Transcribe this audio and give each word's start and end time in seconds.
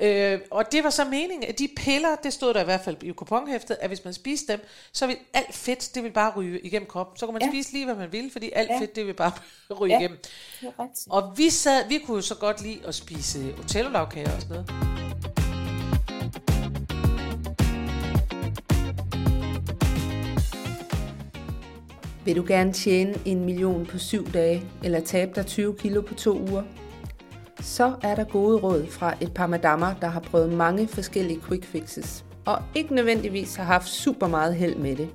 Øh, 0.00 0.40
og 0.50 0.72
det 0.72 0.84
var 0.84 0.90
så 0.90 1.04
meningen, 1.04 1.48
at 1.48 1.58
de 1.58 1.68
piller, 1.76 2.16
det 2.22 2.32
stod 2.32 2.54
der 2.54 2.60
i 2.60 2.64
hvert 2.64 2.80
fald 2.80 3.02
i 3.02 3.12
kuponhæftet, 3.12 3.76
at 3.80 3.90
hvis 3.90 4.04
man 4.04 4.14
spiste 4.14 4.52
dem, 4.52 4.60
så 4.92 5.06
vil 5.06 5.16
alt 5.34 5.54
fedt, 5.54 5.94
det 5.94 6.04
vil 6.04 6.10
bare 6.10 6.32
ryge 6.36 6.60
igennem 6.60 6.88
kroppen. 6.88 7.16
Så 7.16 7.26
kunne 7.26 7.32
man 7.32 7.42
ja. 7.42 7.48
spise 7.48 7.72
lige, 7.72 7.84
hvad 7.84 7.94
man 7.94 8.12
ville, 8.12 8.30
fordi 8.30 8.50
alt 8.54 8.70
ja. 8.70 8.80
fedt, 8.80 8.96
det 8.96 9.06
vil 9.06 9.14
bare 9.14 9.32
ryge 9.80 9.92
ja. 9.92 9.98
igennem. 9.98 10.18
Og 11.10 11.32
vi, 11.36 11.50
sad, 11.50 11.88
vi 11.88 11.98
kunne 11.98 12.16
jo 12.16 12.22
så 12.22 12.34
godt 12.34 12.62
lide 12.62 12.80
at 12.86 12.94
spise 12.94 13.52
hotellavkager 13.52 14.34
og 14.34 14.40
sådan 14.42 14.56
noget. 14.56 15.00
Vil 22.24 22.36
du 22.36 22.44
gerne 22.48 22.72
tjene 22.72 23.14
en 23.24 23.44
million 23.44 23.86
på 23.86 23.98
syv 23.98 24.32
dage, 24.32 24.62
eller 24.84 25.00
tabe 25.00 25.32
dig 25.34 25.46
20 25.46 25.76
kilo 25.78 26.00
på 26.00 26.14
to 26.14 26.38
uger? 26.38 26.62
Så 27.60 27.94
er 28.02 28.14
der 28.14 28.24
gode 28.24 28.56
råd 28.56 28.86
fra 28.86 29.14
et 29.20 29.34
par 29.34 29.46
madammer, 29.46 29.94
der 30.00 30.06
har 30.06 30.20
prøvet 30.20 30.52
mange 30.52 30.88
forskellige 30.88 31.40
quick 31.40 31.64
fixes, 31.64 32.24
og 32.46 32.62
ikke 32.74 32.94
nødvendigvis 32.94 33.56
har 33.56 33.64
haft 33.64 33.88
super 33.88 34.26
meget 34.26 34.54
held 34.54 34.76
med 34.76 34.96
det. 34.96 35.08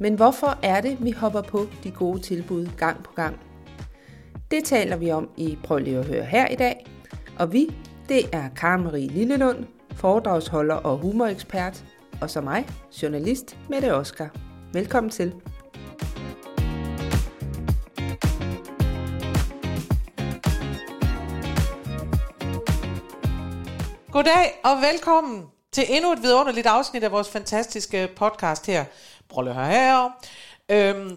Men 0.00 0.14
hvorfor 0.14 0.58
er 0.62 0.80
det, 0.80 0.96
vi 1.00 1.10
hopper 1.10 1.42
på 1.42 1.66
de 1.84 1.90
gode 1.90 2.20
tilbud 2.20 2.68
gang 2.76 3.02
på 3.04 3.12
gang? 3.12 3.40
Det 4.50 4.64
taler 4.64 4.96
vi 4.96 5.10
om 5.10 5.28
i 5.36 5.58
Prøv 5.64 5.78
lige 5.78 5.98
at 5.98 6.06
høre 6.06 6.24
her 6.24 6.48
i 6.48 6.56
dag. 6.56 6.86
Og 7.38 7.52
vi, 7.52 7.74
det 8.08 8.20
er 8.32 8.48
Karen 8.56 8.84
Marie 8.84 9.08
Lillelund, 9.08 9.64
foredragsholder 9.92 10.74
og 10.74 10.98
humorekspert, 10.98 11.84
og 12.20 12.30
så 12.30 12.40
mig, 12.40 12.66
journalist 13.02 13.58
Mette 13.70 13.94
Oskar. 13.94 14.30
Velkommen 14.72 15.10
til. 15.10 15.34
Goddag 24.18 24.60
og 24.64 24.82
velkommen 24.82 25.44
til 25.72 25.84
endnu 25.88 26.12
et 26.12 26.22
vidunderligt 26.22 26.66
afsnit 26.66 27.04
af 27.04 27.12
vores 27.12 27.28
fantastiske 27.28 28.08
podcast 28.16 28.66
her. 28.66 28.84
At 29.38 29.54
høre 29.54 29.66
her. 29.66 30.10
Øhm, 30.68 31.16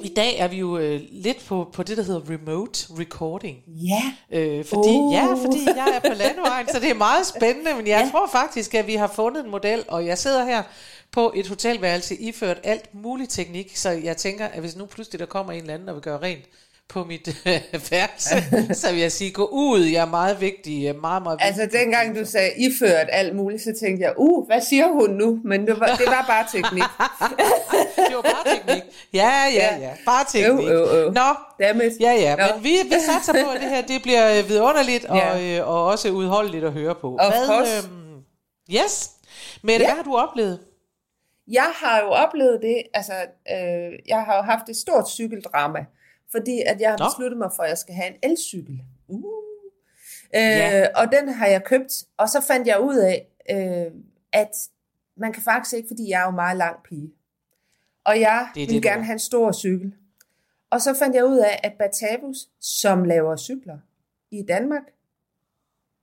I 0.00 0.08
dag 0.08 0.38
er 0.38 0.48
vi 0.48 0.56
jo 0.56 0.78
øh, 0.78 1.00
lidt 1.10 1.44
på, 1.46 1.70
på 1.72 1.82
det, 1.82 1.96
der 1.96 2.02
hedder 2.02 2.30
remote 2.30 2.86
recording. 2.98 3.58
Ja. 3.66 4.02
Øh, 4.30 4.64
fordi, 4.64 4.88
oh. 4.88 5.14
Ja, 5.14 5.26
fordi 5.26 5.66
jeg 5.76 5.88
er 5.94 6.08
på 6.08 6.14
landevejen, 6.14 6.68
så 6.68 6.80
det 6.80 6.90
er 6.90 6.94
meget 6.94 7.26
spændende. 7.26 7.74
Men 7.74 7.86
jeg 7.86 8.02
ja. 8.04 8.10
tror 8.10 8.26
faktisk, 8.26 8.74
at 8.74 8.86
vi 8.86 8.94
har 8.94 9.08
fundet 9.08 9.44
en 9.44 9.50
model, 9.50 9.84
og 9.88 10.06
jeg 10.06 10.18
sidder 10.18 10.44
her 10.44 10.62
på 11.12 11.32
et 11.36 11.48
hotelværelse 11.48 12.16
iført 12.16 12.60
alt 12.64 12.94
muligt 12.94 13.30
teknik. 13.30 13.76
Så 13.76 13.90
jeg 13.90 14.16
tænker, 14.16 14.46
at 14.46 14.60
hvis 14.60 14.76
nu 14.76 14.86
pludselig 14.86 15.20
der 15.20 15.26
kommer 15.26 15.52
en 15.52 15.60
eller 15.60 15.74
anden 15.74 15.88
og 15.88 15.94
vil 15.94 16.02
gøre 16.02 16.22
rent, 16.22 16.44
på 16.90 17.04
mit 17.04 17.28
øh, 17.46 17.60
værelse, 17.90 18.74
så 18.80 18.92
vil 18.92 19.00
jeg 19.00 19.12
sige, 19.12 19.30
gå 19.30 19.44
ud, 19.52 19.80
jeg 19.80 20.00
er 20.00 20.06
meget 20.06 20.40
vigtig, 20.40 20.96
meget, 21.00 21.22
meget 21.22 21.36
vigtig. 21.36 21.46
Altså 21.46 21.78
dengang 21.78 22.16
du 22.16 22.24
sagde 22.24 22.50
iført 22.56 23.08
alt 23.12 23.36
muligt, 23.36 23.62
så 23.62 23.72
tænkte 23.80 24.04
jeg, 24.04 24.12
uh, 24.16 24.46
hvad 24.46 24.60
siger 24.60 24.88
hun 24.88 25.10
nu? 25.10 25.40
Men 25.44 25.66
det 25.66 25.80
var, 25.80 25.86
det 25.86 26.06
var 26.06 26.24
bare 26.28 26.46
teknik. 26.52 26.82
det 28.08 28.16
var 28.16 28.22
bare 28.22 28.56
teknik. 28.56 28.82
Ja, 29.12 29.32
ja, 29.54 29.78
ja, 29.80 29.90
bare 30.06 30.24
teknik. 30.28 30.68
Øh, 30.68 30.80
øh, 30.80 31.06
øh. 31.06 31.14
Nå, 31.14 31.28
Dammit. 31.60 31.92
ja, 32.00 32.12
ja, 32.12 32.36
Nå. 32.36 32.42
men 32.54 32.64
vi, 32.64 32.70
vi 32.84 32.96
satser 33.06 33.32
på, 33.44 33.50
at 33.50 33.60
det 33.60 33.70
her 33.70 33.82
det 33.82 34.02
bliver 34.02 34.38
øh, 34.38 34.48
vidunderligt 34.48 35.04
og, 35.04 35.16
ja. 35.16 35.58
øh, 35.58 35.68
og 35.68 35.86
også 35.86 36.10
udholdeligt 36.10 36.64
at 36.64 36.72
høre 36.72 36.94
på. 36.94 37.16
Of 37.20 37.32
hvad, 37.32 37.46
course. 37.46 37.88
Øhm, 37.88 38.22
yes. 38.74 39.10
Men 39.62 39.80
ja. 39.80 39.86
hvad 39.86 39.96
har 39.96 40.02
du 40.02 40.16
oplevet? 40.16 40.58
Jeg 41.48 41.70
har 41.74 42.00
jo 42.00 42.08
oplevet 42.08 42.58
det, 42.62 42.82
altså, 42.94 43.12
øh, 43.50 43.98
jeg 44.08 44.22
har 44.22 44.36
jo 44.36 44.42
haft 44.42 44.68
et 44.68 44.76
stort 44.76 45.08
cykeldrama 45.08 45.84
fordi 46.30 46.62
at 46.66 46.80
jeg 46.80 46.90
har 46.90 46.96
besluttet 46.96 47.38
mig 47.38 47.50
for, 47.56 47.62
at 47.62 47.68
jeg 47.68 47.78
skal 47.78 47.94
have 47.94 48.08
en 48.08 48.30
elcykel. 48.30 48.80
Uh. 49.08 49.24
Øh, 50.34 50.40
ja. 50.42 50.86
Og 50.94 51.12
den 51.12 51.28
har 51.28 51.46
jeg 51.46 51.64
købt, 51.64 52.04
og 52.16 52.28
så 52.28 52.40
fandt 52.40 52.66
jeg 52.66 52.80
ud 52.80 52.96
af, 52.96 53.26
øh, 53.50 53.92
at 54.32 54.50
man 55.16 55.32
kan 55.32 55.42
faktisk 55.42 55.74
ikke, 55.74 55.88
fordi 55.88 56.08
jeg 56.08 56.20
er 56.20 56.24
jo 56.24 56.30
meget 56.30 56.56
lang 56.56 56.76
pige. 56.82 57.12
Og 58.04 58.20
jeg 58.20 58.48
det 58.54 58.60
vil 58.60 58.74
det, 58.74 58.82
gerne 58.82 59.04
have 59.04 59.12
en 59.12 59.18
stor 59.18 59.52
cykel. 59.52 59.94
Og 60.70 60.80
så 60.80 60.94
fandt 60.94 61.16
jeg 61.16 61.24
ud 61.24 61.38
af, 61.38 61.60
at 61.62 61.72
Batavus, 61.78 62.48
som 62.60 63.04
laver 63.04 63.36
cykler 63.36 63.78
i 64.30 64.42
Danmark, 64.42 64.82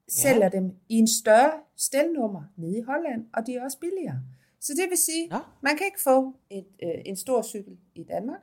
sælger 0.10 0.44
ja. 0.44 0.50
dem 0.50 0.76
i 0.90 0.96
en 0.96 1.08
større 1.08 1.52
stelnummer 1.78 2.44
nede 2.58 2.78
i 2.78 2.82
Holland, 2.82 3.26
og 3.34 3.48
de 3.48 3.56
er 3.56 3.64
også 3.64 3.80
billigere. 3.80 4.22
Så 4.60 4.74
det 4.74 4.90
vil 4.90 4.98
sige, 4.98 5.28
ja. 5.32 5.40
man 5.62 5.78
kan 5.78 5.86
ikke 5.86 6.02
få 6.04 6.36
et, 6.50 6.68
øh, 6.84 7.02
en 7.06 7.16
stor 7.16 7.42
cykel 7.42 7.78
i 7.96 8.04
Danmark, 8.04 8.42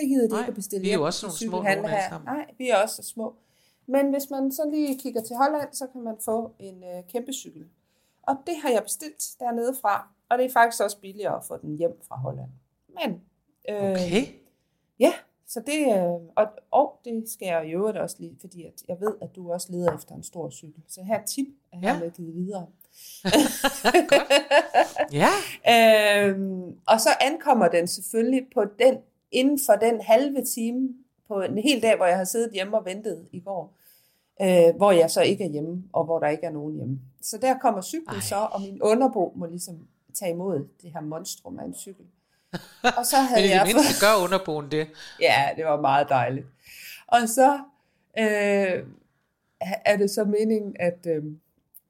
det 0.00 0.08
gider 0.08 0.26
de 0.26 0.32
Nej, 0.32 0.40
ikke 0.40 0.48
at 0.48 0.54
bestille 0.54 0.82
vi 0.82 0.90
er 0.90 0.94
jo 0.94 1.04
også 1.04 1.26
nogle 1.26 1.38
små 1.38 1.62
nogle 1.62 1.88
her. 1.88 2.24
Nej, 2.24 2.46
vi 2.58 2.68
er 2.70 2.76
også 2.82 3.02
små. 3.02 3.34
Men 3.86 4.10
hvis 4.10 4.30
man 4.30 4.52
så 4.52 4.70
lige 4.70 4.98
kigger 4.98 5.22
til 5.22 5.36
Holland, 5.36 5.68
så 5.72 5.86
kan 5.86 6.00
man 6.00 6.16
få 6.24 6.52
en 6.58 6.84
øh, 6.84 7.02
kæmpe 7.08 7.32
cykel. 7.32 7.66
Og 8.22 8.36
det 8.46 8.54
har 8.62 8.70
jeg 8.70 8.82
bestilt 8.82 9.36
dernede 9.40 9.74
fra, 9.80 10.08
og 10.28 10.38
det 10.38 10.44
er 10.46 10.52
faktisk 10.52 10.82
også 10.82 11.00
billigere 11.00 11.36
at 11.36 11.44
få 11.44 11.56
den 11.56 11.76
hjem 11.78 12.00
fra 12.08 12.16
Holland. 12.16 12.50
Men, 12.88 13.20
øh, 13.68 13.90
okay. 13.90 14.26
Ja, 14.98 15.12
så 15.48 15.60
det, 15.66 15.80
øh, 15.96 16.28
og, 16.36 16.46
og 16.70 17.00
det 17.04 17.24
skal 17.28 17.46
jeg 17.46 17.68
i 17.68 17.70
øvrigt 17.70 17.98
også 17.98 18.16
lige, 18.18 18.36
fordi 18.40 18.64
at 18.64 18.82
jeg 18.88 18.96
ved, 19.00 19.14
at 19.22 19.36
du 19.36 19.52
også 19.52 19.72
leder 19.72 19.94
efter 19.94 20.14
en 20.14 20.22
stor 20.22 20.50
cykel. 20.50 20.82
Så 20.88 21.02
her 21.02 21.24
tip 21.24 21.46
er 21.72 21.78
ja. 21.82 22.08
givet 22.08 22.34
videre. 22.34 22.66
Ja. 25.12 25.28
øhm, 26.28 26.78
og 26.86 27.00
så 27.00 27.08
ankommer 27.20 27.68
den 27.68 27.86
selvfølgelig 27.86 28.46
på 28.54 28.64
den 28.78 28.96
inden 29.32 29.60
for 29.66 29.72
den 29.72 30.00
halve 30.00 30.44
time 30.44 30.88
på 31.28 31.40
en 31.40 31.58
hel 31.58 31.82
dag, 31.82 31.96
hvor 31.96 32.06
jeg 32.06 32.16
har 32.16 32.24
siddet 32.24 32.52
hjemme 32.52 32.78
og 32.78 32.84
ventet 32.84 33.28
i 33.32 33.40
går, 33.40 33.76
øh, 34.42 34.76
hvor 34.76 34.92
jeg 34.92 35.10
så 35.10 35.22
ikke 35.22 35.44
er 35.44 35.48
hjemme, 35.48 35.84
og 35.92 36.04
hvor 36.04 36.18
der 36.18 36.28
ikke 36.28 36.46
er 36.46 36.50
nogen 36.50 36.74
hjemme. 36.74 37.00
Så 37.22 37.38
der 37.38 37.58
kommer 37.58 37.82
cyklen 37.82 38.16
Ej. 38.16 38.20
så, 38.20 38.36
og 38.36 38.60
min 38.60 38.82
underbo 38.82 39.32
må 39.36 39.46
ligesom 39.46 39.78
tage 40.14 40.30
imod 40.32 40.68
det 40.82 40.92
her 40.92 41.00
monstrum 41.00 41.58
af 41.58 41.64
en 41.64 41.74
cykel. 41.74 42.04
Og 42.98 43.06
så 43.06 43.16
havde 43.16 43.42
Men 43.42 43.50
jeg... 43.50 43.62
Men 43.66 43.76
det 43.76 44.00
gør 44.00 44.24
underboen 44.24 44.70
det. 44.70 44.88
Ja, 45.20 45.48
det 45.56 45.64
var 45.64 45.80
meget 45.80 46.08
dejligt. 46.08 46.46
Og 47.06 47.28
så 47.28 47.58
øh, 48.18 48.84
er 49.84 49.96
det 49.96 50.10
så 50.10 50.24
meningen, 50.24 50.76
at, 50.80 51.06
øh, 51.06 51.24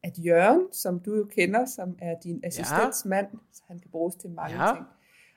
at 0.03 0.13
Jørgen, 0.19 0.73
som 0.73 1.01
du 1.01 1.15
jo 1.15 1.25
kender, 1.25 1.67
som 1.67 1.97
er 1.99 2.15
din 2.25 2.41
assistentsmand, 2.45 3.27
ja. 3.33 3.39
så 3.53 3.63
han 3.69 3.79
kan 3.79 3.91
bruges 3.91 4.15
til 4.15 4.31
mange 4.31 4.65
ja. 4.65 4.75
ting, 4.75 4.87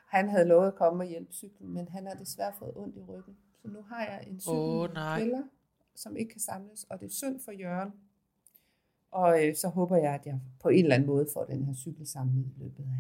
han 0.10 0.30
havde 0.30 0.46
lovet 0.46 0.68
at 0.68 0.76
komme 0.76 1.04
og 1.04 1.08
hjælpe 1.08 1.34
cyklen, 1.34 1.74
men 1.74 1.88
han 1.88 2.08
har 2.08 2.14
desværre 2.14 2.54
fået 2.60 2.72
ondt 2.76 2.98
i 2.98 3.02
ryggen. 3.02 3.36
Så 3.62 3.68
nu 3.68 3.80
har 3.90 4.02
jeg 4.02 4.24
en 4.28 4.42
cykel 4.42 5.34
oh, 5.34 5.40
som 5.96 6.18
ikke 6.18 6.32
kan 6.32 6.42
samles, 6.42 6.86
og 6.90 7.00
det 7.00 7.06
er 7.06 7.14
synd 7.14 7.40
for 7.46 7.52
Jørgen. 7.52 7.92
Og 9.12 9.46
øh, 9.46 9.56
så 9.56 9.68
håber 9.68 9.98
jeg, 9.98 10.14
at 10.14 10.26
jeg 10.26 10.40
på 10.62 10.70
en 10.70 10.84
eller 10.84 10.96
anden 10.96 11.08
måde 11.08 11.28
får 11.34 11.44
den 11.44 11.66
her 11.66 11.74
cykel 11.76 12.08
samlet 12.08 12.46
i 12.46 12.64
løbet 12.64 12.80
af. 12.80 13.00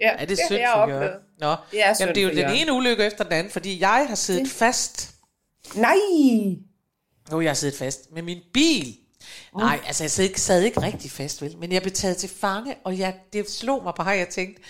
Ja, 0.00 0.12
er 0.12 0.18
det, 0.18 0.28
det 0.28 0.38
synd 0.46 0.60
for 0.72 0.88
Jørgen? 0.88 1.20
Nå, 1.38 1.56
det 1.70 1.84
er, 1.84 1.94
Jamen, 2.00 2.14
det 2.14 2.22
er 2.22 2.28
jo 2.28 2.34
den 2.34 2.56
ene 2.56 2.72
ulykke 2.72 3.06
efter 3.06 3.24
den 3.24 3.32
anden, 3.32 3.52
fordi 3.52 3.80
jeg 3.80 4.04
har 4.08 4.14
siddet 4.14 4.42
det. 4.42 4.50
fast. 4.50 5.14
Nej! 5.76 6.56
Nu 7.30 7.40
jeg 7.40 7.50
har 7.50 7.54
siddet 7.54 7.78
fast 7.78 8.12
med 8.12 8.22
min 8.22 8.42
bil. 8.52 8.86
Mm. 9.52 9.58
Nej, 9.58 9.80
altså 9.86 10.04
jeg 10.04 10.10
sad 10.10 10.24
ikke, 10.24 10.40
sad 10.40 10.62
ikke 10.62 10.82
rigtig 10.82 11.10
fast, 11.10 11.42
vel? 11.42 11.58
Men 11.58 11.72
jeg 11.72 11.82
blev 11.82 11.92
taget 11.92 12.16
til 12.16 12.28
fange, 12.28 12.76
og 12.84 12.98
jeg, 12.98 13.20
det 13.32 13.50
slog 13.50 13.82
mig 13.82 13.94
bare, 13.96 14.08
jeg 14.08 14.28
tænkte, 14.28 14.62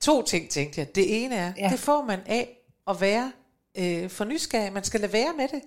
To 0.00 0.22
ting 0.22 0.50
tænkte 0.50 0.80
jeg. 0.80 0.94
Det 0.94 1.24
ene 1.24 1.34
er, 1.34 1.52
ja. 1.56 1.68
det 1.68 1.78
får 1.78 2.02
man 2.02 2.20
af 2.26 2.58
at 2.88 3.00
være 3.00 3.32
øh, 3.78 4.10
for 4.10 4.24
nysgerrig. 4.24 4.72
Man 4.72 4.84
skal 4.84 5.00
lade 5.00 5.12
være 5.12 5.32
med 5.36 5.48
det. 5.48 5.62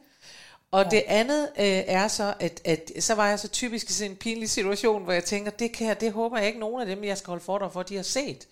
Og 0.72 0.84
ja. 0.84 0.90
det 0.90 1.04
andet 1.08 1.50
øh, 1.60 1.66
er 1.66 2.08
så, 2.08 2.34
at, 2.40 2.62
at 2.66 2.92
så 3.00 3.16
var 3.16 3.30
jeg 3.30 3.40
så 3.40 3.48
typisk 3.48 3.90
i 3.90 3.94
sådan 3.94 4.12
en 4.12 4.18
pinlig 4.18 4.50
situation, 4.50 5.04
hvor 5.04 5.14
jeg 5.14 5.24
tænker, 5.24 5.52
det, 5.52 5.72
kan 5.72 5.88
jeg, 5.88 6.02
det 6.02 6.12
håber 6.12 6.38
jeg 6.38 6.48
ikke 6.48 6.60
nogen 6.60 6.82
af 6.82 6.96
dem, 6.96 7.04
jeg 7.04 7.18
skal 7.18 7.32
holde 7.32 7.44
foredrag 7.44 7.72
for, 7.74 7.84
de 7.84 7.96
har 7.96 8.04
set. 8.04 8.48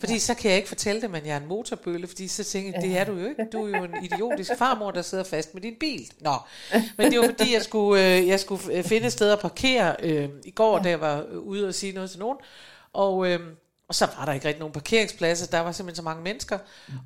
Fordi 0.00 0.12
ja. 0.12 0.18
så 0.18 0.34
kan 0.34 0.50
jeg 0.50 0.56
ikke 0.56 0.68
fortælle 0.68 1.02
dem, 1.02 1.14
at 1.14 1.26
jeg 1.26 1.32
er 1.32 1.40
en 1.40 1.46
motorbølle, 1.46 2.06
fordi 2.06 2.28
så 2.28 2.44
tænker 2.44 2.72
jeg, 2.74 2.82
det 2.82 2.98
er 2.98 3.04
du 3.04 3.12
jo 3.12 3.28
ikke. 3.28 3.46
Du 3.52 3.66
er 3.66 3.78
jo 3.78 3.84
en 3.84 4.04
idiotisk 4.04 4.50
farmor, 4.58 4.90
der 4.90 5.02
sidder 5.02 5.24
fast 5.24 5.54
med 5.54 5.62
din 5.62 5.74
bil. 5.80 6.12
Nå, 6.20 6.34
men 6.98 7.10
det 7.10 7.18
var 7.20 7.26
fordi, 7.26 7.52
jeg 7.52 7.62
skulle, 7.62 8.16
øh, 8.16 8.28
jeg 8.28 8.40
skulle 8.40 8.84
finde 8.84 9.06
et 9.06 9.12
sted 9.12 9.30
at 9.30 9.40
parkere 9.40 9.96
øh, 10.02 10.28
i 10.44 10.50
går, 10.50 10.76
ja. 10.76 10.82
da 10.82 10.88
jeg 10.88 11.00
var 11.00 11.22
ude 11.22 11.68
og 11.68 11.74
sige 11.74 11.92
noget 11.92 12.10
til 12.10 12.18
nogen. 12.18 12.38
Og... 12.92 13.28
Øh, 13.28 13.40
og 13.88 13.94
så 13.94 14.06
var 14.18 14.24
der 14.24 14.32
ikke 14.32 14.48
rigtig 14.48 14.58
nogen 14.60 14.72
parkeringspladser, 14.72 15.46
der 15.46 15.60
var 15.60 15.72
simpelthen 15.72 15.96
så 15.96 16.02
mange 16.02 16.22
mennesker. 16.22 16.58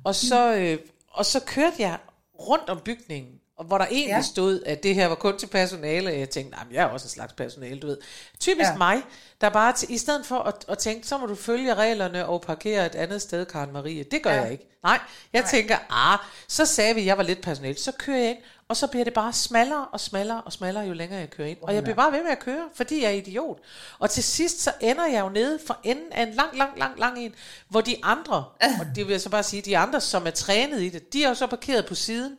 Og 0.03 0.15
så, 0.15 0.55
øh, 0.55 0.79
og 1.07 1.25
så 1.25 1.39
kørte 1.39 1.75
jeg 1.79 1.97
rundt 2.39 2.69
om 2.69 2.79
bygningen, 2.85 3.40
og 3.61 3.67
hvor 3.67 3.77
der 3.77 3.85
egentlig 3.85 4.07
ja. 4.07 4.21
stod, 4.21 4.63
at 4.65 4.83
det 4.83 4.95
her 4.95 5.07
var 5.07 5.15
kun 5.15 5.37
til 5.37 5.47
personale, 5.47 6.09
og 6.09 6.19
jeg 6.19 6.29
tænkte, 6.29 6.57
nej, 6.57 6.65
jeg 6.71 6.81
er 6.83 6.85
også 6.85 7.05
en 7.05 7.09
slags 7.09 7.33
personale, 7.33 7.79
du 7.79 7.87
ved. 7.87 7.97
Typisk 8.39 8.69
ja. 8.69 8.77
mig, 8.77 9.01
der 9.41 9.49
bare, 9.49 9.73
til, 9.73 9.91
i 9.91 9.97
stedet 9.97 10.25
for 10.25 10.39
at, 10.39 10.65
at 10.67 10.77
tænke, 10.77 11.07
så 11.07 11.17
må 11.17 11.25
du 11.25 11.35
følge 11.35 11.73
reglerne 11.73 12.25
og 12.25 12.41
parkere 12.41 12.85
et 12.85 12.95
andet 12.95 13.21
sted, 13.21 13.45
Karen 13.45 13.73
Marie. 13.73 14.03
Det 14.03 14.23
gør 14.23 14.31
ja. 14.31 14.41
jeg 14.41 14.51
ikke. 14.51 14.67
Nej, 14.83 14.99
jeg 15.33 15.41
nej. 15.41 15.51
tænker, 15.51 15.77
ah, 15.89 16.19
så 16.47 16.65
sagde 16.65 16.95
vi, 16.95 17.01
at 17.01 17.07
jeg 17.07 17.17
var 17.17 17.23
lidt 17.23 17.41
personale. 17.41 17.77
Så 17.77 17.91
kører 17.91 18.17
jeg 18.17 18.29
ind, 18.29 18.37
og 18.67 18.77
så 18.77 18.87
bliver 18.87 19.03
det 19.03 19.13
bare 19.13 19.33
smallere 19.33 19.85
og 19.85 19.99
smallere 19.99 20.41
og 20.41 20.53
smallere, 20.53 20.83
jo 20.83 20.93
længere 20.93 21.19
jeg 21.19 21.29
kører 21.29 21.47
ind. 21.47 21.57
Og 21.61 21.73
jeg 21.73 21.83
bliver 21.83 21.95
bare 21.95 22.11
ved 22.11 22.23
med 22.23 22.31
at 22.31 22.39
køre, 22.39 22.63
fordi 22.73 23.03
jeg 23.03 23.11
er 23.11 23.15
idiot. 23.15 23.59
Og 23.99 24.09
til 24.09 24.23
sidst, 24.23 24.61
så 24.61 24.71
ender 24.81 25.05
jeg 25.05 25.21
jo 25.21 25.29
nede 25.29 25.59
for 25.67 25.77
enden 25.83 26.11
af 26.11 26.23
en 26.23 26.33
lang, 26.33 26.57
lang, 26.57 26.79
lang, 26.79 26.99
lang 26.99 27.19
en, 27.19 27.35
hvor 27.69 27.81
de 27.81 27.95
andre, 28.03 28.45
og 28.79 28.85
det 28.95 29.07
vil 29.07 29.11
jeg 29.11 29.21
så 29.21 29.29
bare 29.29 29.43
sige, 29.43 29.61
de 29.61 29.77
andre, 29.77 30.01
som 30.01 30.27
er 30.27 30.31
trænet 30.31 30.81
i 30.81 30.89
det, 30.89 31.13
de 31.13 31.23
er 31.23 31.29
jo 31.29 31.35
så 31.35 31.47
parkeret 31.47 31.85
på 31.85 31.95
siden. 31.95 32.37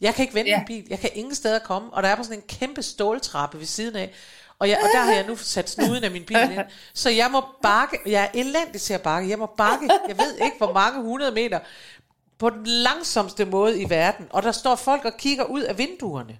Jeg 0.00 0.14
kan 0.14 0.22
ikke 0.22 0.34
vente 0.34 0.50
ja. 0.50 0.58
en 0.58 0.66
bil, 0.66 0.86
jeg 0.90 0.98
kan 0.98 1.10
ingen 1.14 1.34
steder 1.34 1.58
komme, 1.58 1.88
og 1.92 2.02
der 2.02 2.08
er 2.08 2.16
på 2.16 2.22
sådan 2.22 2.38
en 2.38 2.44
kæmpe 2.48 2.82
ståltrappe 2.82 3.58
ved 3.58 3.66
siden 3.66 3.96
af. 3.96 4.12
Og, 4.58 4.68
jeg, 4.68 4.78
og 4.82 4.88
der 4.92 5.00
har 5.00 5.12
jeg 5.12 5.26
nu 5.26 5.36
sat 5.36 5.70
snuden 5.70 6.04
af 6.04 6.10
min 6.10 6.24
bil 6.24 6.36
ind. 6.36 6.60
Så 6.94 7.10
jeg 7.10 7.30
må 7.30 7.44
bakke, 7.62 7.98
jeg 8.06 8.24
er 8.24 8.28
elendig 8.38 8.80
til 8.80 8.94
at 8.94 9.02
bakke, 9.02 9.30
jeg 9.30 9.38
må 9.38 9.46
bakke, 9.46 9.90
jeg 10.08 10.18
ved 10.18 10.34
ikke 10.34 10.56
hvor 10.58 10.72
mange 10.72 11.02
hundrede 11.02 11.32
meter, 11.32 11.58
på 12.38 12.50
den 12.50 12.66
langsomste 12.66 13.44
måde 13.44 13.80
i 13.80 13.90
verden. 13.90 14.26
Og 14.30 14.42
der 14.42 14.52
står 14.52 14.76
folk 14.76 15.04
og 15.04 15.16
kigger 15.16 15.44
ud 15.44 15.62
af 15.62 15.78
vinduerne 15.78 16.38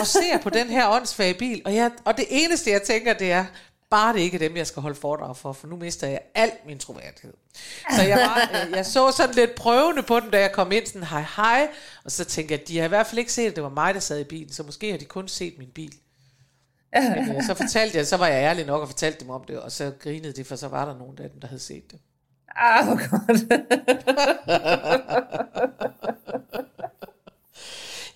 og 0.00 0.06
ser 0.06 0.38
på 0.38 0.50
den 0.50 0.68
her 0.68 0.88
åndssvage 0.88 1.34
bil. 1.34 1.62
Og, 1.64 1.74
jeg, 1.74 1.90
og 2.04 2.16
det 2.16 2.26
eneste, 2.30 2.70
jeg 2.70 2.82
tænker, 2.82 3.12
det 3.12 3.32
er, 3.32 3.44
bare 3.90 4.12
det 4.12 4.20
ikke 4.20 4.34
er 4.34 4.38
dem, 4.38 4.56
jeg 4.56 4.66
skal 4.66 4.82
holde 4.82 4.96
foredrag 4.96 5.36
for, 5.36 5.52
for 5.52 5.66
nu 5.66 5.76
mister 5.76 6.06
jeg 6.06 6.20
al 6.34 6.50
min 6.66 6.78
troværdighed. 6.78 7.32
Så 7.96 8.02
jeg, 8.02 8.18
var, 8.18 8.64
øh, 8.66 8.72
jeg 8.76 8.86
så 8.86 9.10
sådan 9.10 9.34
lidt 9.34 9.54
prøvende 9.54 10.02
på 10.02 10.20
dem, 10.20 10.30
da 10.30 10.40
jeg 10.40 10.52
kom 10.52 10.72
ind, 10.72 10.86
sådan 10.86 11.02
hej 11.02 11.24
hej, 11.36 11.68
og 12.04 12.12
så 12.12 12.24
tænkte 12.24 12.52
jeg, 12.52 12.68
de 12.68 12.78
har 12.78 12.84
i 12.84 12.88
hvert 12.88 13.06
fald 13.06 13.18
ikke 13.18 13.32
set, 13.32 13.50
at 13.50 13.56
det 13.56 13.64
var 13.64 13.70
mig, 13.70 13.94
der 13.94 14.00
sad 14.00 14.20
i 14.20 14.24
bilen, 14.24 14.52
så 14.52 14.62
måske 14.62 14.90
har 14.90 14.98
de 14.98 15.04
kun 15.04 15.28
set 15.28 15.54
min 15.58 15.70
bil. 15.74 15.94
Men, 16.92 17.36
øh, 17.36 17.42
så 17.42 17.54
fortalte 17.54 17.98
jeg, 17.98 18.06
så 18.06 18.16
var 18.16 18.26
jeg 18.26 18.42
ærlig 18.44 18.66
nok 18.66 18.80
og 18.80 18.88
fortalte 18.88 19.20
dem 19.20 19.30
om 19.30 19.44
det, 19.44 19.60
og 19.60 19.72
så 19.72 19.92
grinede 19.98 20.32
de, 20.32 20.44
for 20.44 20.56
så 20.56 20.68
var 20.68 20.84
der 20.84 20.98
nogen 20.98 21.18
af 21.18 21.30
dem, 21.30 21.40
der 21.40 21.48
havde 21.48 21.62
set 21.62 21.90
det. 21.90 22.00
Ah, 22.56 22.86
hvor 22.86 22.96
godt. 23.10 23.40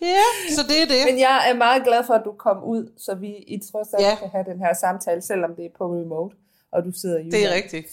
Ja, 0.01 0.23
så 0.51 0.63
det 0.69 0.83
er 0.83 0.87
det. 0.87 1.13
Men 1.13 1.19
jeg 1.19 1.51
er 1.51 1.55
meget 1.55 1.85
glad 1.85 2.05
for, 2.05 2.15
at 2.15 2.23
du 2.25 2.33
kom 2.33 2.65
ud, 2.65 2.93
så 2.99 3.15
vi 3.15 3.37
i 3.37 3.61
trods 3.73 3.95
alt 3.95 4.05
ja. 4.05 4.17
kan 4.21 4.29
have 4.29 4.45
den 4.45 4.59
her 4.59 4.75
samtale, 4.75 5.23
selvom 5.23 5.57
det 5.57 5.65
er 5.65 5.71
på 5.79 5.85
remote, 5.87 6.37
og 6.73 6.85
du 6.85 6.93
sidder 6.93 7.19
i 7.19 7.31
Det 7.31 7.45
er 7.45 7.55
rigtigt. 7.55 7.87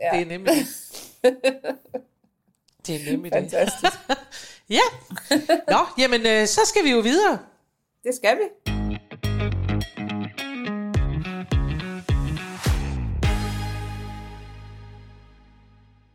Ja. 0.00 0.10
Det 0.12 0.22
er 0.22 0.26
nemlig 0.26 0.54
det. 1.22 1.34
er 2.94 3.10
nemlig 3.10 3.32
Fantastisk. 3.32 3.92
det. 4.08 4.18
ja. 4.78 4.86
Nå, 5.68 5.78
jamen, 5.98 6.26
øh, 6.26 6.46
så 6.46 6.60
skal 6.64 6.84
vi 6.84 6.90
jo 6.90 6.98
videre. 7.00 7.38
Det 8.04 8.14
skal 8.14 8.36
vi. 8.36 8.74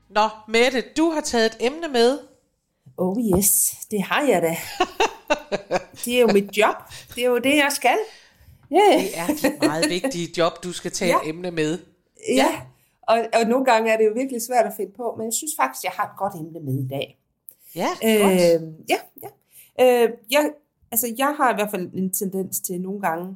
Nå, 0.10 0.30
Mette, 0.48 0.84
du 0.98 1.10
har 1.10 1.22
taget 1.22 1.46
et 1.46 1.58
emne 1.60 1.88
med. 1.88 2.20
Oh 2.98 3.18
yes, 3.38 3.72
det 3.92 4.04
har 4.04 4.22
jeg 4.22 4.42
da. 4.42 4.58
det 6.06 6.16
er 6.16 6.20
jo 6.20 6.28
mit 6.28 6.58
job. 6.58 6.76
Det 7.16 7.24
er 7.24 7.28
jo 7.28 7.38
det, 7.38 7.56
jeg 7.56 7.72
skal. 7.72 7.98
Yeah. 8.74 9.04
Det 9.04 9.18
er 9.18 9.48
et 9.48 9.62
meget 9.62 9.90
vigtigt 9.90 10.38
job, 10.38 10.64
du 10.64 10.74
skal 10.74 10.92
tage 10.92 11.12
ja. 11.12 11.22
et 11.24 11.30
emne 11.30 11.52
med. 11.52 11.80
Ja, 12.28 12.34
ja. 12.36 12.62
Og, 13.02 13.20
og 13.34 13.50
nogle 13.50 13.66
gange 13.66 13.92
er 13.92 13.98
det 13.98 14.06
jo 14.06 14.12
virkelig 14.16 14.42
svært 14.42 14.66
at 14.66 14.74
finde 14.78 14.92
på, 14.98 15.16
men 15.18 15.26
jeg 15.26 15.34
synes 15.34 15.52
faktisk, 15.60 15.84
jeg 15.84 15.92
har 15.96 16.04
et 16.04 16.18
godt 16.18 16.36
emne 16.36 16.60
med 16.60 16.86
i 16.86 16.88
dag. 16.88 17.20
Ja, 17.76 17.90
øh, 18.04 18.22
godt. 18.22 18.76
Ja, 18.90 18.98
ja. 19.24 19.30
Øh, 20.04 20.10
jeg, 20.32 20.52
altså, 20.92 21.14
jeg 21.18 21.34
har 21.38 21.52
i 21.52 21.56
hvert 21.56 21.72
fald 21.72 21.90
en 21.94 22.14
tendens 22.14 22.60
til 22.60 22.82
nogle 22.82 23.02
gange, 23.02 23.36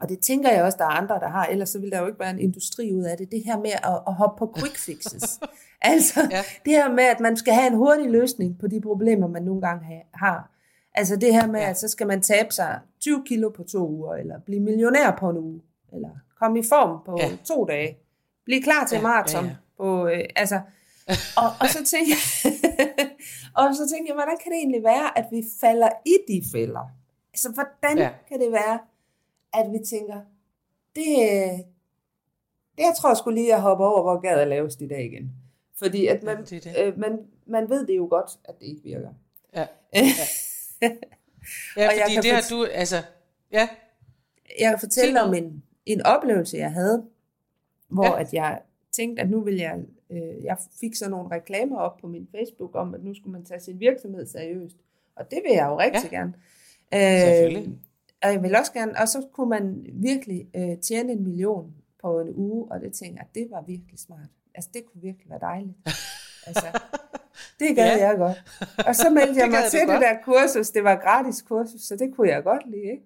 og 0.00 0.08
det 0.08 0.18
tænker 0.20 0.50
jeg 0.50 0.64
også, 0.64 0.78
der 0.78 0.84
er 0.84 0.88
andre, 0.88 1.14
der 1.14 1.28
har, 1.28 1.46
ellers 1.46 1.68
så 1.68 1.78
vil 1.78 1.90
der 1.90 2.00
jo 2.00 2.06
ikke 2.06 2.20
være 2.20 2.30
en 2.30 2.40
industri 2.40 2.94
ud 2.94 3.02
af 3.02 3.16
det, 3.16 3.30
det 3.30 3.42
her 3.44 3.58
med 3.58 3.70
at, 3.70 4.02
at 4.06 4.14
hoppe 4.14 4.38
på 4.38 4.54
quick 4.58 4.76
fixes. 4.76 5.40
altså, 5.92 6.28
ja. 6.30 6.42
det 6.64 6.72
her 6.72 6.92
med, 6.92 7.04
at 7.04 7.20
man 7.20 7.36
skal 7.36 7.54
have 7.54 7.66
en 7.66 7.76
hurtig 7.76 8.10
løsning 8.10 8.58
på 8.58 8.66
de 8.66 8.80
problemer, 8.80 9.26
man 9.26 9.42
nogle 9.42 9.60
gange 9.60 10.02
har. 10.14 10.55
Altså 10.96 11.16
det 11.16 11.34
her 11.34 11.46
med, 11.46 11.60
ja. 11.60 11.70
at 11.70 11.78
så 11.78 11.88
skal 11.88 12.06
man 12.06 12.22
tabe 12.22 12.52
sig 12.52 12.80
20 13.00 13.24
kilo 13.26 13.50
på 13.50 13.62
to 13.62 13.88
uger, 13.88 14.14
eller 14.14 14.40
blive 14.40 14.60
millionær 14.60 15.16
på 15.18 15.30
en 15.30 15.36
uge, 15.36 15.62
eller 15.92 16.10
komme 16.40 16.58
i 16.58 16.62
form 16.62 17.04
på 17.04 17.16
ja. 17.20 17.36
to 17.44 17.64
dage, 17.64 17.98
blive 18.44 18.62
klar 18.62 18.86
til 18.86 18.96
ja, 18.96 19.02
maraton 19.02 19.44
ja, 19.44 19.50
ja. 19.50 19.56
på, 19.76 20.06
øh, 20.06 20.24
altså, 20.36 20.60
og, 21.36 21.48
og 21.60 21.68
så 21.68 21.84
tænker 21.84 22.14
jeg, 22.16 22.52
og 23.58 23.74
så 23.74 23.88
tænker 23.88 24.12
jeg, 24.12 24.14
hvordan 24.14 24.38
kan 24.42 24.52
det 24.52 24.58
egentlig 24.58 24.82
være, 24.82 25.18
at 25.18 25.26
vi 25.30 25.44
falder 25.60 25.88
i 26.06 26.16
de 26.28 26.42
fælder? 26.52 26.90
Altså, 27.32 27.52
hvordan 27.52 27.98
ja. 27.98 28.10
kan 28.28 28.40
det 28.40 28.52
være, 28.52 28.78
at 29.54 29.72
vi 29.72 29.78
tænker, 29.90 30.20
det, 30.96 31.06
det 32.76 32.82
jeg 32.84 32.94
tror 32.96 33.10
jeg 33.10 33.16
skulle 33.16 33.40
lige 33.40 33.54
at 33.54 33.60
hoppe 33.60 33.84
over, 33.84 34.02
hvor 34.02 34.20
gad 34.20 34.40
er 34.40 34.44
lavest 34.44 34.80
i 34.80 34.88
dag 34.88 35.04
igen. 35.04 35.32
Fordi 35.78 36.06
at 36.06 36.22
man, 36.22 36.36
ja, 36.36 36.42
det 36.42 36.64
det. 36.64 36.74
Øh, 36.78 36.98
man, 36.98 37.18
man 37.46 37.70
ved 37.70 37.86
det 37.86 37.96
jo 37.96 38.06
godt, 38.10 38.30
at 38.44 38.54
det 38.60 38.66
ikke 38.66 38.82
virker. 38.82 39.10
Ja. 39.54 39.60
ja. 39.94 40.26
Ja, 41.76 41.88
fordi 41.88 42.16
det 42.22 42.32
har 42.32 42.46
du, 42.50 42.64
altså, 42.64 42.96
ja. 43.52 43.68
Jeg 44.60 44.70
kan 44.70 44.78
fortælle 44.78 45.22
om 45.22 45.34
en, 45.34 45.62
en 45.86 46.02
oplevelse, 46.02 46.56
jeg 46.56 46.72
havde, 46.72 47.04
hvor 47.88 48.04
ja. 48.04 48.20
at 48.20 48.34
jeg 48.34 48.60
tænkte, 48.92 49.22
at 49.22 49.30
nu 49.30 49.40
vil 49.40 49.56
jeg, 49.56 49.78
øh, 50.10 50.44
jeg 50.44 50.56
fik 50.80 50.94
så 50.94 51.08
nogle 51.08 51.30
reklamer 51.30 51.78
op 51.78 51.96
på 51.96 52.06
min 52.06 52.28
Facebook 52.36 52.74
om, 52.74 52.94
at 52.94 53.04
nu 53.04 53.14
skulle 53.14 53.32
man 53.32 53.44
tage 53.44 53.60
sin 53.60 53.80
virksomhed 53.80 54.26
seriøst. 54.26 54.76
Og 55.16 55.30
det 55.30 55.38
vil 55.44 55.52
jeg 55.54 55.66
jo 55.66 55.78
rigtig 55.78 56.12
ja. 56.12 56.16
gerne. 56.16 56.34
Øh, 56.94 57.68
og 58.22 58.32
jeg 58.32 58.42
vil 58.42 58.56
også 58.56 58.72
gerne, 58.72 58.92
og 58.98 59.08
så 59.08 59.26
kunne 59.32 59.50
man 59.50 59.86
virkelig 59.92 60.48
øh, 60.56 60.78
tjene 60.78 61.12
en 61.12 61.22
million 61.22 61.74
på 62.02 62.20
en 62.20 62.32
uge, 62.34 62.72
og 62.72 62.80
det 62.80 62.92
tænkte 62.92 63.22
jeg, 63.22 63.26
det 63.34 63.50
var 63.50 63.62
virkelig 63.62 63.98
smart. 63.98 64.28
Altså, 64.54 64.70
det 64.74 64.86
kunne 64.86 65.02
virkelig 65.02 65.30
være 65.30 65.40
dejligt. 65.40 65.76
Altså, 66.48 66.66
det 67.60 67.76
gad 67.76 67.98
ja. 67.98 68.08
jeg 68.08 68.16
godt. 68.18 68.38
Og 68.86 68.96
så 68.96 69.10
meldte 69.10 69.40
jeg 69.42 69.50
mig 69.50 69.64
til 69.70 69.80
det 69.80 69.88
godt. 69.88 70.00
der 70.00 70.16
kursus. 70.24 70.70
Det 70.70 70.84
var 70.84 70.96
gratis 70.96 71.42
kursus, 71.42 71.80
så 71.80 71.96
det 71.96 72.14
kunne 72.16 72.28
jeg 72.28 72.42
godt 72.42 72.70
lide. 72.70 72.82
Ikke? 72.82 73.02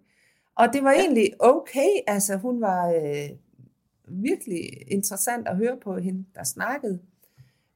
Og 0.55 0.73
det 0.73 0.85
var 0.85 0.93
ja. 0.93 0.99
egentlig 0.99 1.33
okay. 1.39 1.91
Altså, 2.07 2.37
hun 2.37 2.61
var 2.61 2.89
øh, 2.89 3.29
virkelig 4.09 4.93
interessant 4.93 5.49
at 5.49 5.57
høre 5.57 5.77
på 5.83 5.97
hende, 5.97 6.25
der 6.35 6.45
snakkede. 6.45 6.99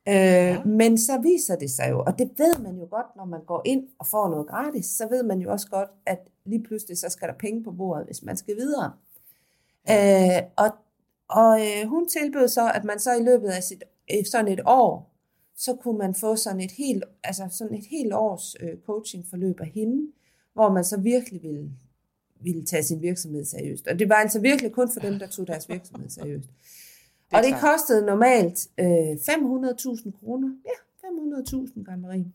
Øh, 0.09 0.15
ja. 0.15 0.65
Men 0.65 0.99
så 0.99 1.21
viser 1.23 1.57
det 1.57 1.71
sig 1.71 1.91
jo, 1.91 2.01
og 2.07 2.19
det 2.19 2.31
ved 2.39 2.63
man 2.63 2.77
jo 2.77 2.87
godt, 2.91 3.17
når 3.17 3.25
man 3.25 3.41
går 3.47 3.63
ind 3.65 3.89
og 3.99 4.07
får 4.07 4.29
noget 4.29 4.47
gratis, 4.47 4.87
så 4.87 5.09
ved 5.11 5.23
man 5.23 5.39
jo 5.39 5.53
også 5.53 5.69
godt, 5.71 5.89
at 6.07 6.19
lige 6.45 6.63
pludselig 6.63 6.99
så 6.99 7.09
skal 7.09 7.29
der 7.29 7.35
penge 7.35 7.65
på 7.65 7.71
bordet, 7.71 8.07
hvis 8.07 8.23
man 8.23 8.37
skal 8.37 8.57
videre. 8.57 8.93
Ja. 9.89 10.37
Øh, 10.39 10.43
og 10.57 10.71
og 11.29 11.61
øh, 11.61 11.89
hun 11.89 12.09
tilbød 12.09 12.49
så, 12.49 12.71
at 12.75 12.85
man 12.85 12.99
så 12.99 13.15
i 13.15 13.23
løbet 13.23 13.49
af 13.49 13.63
sit, 13.63 13.85
øh, 14.13 14.25
sådan 14.25 14.53
et 14.53 14.61
år, 14.67 15.14
så 15.57 15.75
kunne 15.75 15.99
man 15.99 16.15
få 16.15 16.37
sådan 16.37 16.61
et 16.61 16.71
helt, 16.71 17.05
altså 17.25 17.49
sådan 17.51 17.75
et 17.75 17.87
helt 17.87 18.13
års 18.13 18.57
øh, 18.61 18.79
coachingforløb 18.87 19.61
af 19.61 19.67
hende, 19.67 20.13
hvor 20.53 20.73
man 20.73 20.85
så 20.85 21.01
virkelig 21.01 21.43
ville, 21.43 21.71
ville 22.41 22.65
tage 22.65 22.83
sin 22.83 23.03
virksomhed 23.03 23.45
seriøst. 23.45 23.87
Og 23.87 23.99
det 23.99 24.09
var 24.09 24.15
altså 24.15 24.41
virkelig 24.41 24.73
kun 24.73 24.91
for 24.93 25.01
dem, 25.01 25.19
der 25.19 25.27
tog 25.27 25.47
deres 25.47 25.69
virksomhed 25.69 26.11
seriøst. 26.11 26.49
Det 27.31 27.39
og 27.39 27.43
det 27.43 27.55
kostede 27.61 28.07
normalt 28.07 28.69
øh, 28.79 28.87
500.000 28.87 30.11
kroner. 30.21 30.57
Ja, 30.65 31.09
500.000, 31.09 31.83
gør 31.85 31.97
Marie. 31.97 32.33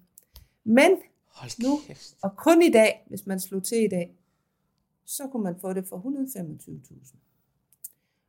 Men 0.64 0.92
Hold 1.28 1.64
nu, 1.64 1.80
kæft. 1.88 2.18
og 2.22 2.38
kun 2.38 2.62
i 2.62 2.72
dag, 2.72 3.06
hvis 3.10 3.26
man 3.26 3.40
slog 3.40 3.64
til 3.64 3.84
i 3.84 3.88
dag, 3.88 4.16
så 5.06 5.28
kunne 5.28 5.44
man 5.44 5.56
få 5.62 5.74
det 5.74 5.86
for 5.88 5.98
125.000. 5.98 7.16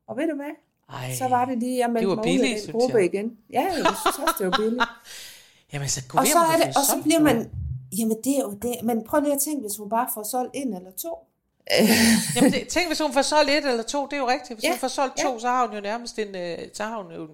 Og 0.06 0.16
ved 0.16 0.28
du 0.28 0.36
hvad? 0.36 0.50
Ej, 0.92 1.14
så 1.14 1.28
var 1.28 1.44
det 1.44 1.58
lige, 1.58 1.78
jeg 1.78 1.90
meldte 1.90 2.14
mig 2.14 2.22
billigt, 2.22 2.52
ud 2.52 2.56
af 2.56 2.62
den 2.64 2.72
gruppe 2.72 2.96
jeg. 2.96 3.04
igen. 3.04 3.38
Ja, 3.52 3.60
jeg 3.60 3.72
synes 3.74 4.18
også, 4.18 4.34
det 4.38 4.46
var 4.46 4.56
billigt. 4.56 4.82
jamen, 5.72 5.88
så 5.88 6.00
og 6.14 6.26
så 6.26 6.38
er 6.38 6.56
det, 6.56 6.66
og 6.66 6.84
så 6.84 7.02
bliver 7.02 7.20
man, 7.20 7.50
jamen 7.98 8.16
det 8.24 8.36
er 8.36 8.40
jo 8.40 8.52
det, 8.62 8.74
men 8.82 9.04
prøv 9.04 9.20
lige 9.20 9.34
at 9.34 9.40
tænke, 9.40 9.60
hvis 9.60 9.76
hun 9.76 9.88
bare 9.88 10.08
får 10.14 10.22
solgt 10.22 10.50
en 10.54 10.74
eller 10.74 10.90
to. 10.90 11.26
jamen, 12.36 12.52
det, 12.52 12.68
tænk, 12.68 12.86
hvis 12.86 13.00
hun 13.00 13.12
får 13.12 13.22
solgt 13.22 13.50
et 13.50 13.70
eller 13.70 13.82
to, 13.82 14.06
det 14.06 14.12
er 14.12 14.18
jo 14.18 14.28
rigtigt. 14.28 14.56
Hvis 14.56 14.64
ja, 14.64 14.70
hun 14.70 14.78
får 14.78 14.88
solgt 14.88 15.16
to, 15.16 15.32
ja. 15.32 15.38
så 15.38 15.48
har 15.48 15.66
hun 15.66 15.76
jo 15.76 15.80
nærmest 15.80 16.18
en, 16.18 16.36
øh, 16.36 16.58
så 16.72 16.82
har 16.82 17.02
hun 17.02 17.12
jo 17.12 17.28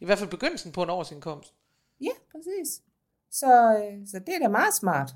i 0.00 0.04
hvert 0.04 0.18
fald 0.18 0.30
begyndelsen 0.30 0.72
på 0.72 0.82
en 0.82 0.90
årsindkomst. 0.90 1.54
Ja, 2.00 2.14
præcis. 2.32 2.80
Så, 3.30 3.46
øh, 3.46 4.06
så 4.06 4.18
det 4.26 4.34
er 4.34 4.38
da 4.38 4.48
meget 4.48 4.74
smart. 4.74 5.14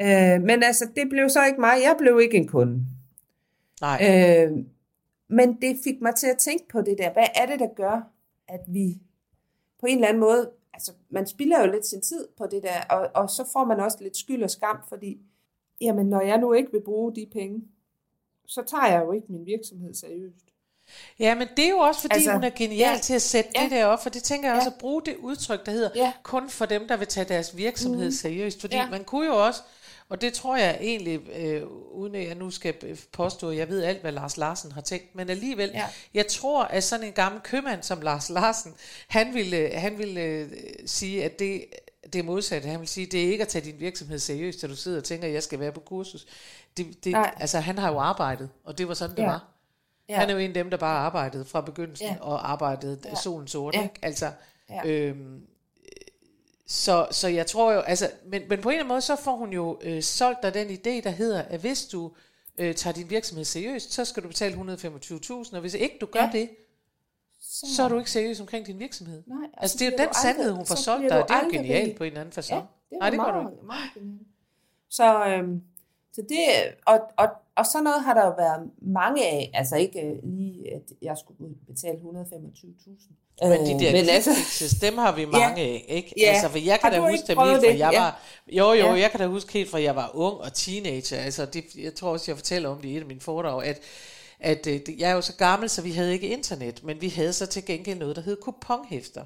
Øh, 0.00 0.42
men 0.42 0.62
altså, 0.62 0.88
det 0.96 1.08
blev 1.10 1.28
så 1.28 1.44
ikke 1.44 1.60
mig. 1.60 1.76
Jeg 1.82 1.94
blev 1.98 2.20
ikke 2.20 2.36
en 2.36 2.48
kunde. 2.48 2.86
Nej. 3.80 3.98
Øh, 4.02 4.52
men 5.34 5.60
det 5.62 5.78
fik 5.84 6.00
mig 6.00 6.14
til 6.14 6.26
at 6.26 6.38
tænke 6.38 6.68
på 6.68 6.80
det 6.80 6.98
der. 6.98 7.12
Hvad 7.12 7.26
er 7.34 7.46
det, 7.46 7.60
der 7.60 7.74
gør, 7.76 8.00
at 8.48 8.60
vi 8.68 8.98
på 9.80 9.86
en 9.86 9.94
eller 9.94 10.08
anden 10.08 10.20
måde, 10.20 10.50
altså 10.74 10.92
man 11.10 11.26
spilder 11.26 11.60
jo 11.60 11.72
lidt 11.72 11.86
sin 11.86 12.00
tid 12.00 12.28
på 12.38 12.46
det 12.46 12.62
der, 12.62 12.80
og, 12.90 13.10
og 13.14 13.30
så 13.30 13.44
får 13.52 13.64
man 13.64 13.80
også 13.80 13.98
lidt 14.00 14.16
skyld 14.16 14.42
og 14.42 14.50
skam, 14.50 14.78
fordi, 14.88 15.18
jamen 15.80 16.06
når 16.06 16.20
jeg 16.20 16.38
nu 16.38 16.52
ikke 16.52 16.72
vil 16.72 16.82
bruge 16.84 17.14
de 17.14 17.26
penge, 17.32 17.62
så 18.46 18.62
tager 18.62 18.86
jeg 18.86 19.02
jo 19.04 19.12
ikke 19.12 19.26
min 19.28 19.46
virksomhed 19.46 19.94
seriøst. 19.94 20.44
Ja, 21.18 21.34
men 21.34 21.48
det 21.56 21.64
er 21.64 21.70
jo 21.70 21.78
også, 21.78 22.00
fordi 22.00 22.14
altså, 22.14 22.32
hun 22.32 22.44
er 22.44 22.50
genial 22.50 22.94
ja, 22.94 22.98
til 23.02 23.14
at 23.14 23.22
sætte 23.22 23.50
ja, 23.56 23.62
det 23.62 23.70
der 23.70 23.84
op, 23.84 24.02
for 24.02 24.10
det 24.10 24.22
tænker 24.22 24.48
jeg 24.48 24.56
også 24.56 24.68
ja, 24.68 24.74
at 24.74 24.80
bruge 24.80 25.02
det 25.02 25.16
udtryk, 25.16 25.66
der 25.66 25.72
hedder, 25.72 25.90
ja, 25.94 26.12
kun 26.22 26.50
for 26.50 26.66
dem, 26.66 26.88
der 26.88 26.96
vil 26.96 27.06
tage 27.06 27.28
deres 27.28 27.56
virksomhed 27.56 28.04
mm, 28.04 28.10
seriøst, 28.12 28.60
fordi 28.60 28.76
ja. 28.76 28.90
man 28.90 29.04
kunne 29.04 29.26
jo 29.26 29.46
også, 29.46 29.60
og 30.08 30.20
det 30.20 30.32
tror 30.32 30.56
jeg 30.56 30.78
egentlig, 30.80 31.20
øh, 31.36 31.62
uden 31.92 32.14
at 32.14 32.26
jeg 32.26 32.34
nu 32.34 32.50
skal 32.50 32.98
påstå, 33.12 33.50
at 33.50 33.56
jeg 33.56 33.68
ved 33.68 33.82
alt, 33.82 34.00
hvad 34.00 34.12
Lars 34.12 34.36
Larsen 34.36 34.72
har 34.72 34.80
tænkt, 34.80 35.14
men 35.14 35.30
alligevel, 35.30 35.70
ja. 35.74 35.86
jeg 36.14 36.26
tror, 36.26 36.64
at 36.64 36.84
sådan 36.84 37.06
en 37.06 37.12
gammel 37.12 37.40
købmand 37.40 37.82
som 37.82 38.00
Lars 38.00 38.30
Larsen, 38.30 38.74
han 39.08 39.34
ville, 39.34 39.70
han 39.74 39.98
ville 39.98 40.20
øh, 40.20 40.50
sige, 40.86 41.24
at 41.24 41.38
det, 41.38 41.64
det 42.12 42.18
er 42.18 42.22
modsat. 42.22 42.64
Han 42.64 42.80
vil 42.80 42.88
sige, 42.88 43.06
det 43.06 43.24
er 43.24 43.30
ikke 43.32 43.42
at 43.42 43.48
tage 43.48 43.64
din 43.64 43.80
virksomhed 43.80 44.18
seriøst, 44.18 44.64
at 44.64 44.70
du 44.70 44.76
sidder 44.76 44.98
og 44.98 45.04
tænker, 45.04 45.28
at 45.28 45.34
jeg 45.34 45.42
skal 45.42 45.60
være 45.60 45.72
på 45.72 45.80
kursus. 45.80 46.26
Det, 46.76 47.04
det, 47.04 47.14
altså, 47.36 47.60
han 47.60 47.78
har 47.78 47.92
jo 47.92 47.98
arbejdet, 47.98 48.50
og 48.64 48.78
det 48.78 48.88
var 48.88 48.94
sådan, 48.94 49.16
det 49.16 49.22
ja. 49.22 49.28
var. 49.28 49.44
Ja. 50.08 50.16
Han 50.16 50.28
er 50.28 50.32
jo 50.32 50.38
en 50.38 50.48
af 50.48 50.54
dem, 50.54 50.70
der 50.70 50.76
bare 50.76 50.98
arbejdede 50.98 51.44
fra 51.44 51.60
begyndelsen, 51.60 52.06
ja. 52.06 52.16
og 52.20 52.50
arbejdede 52.50 52.98
ja. 53.04 53.14
solen 53.14 53.48
sort. 53.48 53.74
Ja. 53.74 53.82
Ikke? 53.82 53.94
Altså, 54.02 54.32
ja. 54.70 54.86
øhm, 54.86 55.46
så, 56.74 57.06
så 57.10 57.28
jeg 57.28 57.46
tror 57.46 57.72
jo, 57.72 57.80
altså, 57.80 58.10
men, 58.26 58.42
men 58.48 58.60
på 58.60 58.68
en 58.68 58.72
eller 58.72 58.84
anden 58.84 58.88
måde, 58.88 59.00
så 59.00 59.16
får 59.16 59.36
hun 59.36 59.52
jo 59.52 59.78
øh, 59.82 60.02
solgt 60.02 60.42
dig 60.42 60.54
den 60.54 60.70
idé, 60.70 61.04
der 61.04 61.10
hedder, 61.10 61.42
at 61.42 61.60
hvis 61.60 61.86
du 61.86 62.12
øh, 62.58 62.74
tager 62.74 62.94
din 62.94 63.10
virksomhed 63.10 63.44
seriøst, 63.44 63.92
så 63.92 64.04
skal 64.04 64.22
du 64.22 64.28
betale 64.28 64.54
125.000, 64.54 65.54
og 65.54 65.60
hvis 65.60 65.74
ikke 65.74 65.98
du 66.00 66.06
gør 66.06 66.20
ja. 66.20 66.30
det, 66.32 66.50
så... 67.40 67.66
så 67.76 67.82
er 67.82 67.88
du 67.88 67.98
ikke 67.98 68.10
seriøs 68.10 68.40
omkring 68.40 68.66
din 68.66 68.78
virksomhed. 68.78 69.22
Nej, 69.26 69.48
altså, 69.56 69.78
det 69.78 69.86
er 69.86 69.90
jo 69.90 69.96
den 69.98 70.14
sandhed, 70.14 70.50
hun 70.52 70.66
får 70.66 70.74
solgt 70.74 71.10
dig, 71.10 71.22
og 71.22 71.28
det 71.28 71.34
er 71.34 71.44
jo 71.44 71.50
genialt 71.52 71.96
på 71.96 72.04
en 72.04 72.08
eller 72.08 72.20
anden 72.20 72.44
façon. 72.44 72.54
Ja, 72.54 72.60
det 72.90 72.98
Nej, 73.00 73.10
det 73.10 73.16
meget, 73.16 73.34
gør 73.34 73.42
du 73.42 73.48
ikke. 73.50 73.66
Meget 73.66 73.90
genialt. 73.94 74.28
Så, 74.90 75.26
øhm, 75.26 75.62
så 76.12 76.22
det, 76.28 76.38
og, 76.86 77.00
og, 77.16 77.28
og 77.56 77.66
så 77.66 77.82
noget 77.82 78.04
har 78.04 78.14
der 78.14 78.26
jo 78.26 78.34
været 78.38 78.70
mange 78.82 79.26
af, 79.26 79.50
altså 79.54 79.76
ikke 79.76 80.00
øh, 80.00 80.16
lige, 80.22 80.74
at 80.74 80.82
jeg 81.02 81.16
skulle 81.18 81.54
betale 81.66 81.98
125.000. 81.98 83.14
Men 83.42 83.66
de 83.66 83.84
der 83.84 83.92
men 83.92 84.08
altså, 84.08 84.30
dem 84.80 84.98
har 84.98 85.14
vi 85.14 85.24
mange 85.24 85.60
ja, 85.60 85.66
af, 85.66 85.84
ikke? 85.88 86.14
Ja. 86.16 86.26
Altså, 86.26 86.48
for 86.48 86.58
jeg 86.58 86.80
kan 86.80 86.92
da 86.92 86.98
huske 86.98 87.26
dem 87.26 87.38
helt 87.38 87.60
fra, 87.60 87.78
jeg 87.78 87.92
ja. 87.92 88.00
var, 88.00 88.20
jo 88.52 88.72
jo, 88.72 88.86
ja. 88.86 88.92
jeg 88.92 89.10
kan 89.10 89.20
da 89.20 89.26
huske 89.26 89.52
helt 89.52 89.70
fra, 89.70 89.82
jeg 89.82 89.96
var 89.96 90.10
ung 90.14 90.36
og 90.40 90.52
teenager, 90.52 91.18
altså 91.18 91.46
det, 91.46 91.64
jeg 91.76 91.94
tror 91.94 92.10
også, 92.10 92.30
jeg 92.30 92.36
fortæller 92.36 92.68
om 92.68 92.80
det 92.80 92.88
i 92.88 92.96
et 92.96 93.00
af 93.00 93.06
mine 93.06 93.20
foredrag, 93.20 93.64
at 93.64 93.80
at 94.40 94.66
øh, 94.66 94.80
jeg 94.98 95.10
er 95.10 95.14
jo 95.14 95.20
så 95.20 95.32
gammel, 95.36 95.70
så 95.70 95.82
vi 95.82 95.92
havde 95.92 96.12
ikke 96.12 96.28
internet, 96.28 96.84
men 96.84 97.00
vi 97.00 97.08
havde 97.08 97.32
så 97.32 97.46
til 97.46 97.64
gengæld 97.64 97.98
noget, 97.98 98.16
der 98.16 98.22
hed 98.22 98.36
kuponhæfter. 98.36 99.24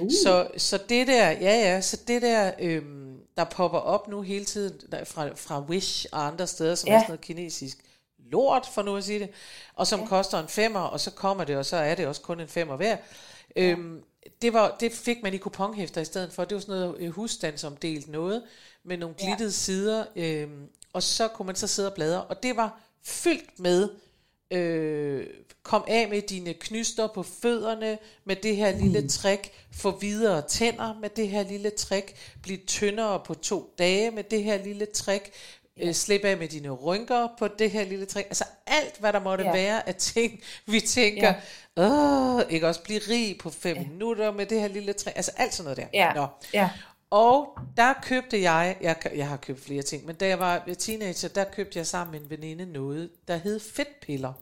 Uh. 0.00 0.08
Så, 0.24 0.48
så 0.56 0.78
det 0.88 1.06
der, 1.06 1.30
ja 1.30 1.70
ja, 1.70 1.80
så 1.80 1.98
det 2.08 2.22
der, 2.22 2.52
øhm, 2.58 3.09
der 3.36 3.44
popper 3.44 3.78
op 3.78 4.08
nu 4.08 4.22
hele 4.22 4.44
tiden 4.44 4.80
fra, 5.04 5.28
fra 5.34 5.60
Wish 5.60 6.06
og 6.12 6.26
andre 6.26 6.46
steder, 6.46 6.74
som 6.74 6.88
ja. 6.88 6.94
er 6.94 6.98
sådan 6.98 7.10
noget 7.10 7.20
kinesisk 7.20 7.78
lort, 8.18 8.68
for 8.74 8.82
nu 8.82 8.96
at 8.96 9.04
sige 9.04 9.18
det, 9.18 9.30
og 9.74 9.86
som 9.86 10.00
ja. 10.00 10.06
koster 10.06 10.38
en 10.38 10.48
femmer, 10.48 10.80
og 10.80 11.00
så 11.00 11.10
kommer 11.10 11.44
det, 11.44 11.56
og 11.56 11.66
så 11.66 11.76
er 11.76 11.94
det 11.94 12.06
også 12.06 12.20
kun 12.20 12.40
en 12.40 12.48
femmer 12.48 12.76
hver. 12.76 12.96
Ja. 13.56 13.62
Øhm, 13.62 14.02
det, 14.42 14.52
var, 14.52 14.76
det 14.80 14.92
fik 14.92 15.22
man 15.22 15.34
i 15.34 15.36
kuponhæfter 15.36 16.00
i 16.00 16.04
stedet 16.04 16.32
for. 16.32 16.44
Det 16.44 16.54
var 16.54 16.60
sådan 16.60 16.74
noget 16.74 16.96
øh, 16.98 17.10
husstandsomdelt 17.10 18.08
noget, 18.08 18.42
med 18.84 18.96
nogle 18.96 19.14
glittede 19.18 19.48
ja. 19.48 19.52
sider, 19.52 20.04
øhm, 20.16 20.68
og 20.92 21.02
så 21.02 21.28
kunne 21.28 21.46
man 21.46 21.56
så 21.56 21.66
sidde 21.66 21.88
og 21.88 21.94
bladre, 21.94 22.24
og 22.24 22.42
det 22.42 22.56
var 22.56 22.80
fyldt 23.02 23.58
med 23.58 23.88
øh, 24.50 25.26
kom 25.62 25.84
af 25.88 26.08
med 26.08 26.22
dine 26.22 26.54
knyster 26.54 27.06
på 27.06 27.22
fødderne 27.22 27.98
med 28.24 28.36
det 28.36 28.56
her 28.56 28.78
lille 28.78 29.00
mm. 29.00 29.08
trick, 29.08 29.50
få 29.72 29.90
videre 29.90 30.42
tænder 30.48 30.94
med 31.00 31.10
det 31.10 31.28
her 31.28 31.42
lille 31.42 31.70
trick, 31.70 32.14
blive 32.42 32.58
tyndere 32.66 33.20
på 33.26 33.34
to 33.34 33.74
dage 33.78 34.10
med 34.10 34.24
det 34.24 34.44
her 34.44 34.64
lille 34.64 34.86
trick, 34.86 35.30
øh, 35.76 35.94
slippe 35.94 36.28
af 36.28 36.36
med 36.36 36.48
dine 36.48 36.70
rynker 36.70 37.28
på 37.38 37.48
det 37.48 37.70
her 37.70 37.84
lille 37.84 38.06
trick. 38.06 38.26
Altså 38.26 38.44
alt, 38.66 38.98
hvad 39.00 39.12
der 39.12 39.20
måtte 39.20 39.44
ja. 39.44 39.52
være 39.52 39.88
af 39.88 39.94
ting, 39.94 40.40
vi 40.66 40.80
tænker, 40.80 41.34
ja. 41.76 41.82
Åh, 41.82 42.42
ikke 42.50 42.68
også 42.68 42.82
blive 42.82 43.00
rig 43.08 43.38
på 43.38 43.50
fem 43.50 43.76
ja. 43.76 43.82
minutter 43.82 44.32
med 44.32 44.46
det 44.46 44.60
her 44.60 44.68
lille 44.68 44.92
trick. 44.92 45.16
Altså 45.16 45.32
alt 45.36 45.54
sådan 45.54 45.64
noget 45.64 45.76
der. 45.76 45.98
Ja. 46.06 46.12
Nå. 46.14 46.26
ja. 46.54 46.70
Og 47.10 47.58
der 47.76 47.92
købte 48.02 48.42
jeg, 48.42 48.76
jeg, 48.80 48.96
jeg 49.14 49.28
har 49.28 49.36
købt 49.36 49.60
flere 49.60 49.82
ting, 49.82 50.06
men 50.06 50.16
da 50.16 50.26
jeg 50.26 50.38
var 50.38 50.64
teenager, 50.78 51.28
der 51.28 51.44
købte 51.44 51.78
jeg 51.78 51.86
sammen 51.86 52.12
med 52.12 52.20
en 52.20 52.30
veninde 52.30 52.66
noget, 52.66 53.10
der 53.28 53.36
hed 53.36 53.60
fedtpiller. 53.60 54.32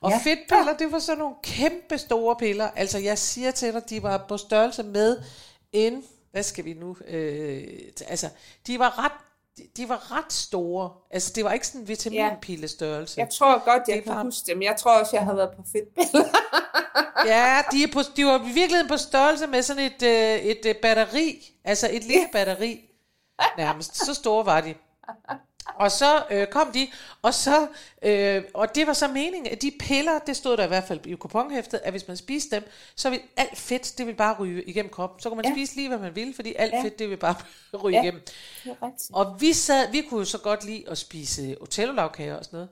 Og 0.00 0.10
ja. 0.10 0.16
fedtpiller, 0.18 0.76
det 0.78 0.92
var 0.92 0.98
sådan 0.98 1.18
nogle 1.18 1.34
kæmpe 1.42 1.98
store 1.98 2.36
piller. 2.36 2.70
Altså 2.76 2.98
jeg 2.98 3.18
siger 3.18 3.50
til 3.50 3.72
dig, 3.72 3.90
de 3.90 4.02
var 4.02 4.24
på 4.28 4.36
størrelse 4.36 4.82
med 4.82 5.22
en, 5.72 6.04
hvad 6.30 6.42
skal 6.42 6.64
vi 6.64 6.72
nu, 6.72 6.96
øh, 7.08 7.78
altså 8.06 8.28
de 8.66 8.78
var 8.78 9.04
ret 9.04 9.12
de, 9.56 9.62
de 9.76 9.88
var 9.88 10.16
ret 10.16 10.32
store. 10.32 10.90
Altså, 11.10 11.32
det 11.34 11.44
var 11.44 11.52
ikke 11.52 11.66
sådan 11.66 11.80
en 11.80 11.88
vitaminpillestørrelse. 11.88 13.20
Jeg 13.20 13.30
tror 13.30 13.64
godt, 13.64 13.88
jeg 13.88 13.96
det 13.96 14.04
kan 14.04 14.14
var... 14.14 14.22
huske 14.22 14.46
dem. 14.46 14.62
Jeg 14.62 14.76
tror 14.78 15.00
også, 15.00 15.16
jeg 15.16 15.24
har 15.24 15.34
været 15.34 15.50
på 15.56 15.62
fedtpiller. 15.72 16.28
ja, 17.34 17.62
de, 17.72 17.82
er 17.82 17.88
på, 17.92 18.00
de 18.16 18.26
var 18.26 18.38
i 18.38 18.52
virkeligheden 18.52 18.88
på 18.88 18.96
størrelse 18.96 19.46
med 19.46 19.62
sådan 19.62 19.82
et, 19.84 20.02
øh, 20.02 20.38
et 20.38 20.66
øh, 20.66 20.74
batteri. 20.82 21.54
Altså 21.64 21.88
et 21.92 22.04
lille 22.04 22.28
batteri. 22.32 22.80
Nærmest. 23.58 24.06
Så 24.06 24.14
store 24.14 24.46
var 24.46 24.60
de. 24.60 24.74
Og 25.76 25.90
så 25.90 26.24
øh, 26.30 26.46
kom 26.46 26.72
de, 26.72 26.88
og 27.22 27.34
så 27.34 27.66
øh, 28.02 28.42
og 28.54 28.74
det 28.74 28.86
var 28.86 28.92
så 28.92 29.08
meningen, 29.08 29.52
at 29.52 29.62
de 29.62 29.72
piller, 29.80 30.18
det 30.18 30.36
stod 30.36 30.56
der 30.56 30.64
i 30.64 30.68
hvert 30.68 30.84
fald 30.84 31.06
i 31.06 31.14
kuponhæftet, 31.14 31.80
at 31.84 31.92
hvis 31.92 32.08
man 32.08 32.16
spiste 32.16 32.56
dem, 32.56 32.64
så 32.96 33.10
vil 33.10 33.20
alt 33.36 33.58
fedt, 33.58 33.98
det 33.98 34.06
vil 34.06 34.14
bare 34.14 34.36
ryge 34.38 34.62
igennem 34.62 34.90
kroppen. 34.90 35.20
Så 35.20 35.28
kunne 35.28 35.36
man 35.36 35.44
ja. 35.44 35.52
spise 35.52 35.76
lige, 35.76 35.88
hvad 35.88 35.98
man 35.98 36.16
ville, 36.16 36.34
fordi 36.34 36.54
alt 36.54 36.72
ja. 36.72 36.82
fedt, 36.82 36.98
det 36.98 37.10
vil 37.10 37.16
bare 37.16 37.34
ryge 37.84 37.96
ja. 37.96 38.02
igennem. 38.02 38.22
Og 39.12 39.40
vi 39.40 39.52
sad, 39.52 39.90
vi 39.90 40.00
kunne 40.00 40.18
jo 40.18 40.24
så 40.24 40.38
godt 40.38 40.64
lide 40.64 40.84
at 40.88 40.98
spise 40.98 41.56
otello-lavkager 41.60 42.36
og 42.36 42.44
sådan 42.44 42.56
noget. 42.56 42.68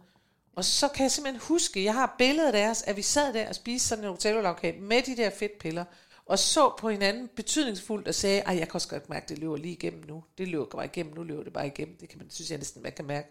Og 0.56 0.64
så 0.64 0.88
kan 0.88 1.02
jeg 1.02 1.10
simpelthen 1.10 1.42
huske, 1.48 1.84
jeg 1.84 1.94
har 1.94 2.14
billedet 2.18 2.46
af 2.46 2.52
deres, 2.52 2.82
at 2.82 2.96
vi 2.96 3.02
sad 3.02 3.32
der 3.32 3.48
og 3.48 3.54
spiste 3.54 3.88
sådan 3.88 4.04
en 4.04 4.10
otello-lavkage 4.10 4.80
med 4.80 5.02
de 5.02 5.16
der 5.16 5.30
fedtpiller 5.30 5.84
og 6.30 6.38
så 6.38 6.74
på 6.78 6.88
hinanden 6.90 7.28
betydningsfuldt 7.36 8.08
og 8.08 8.14
sagde, 8.14 8.42
at 8.42 8.56
jeg 8.56 8.68
kan 8.68 8.74
også 8.74 8.88
godt 8.88 9.08
mærke, 9.08 9.22
at 9.22 9.28
det 9.28 9.38
løber 9.38 9.56
lige 9.56 9.72
igennem 9.72 10.04
nu. 10.08 10.24
Det 10.38 10.48
løber 10.48 10.64
bare 10.64 10.84
igennem, 10.84 11.14
nu 11.14 11.22
løber 11.22 11.42
det 11.42 11.52
bare 11.52 11.66
igennem. 11.66 11.96
Det 12.00 12.08
kan 12.08 12.18
man, 12.18 12.30
synes 12.30 12.50
jeg 12.50 12.58
næsten, 12.58 12.82
man 12.82 12.92
kan 12.92 13.04
mærke. 13.04 13.28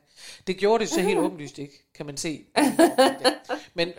Det 0.47 0.57
gjorde 0.57 0.81
det 0.81 0.89
så 0.89 1.01
helt 1.01 1.19
åbenlyst 1.19 1.57
ikke, 1.57 1.89
kan 1.95 2.05
man 2.05 2.17
se. 2.17 2.45
Men, 3.73 3.89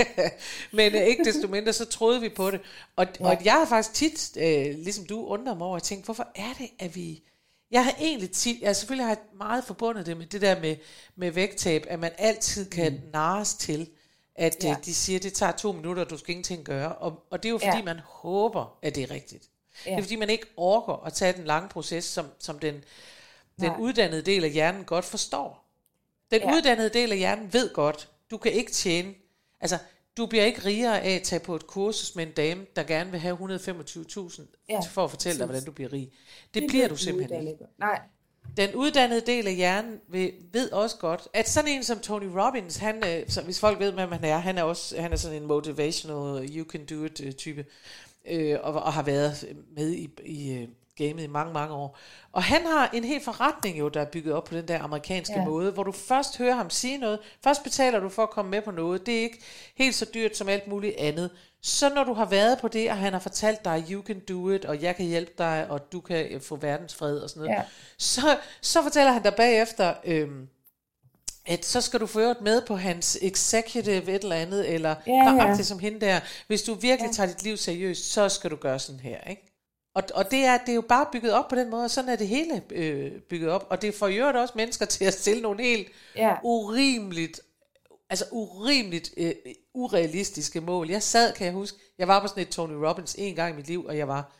men 0.72 0.94
øh, 0.94 1.00
ikke 1.00 1.24
desto 1.24 1.48
mindre, 1.48 1.72
så 1.72 1.84
troede 1.84 2.20
vi 2.20 2.28
på 2.28 2.50
det. 2.50 2.60
Og, 2.96 3.06
ja. 3.20 3.26
og 3.26 3.44
jeg 3.44 3.52
har 3.52 3.66
faktisk 3.66 3.94
tit, 3.94 4.36
øh, 4.36 4.74
ligesom 4.74 5.06
du, 5.06 5.26
undret 5.26 5.58
mig 5.58 5.66
over 5.66 5.76
at 5.76 5.82
tænke, 5.82 6.04
hvorfor 6.04 6.28
er 6.34 6.52
det, 6.58 6.68
at 6.78 6.96
vi... 6.96 7.22
Jeg 7.70 7.84
har 7.84 7.94
egentlig 8.00 8.30
tit, 8.30 8.60
jeg 8.60 8.76
selvfølgelig 8.76 9.06
har 9.06 9.18
meget 9.38 9.64
forbundet 9.64 10.06
det 10.06 10.16
med 10.16 10.26
det 10.26 10.40
der 10.40 10.60
med, 10.60 10.76
med 11.16 11.30
vægttab, 11.30 11.86
at 11.88 11.98
man 11.98 12.10
altid 12.18 12.70
kan 12.70 12.92
mm. 12.92 13.10
nares 13.12 13.54
til, 13.54 13.88
at 14.40 14.64
ja. 14.64 14.76
de 14.84 14.94
siger, 14.94 15.18
at 15.18 15.22
det 15.22 15.32
tager 15.32 15.52
to 15.52 15.72
minutter, 15.72 16.04
og 16.04 16.10
du 16.10 16.16
skal 16.16 16.30
ingenting 16.30 16.64
gøre. 16.64 16.94
Og, 16.94 17.22
og 17.30 17.42
det 17.42 17.48
er 17.48 17.50
jo 17.50 17.58
fordi, 17.58 17.76
ja. 17.76 17.82
man 17.82 17.98
håber, 18.04 18.78
at 18.82 18.94
det 18.94 19.02
er 19.02 19.10
rigtigt. 19.10 19.50
Ja. 19.86 19.90
Det 19.90 19.98
er 19.98 20.02
fordi, 20.02 20.16
man 20.16 20.30
ikke 20.30 20.46
orker 20.56 21.06
at 21.06 21.12
tage 21.12 21.32
den 21.32 21.44
lange 21.44 21.68
proces, 21.68 22.04
som, 22.04 22.26
som 22.38 22.58
den, 22.58 22.84
den 23.60 23.72
uddannede 23.78 24.22
del 24.22 24.44
af 24.44 24.50
hjernen 24.50 24.84
godt 24.84 25.04
forstår. 25.04 25.64
Den 26.30 26.40
ja. 26.40 26.54
uddannede 26.54 26.88
del 26.88 27.12
af 27.12 27.18
hjernen 27.18 27.52
ved 27.52 27.72
godt, 27.72 28.08
du 28.30 28.36
kan 28.36 28.52
ikke 28.52 28.72
tjene, 28.72 29.14
altså 29.60 29.78
du 30.16 30.26
bliver 30.26 30.44
ikke 30.44 30.64
rigere 30.64 31.00
af 31.00 31.14
at 31.14 31.22
tage 31.22 31.40
på 31.40 31.56
et 31.56 31.66
kursus 31.66 32.16
med 32.16 32.26
en 32.26 32.32
dame, 32.32 32.66
der 32.76 32.82
gerne 32.82 33.10
vil 33.10 33.20
have 33.20 33.36
125.000 33.36 34.64
ja, 34.68 34.80
for 34.80 35.04
at 35.04 35.10
fortælle 35.10 35.38
dig, 35.38 35.46
hvordan 35.46 35.64
du 35.64 35.72
bliver 35.72 35.92
rig. 35.92 36.10
Det, 36.54 36.62
det 36.62 36.70
bliver 36.70 36.88
du 36.88 36.96
simpelthen 36.96 37.48
ikke. 37.48 37.64
Nej, 37.78 38.00
den 38.56 38.74
uddannede 38.74 39.20
del 39.20 39.46
af 39.46 39.54
hjernen 39.54 40.00
ved, 40.08 40.30
ved 40.52 40.72
også 40.72 40.96
godt, 40.96 41.28
at 41.32 41.48
sådan 41.48 41.70
en 41.70 41.84
som 41.84 41.98
Tony 41.98 42.26
Robbins, 42.36 42.76
han, 42.76 42.96
øh, 42.96 43.28
så 43.28 43.42
hvis 43.42 43.60
folk 43.60 43.78
ved, 43.78 43.92
hvem 43.92 44.12
han 44.12 44.24
er, 44.24 44.38
han 44.38 44.58
er 44.58 44.62
også 44.62 45.00
han 45.00 45.12
er 45.12 45.16
sådan 45.16 45.42
en 45.42 45.48
motivational, 45.48 46.42
øh, 46.42 46.56
you 46.56 46.64
can 46.64 46.84
do 46.84 47.04
it 47.04 47.20
øh, 47.24 47.32
type, 47.32 47.64
øh, 48.28 48.58
og, 48.62 48.72
og 48.72 48.92
har 48.92 49.02
været 49.02 49.56
med 49.76 49.92
i, 49.92 50.10
i 50.24 50.52
øh, 50.52 50.68
gamet 51.08 51.22
i 51.22 51.26
mange, 51.26 51.52
mange 51.52 51.74
år. 51.74 51.98
Og 52.32 52.42
han 52.42 52.66
har 52.66 52.90
en 52.92 53.04
helt 53.04 53.24
forretning 53.24 53.78
jo, 53.78 53.88
der 53.88 54.00
er 54.00 54.04
bygget 54.04 54.34
op 54.34 54.44
på 54.44 54.54
den 54.54 54.68
der 54.68 54.82
amerikanske 54.82 55.38
ja. 55.38 55.44
måde, 55.44 55.72
hvor 55.72 55.82
du 55.82 55.92
først 55.92 56.38
hører 56.38 56.54
ham 56.54 56.70
sige 56.70 56.98
noget, 56.98 57.18
først 57.44 57.62
betaler 57.62 58.00
du 58.00 58.08
for 58.08 58.22
at 58.22 58.30
komme 58.30 58.50
med 58.50 58.62
på 58.62 58.70
noget, 58.70 59.06
det 59.06 59.18
er 59.18 59.22
ikke 59.22 59.42
helt 59.76 59.94
så 59.94 60.06
dyrt 60.14 60.36
som 60.36 60.48
alt 60.48 60.68
muligt 60.68 60.96
andet. 60.98 61.30
Så 61.62 61.94
når 61.94 62.04
du 62.04 62.12
har 62.12 62.24
været 62.24 62.58
på 62.60 62.68
det, 62.68 62.90
og 62.90 62.96
han 62.96 63.12
har 63.12 63.20
fortalt 63.20 63.64
dig, 63.64 63.84
you 63.90 64.02
can 64.02 64.20
do 64.28 64.50
it, 64.50 64.64
og 64.64 64.82
jeg 64.82 64.96
kan 64.96 65.06
hjælpe 65.06 65.32
dig, 65.38 65.66
og 65.70 65.92
du 65.92 66.00
kan 66.00 66.26
øh, 66.26 66.40
få 66.40 66.56
verdensfred 66.56 67.18
og 67.18 67.30
sådan 67.30 67.42
noget, 67.42 67.56
ja. 67.56 67.62
så, 67.98 68.38
så 68.60 68.82
fortæller 68.82 69.12
han 69.12 69.22
dig 69.22 69.34
bagefter, 69.34 69.94
øhm, 70.04 70.48
at 71.46 71.64
så 71.64 71.80
skal 71.80 72.00
du 72.00 72.06
få 72.06 72.20
øvrigt 72.20 72.40
med 72.40 72.62
på 72.66 72.76
hans 72.76 73.18
executive 73.22 74.14
et 74.14 74.22
eller 74.22 74.36
andet, 74.36 74.74
eller 74.74 74.94
ja, 75.06 75.46
ja. 75.46 75.62
som 75.62 75.78
hende 75.78 76.00
der. 76.00 76.20
Hvis 76.46 76.62
du 76.62 76.74
virkelig 76.74 77.08
ja. 77.08 77.12
tager 77.12 77.26
dit 77.26 77.42
liv 77.42 77.56
seriøst, 77.56 78.12
så 78.12 78.28
skal 78.28 78.50
du 78.50 78.56
gøre 78.56 78.78
sådan 78.78 79.00
her, 79.00 79.20
ikke? 79.30 79.49
Og, 79.94 80.02
og 80.14 80.30
det, 80.30 80.44
er, 80.44 80.58
det 80.58 80.68
er 80.68 80.74
jo 80.74 80.80
bare 80.80 81.06
bygget 81.12 81.32
op 81.32 81.48
på 81.48 81.54
den 81.54 81.70
måde, 81.70 81.84
og 81.84 81.90
sådan 81.90 82.10
er 82.10 82.16
det 82.16 82.28
hele 82.28 82.62
øh, 82.70 83.20
bygget 83.20 83.50
op. 83.50 83.66
Og 83.70 83.82
det 83.82 83.94
får 83.94 84.08
jo 84.08 84.26
også 84.26 84.54
mennesker 84.56 84.86
til 84.86 85.04
at 85.04 85.14
stille 85.14 85.42
nogle 85.42 85.62
helt 85.62 85.88
ja. 86.16 86.36
urimeligt, 86.42 87.40
altså 88.10 88.24
urimeligt 88.30 89.10
øh, 89.16 89.32
urealistiske 89.74 90.60
mål. 90.60 90.90
Jeg 90.90 91.02
sad, 91.02 91.32
kan 91.32 91.46
jeg 91.46 91.54
huske, 91.54 91.78
jeg 91.98 92.08
var 92.08 92.20
på 92.20 92.26
sådan 92.26 92.42
et 92.42 92.48
Tony 92.48 92.72
Robbins 92.72 93.14
en 93.18 93.36
gang 93.36 93.54
i 93.54 93.56
mit 93.56 93.66
liv, 93.66 93.84
og 93.84 93.96
jeg 93.96 94.08
var 94.08 94.32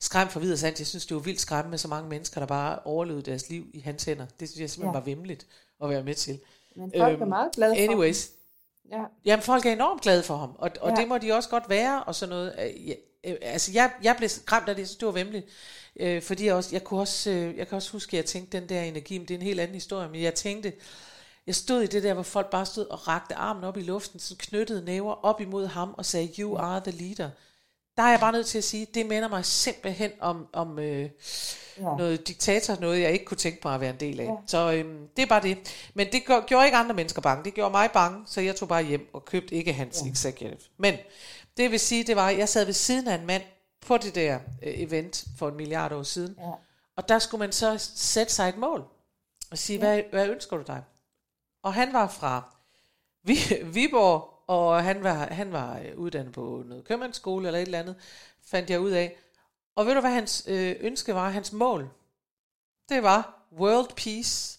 skræmt 0.00 0.32
for 0.32 0.40
videre 0.40 0.58
sandt. 0.58 0.78
Jeg 0.78 0.86
synes, 0.86 1.06
det 1.06 1.14
var 1.14 1.22
vildt 1.22 1.40
skræmmende 1.40 1.70
med 1.70 1.78
så 1.78 1.88
mange 1.88 2.08
mennesker, 2.08 2.40
der 2.40 2.46
bare 2.46 2.78
overlevede 2.84 3.22
deres 3.22 3.48
liv 3.48 3.66
i 3.74 3.80
hans 3.80 4.04
hænder. 4.04 4.26
Det 4.40 4.48
synes 4.48 4.60
jeg 4.60 4.70
simpelthen 4.70 4.94
ja. 4.94 5.00
var 5.00 5.04
vemmeligt 5.04 5.46
at 5.82 5.90
være 5.90 6.02
med 6.02 6.14
til. 6.14 6.40
Men 6.76 6.92
folk 6.98 7.12
øhm, 7.12 7.22
er 7.22 7.26
meget 7.26 7.52
glade 7.54 7.74
for 7.76 7.82
anyways, 7.82 8.30
ham. 8.90 9.00
Ja. 9.00 9.04
Jamen, 9.24 9.42
folk 9.42 9.66
er 9.66 9.72
enormt 9.72 10.02
glade 10.02 10.22
for 10.22 10.36
ham, 10.36 10.50
og, 10.58 10.70
og 10.80 10.90
ja. 10.90 10.96
det 10.96 11.08
må 11.08 11.18
de 11.18 11.32
også 11.32 11.48
godt 11.48 11.68
være, 11.68 12.04
og 12.04 12.14
sådan 12.14 12.30
noget. 12.30 12.54
Ja, 12.86 12.94
øh, 13.24 13.36
altså 13.42 13.72
jeg, 13.72 13.90
jeg 14.02 14.16
blev 14.16 14.28
skræmt 14.28 14.68
af 14.68 14.76
det, 14.76 14.88
så 14.88 14.96
det 15.00 15.06
var 15.06 15.12
vemmeligt. 15.12 15.46
Øh, 16.00 16.22
fordi 16.22 16.46
jeg, 16.46 16.54
også, 16.54 16.70
jeg, 16.72 16.84
kunne 16.84 17.00
også, 17.00 17.30
øh, 17.30 17.58
jeg 17.58 17.68
kan 17.68 17.76
også 17.76 17.92
huske, 17.92 18.08
at 18.10 18.18
jeg 18.18 18.24
tænkte, 18.24 18.60
den 18.60 18.68
der 18.68 18.82
energi, 18.82 19.18
men 19.18 19.28
det 19.28 19.34
er 19.34 19.38
en 19.38 19.44
helt 19.44 19.60
anden 19.60 19.74
historie, 19.74 20.08
men 20.08 20.22
jeg 20.22 20.34
tænkte, 20.34 20.72
jeg 21.46 21.54
stod 21.54 21.82
i 21.82 21.86
det 21.86 22.02
der, 22.02 22.14
hvor 22.14 22.22
folk 22.22 22.50
bare 22.50 22.66
stod 22.66 22.86
og 22.86 23.08
rakte 23.08 23.34
armen 23.34 23.64
op 23.64 23.76
i 23.76 23.82
luften, 23.82 24.20
så 24.20 24.34
knyttede 24.38 24.84
næver 24.84 25.24
op 25.24 25.40
imod 25.40 25.66
ham 25.66 25.94
og 25.98 26.06
sagde, 26.06 26.30
you 26.38 26.56
are 26.56 26.80
the 26.80 26.90
leader. 26.90 27.30
Der 27.96 28.02
er 28.02 28.10
jeg 28.10 28.20
bare 28.20 28.32
nødt 28.32 28.46
til 28.46 28.58
at 28.58 28.64
sige, 28.64 28.86
det 28.94 29.06
minder 29.06 29.28
mig 29.28 29.44
simpelthen 29.44 30.10
om, 30.20 30.46
om 30.52 30.78
øh, 30.78 31.10
ja. 31.78 31.82
noget 31.82 32.28
diktator, 32.28 32.76
noget 32.80 33.00
jeg 33.00 33.12
ikke 33.12 33.24
kunne 33.24 33.36
tænke 33.36 33.60
mig 33.64 33.74
at 33.74 33.80
være 33.80 33.90
en 33.90 34.00
del 34.00 34.20
af. 34.20 34.24
Ja. 34.24 34.30
Så 34.46 34.72
øh, 34.72 34.84
det 35.16 35.22
er 35.22 35.26
bare 35.26 35.42
det. 35.42 35.58
Men 35.94 36.06
det 36.12 36.22
gjorde 36.46 36.66
ikke 36.66 36.76
andre 36.76 36.94
mennesker 36.94 37.22
bange, 37.22 37.44
det 37.44 37.54
gjorde 37.54 37.70
mig 37.70 37.90
bange, 37.92 38.24
så 38.26 38.40
jeg 38.40 38.56
tog 38.56 38.68
bare 38.68 38.84
hjem 38.84 39.08
og 39.12 39.24
købte 39.24 39.54
ikke 39.54 39.72
hans 39.72 40.02
ja. 40.04 40.10
executive. 40.10 40.56
Men 40.76 40.94
det 41.56 41.70
vil 41.70 41.80
sige, 41.80 42.04
det 42.04 42.16
var, 42.16 42.28
at 42.28 42.38
jeg 42.38 42.48
sad 42.48 42.64
ved 42.64 42.72
siden 42.72 43.08
af 43.08 43.14
en 43.14 43.26
mand 43.26 43.42
på 43.80 43.96
det 43.96 44.14
der 44.14 44.34
øh, 44.62 44.80
event 44.80 45.24
for 45.38 45.48
en 45.48 45.56
milliard 45.56 45.92
år 45.92 46.02
siden. 46.02 46.36
Ja. 46.38 46.52
Og 46.96 47.08
der 47.08 47.18
skulle 47.18 47.38
man 47.38 47.52
så 47.52 47.90
sætte 47.94 48.32
sig 48.32 48.48
et 48.48 48.56
mål 48.56 48.84
og 49.50 49.58
sige, 49.58 49.78
ja. 49.78 49.84
hvad, 49.84 50.02
hvad 50.10 50.28
ønsker 50.28 50.56
du 50.56 50.62
dig? 50.66 50.82
og 51.64 51.74
han 51.74 51.92
var 51.92 52.08
fra 52.08 52.54
Viborg, 53.74 54.44
og 54.46 54.84
han 54.84 55.02
var, 55.02 55.14
han 55.14 55.52
var 55.52 55.78
øh, 55.78 55.98
uddannet 55.98 56.32
på 56.32 56.62
noget 56.66 56.84
købmandsskole 56.84 57.46
eller 57.46 57.60
et 57.60 57.66
eller 57.66 57.78
andet, 57.78 57.96
fandt 58.46 58.70
jeg 58.70 58.80
ud 58.80 58.90
af. 58.90 59.16
Og 59.76 59.86
ved 59.86 59.94
du, 59.94 60.00
hvad 60.00 60.10
hans 60.10 60.44
øh, 60.48 60.76
ønske 60.80 61.14
var, 61.14 61.30
hans 61.30 61.52
mål? 61.52 61.90
Det 62.88 63.02
var 63.02 63.48
world 63.52 63.88
peace. 63.96 64.58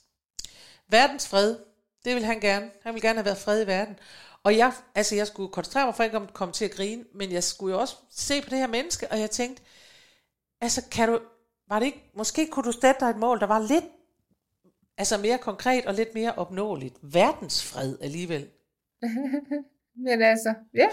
Verdens 0.88 1.28
fred. 1.28 1.58
Det 2.06 2.16
vil 2.16 2.24
han 2.24 2.40
gerne. 2.40 2.72
Han 2.84 2.94
vil 2.94 3.02
gerne 3.02 3.18
have 3.18 3.26
været 3.26 3.38
fred 3.38 3.64
i 3.64 3.68
verden. 3.68 4.00
Og 4.44 4.58
jeg, 4.58 4.74
altså 4.96 5.16
jeg 5.16 5.28
skulle 5.28 5.52
koncentrere 5.52 5.86
mig 5.86 5.96
for 5.96 6.04
ikke 6.04 6.18
at 6.18 6.34
komme 6.34 6.52
til 6.52 6.66
at 6.66 6.72
grine, 6.72 7.04
men 7.14 7.32
jeg 7.32 7.44
skulle 7.44 7.76
jo 7.76 7.82
også 7.82 7.96
se 8.12 8.42
på 8.42 8.50
det 8.50 8.58
her 8.58 8.68
menneske, 8.68 9.12
og 9.12 9.20
jeg 9.20 9.32
tænkte, 9.32 9.64
altså 10.62 10.82
kan 10.92 11.10
du, 11.10 11.20
var 11.68 11.80
det 11.80 11.86
ikke, 11.86 12.12
måske 12.16 12.48
kunne 12.48 12.64
du 12.64 12.72
sætte 12.72 13.00
dig 13.00 13.10
et 13.10 13.18
mål, 13.18 13.40
der 13.40 13.46
var 13.46 13.60
lidt, 13.60 13.86
altså 14.98 15.18
mere 15.18 15.38
konkret 15.38 15.86
og 15.86 15.94
lidt 15.94 16.14
mere 16.14 16.34
opnåeligt. 16.36 16.96
Verdensfred 17.02 17.98
alligevel. 18.02 18.50
men 20.06 20.22
altså, 20.22 20.54
ja. 20.74 20.88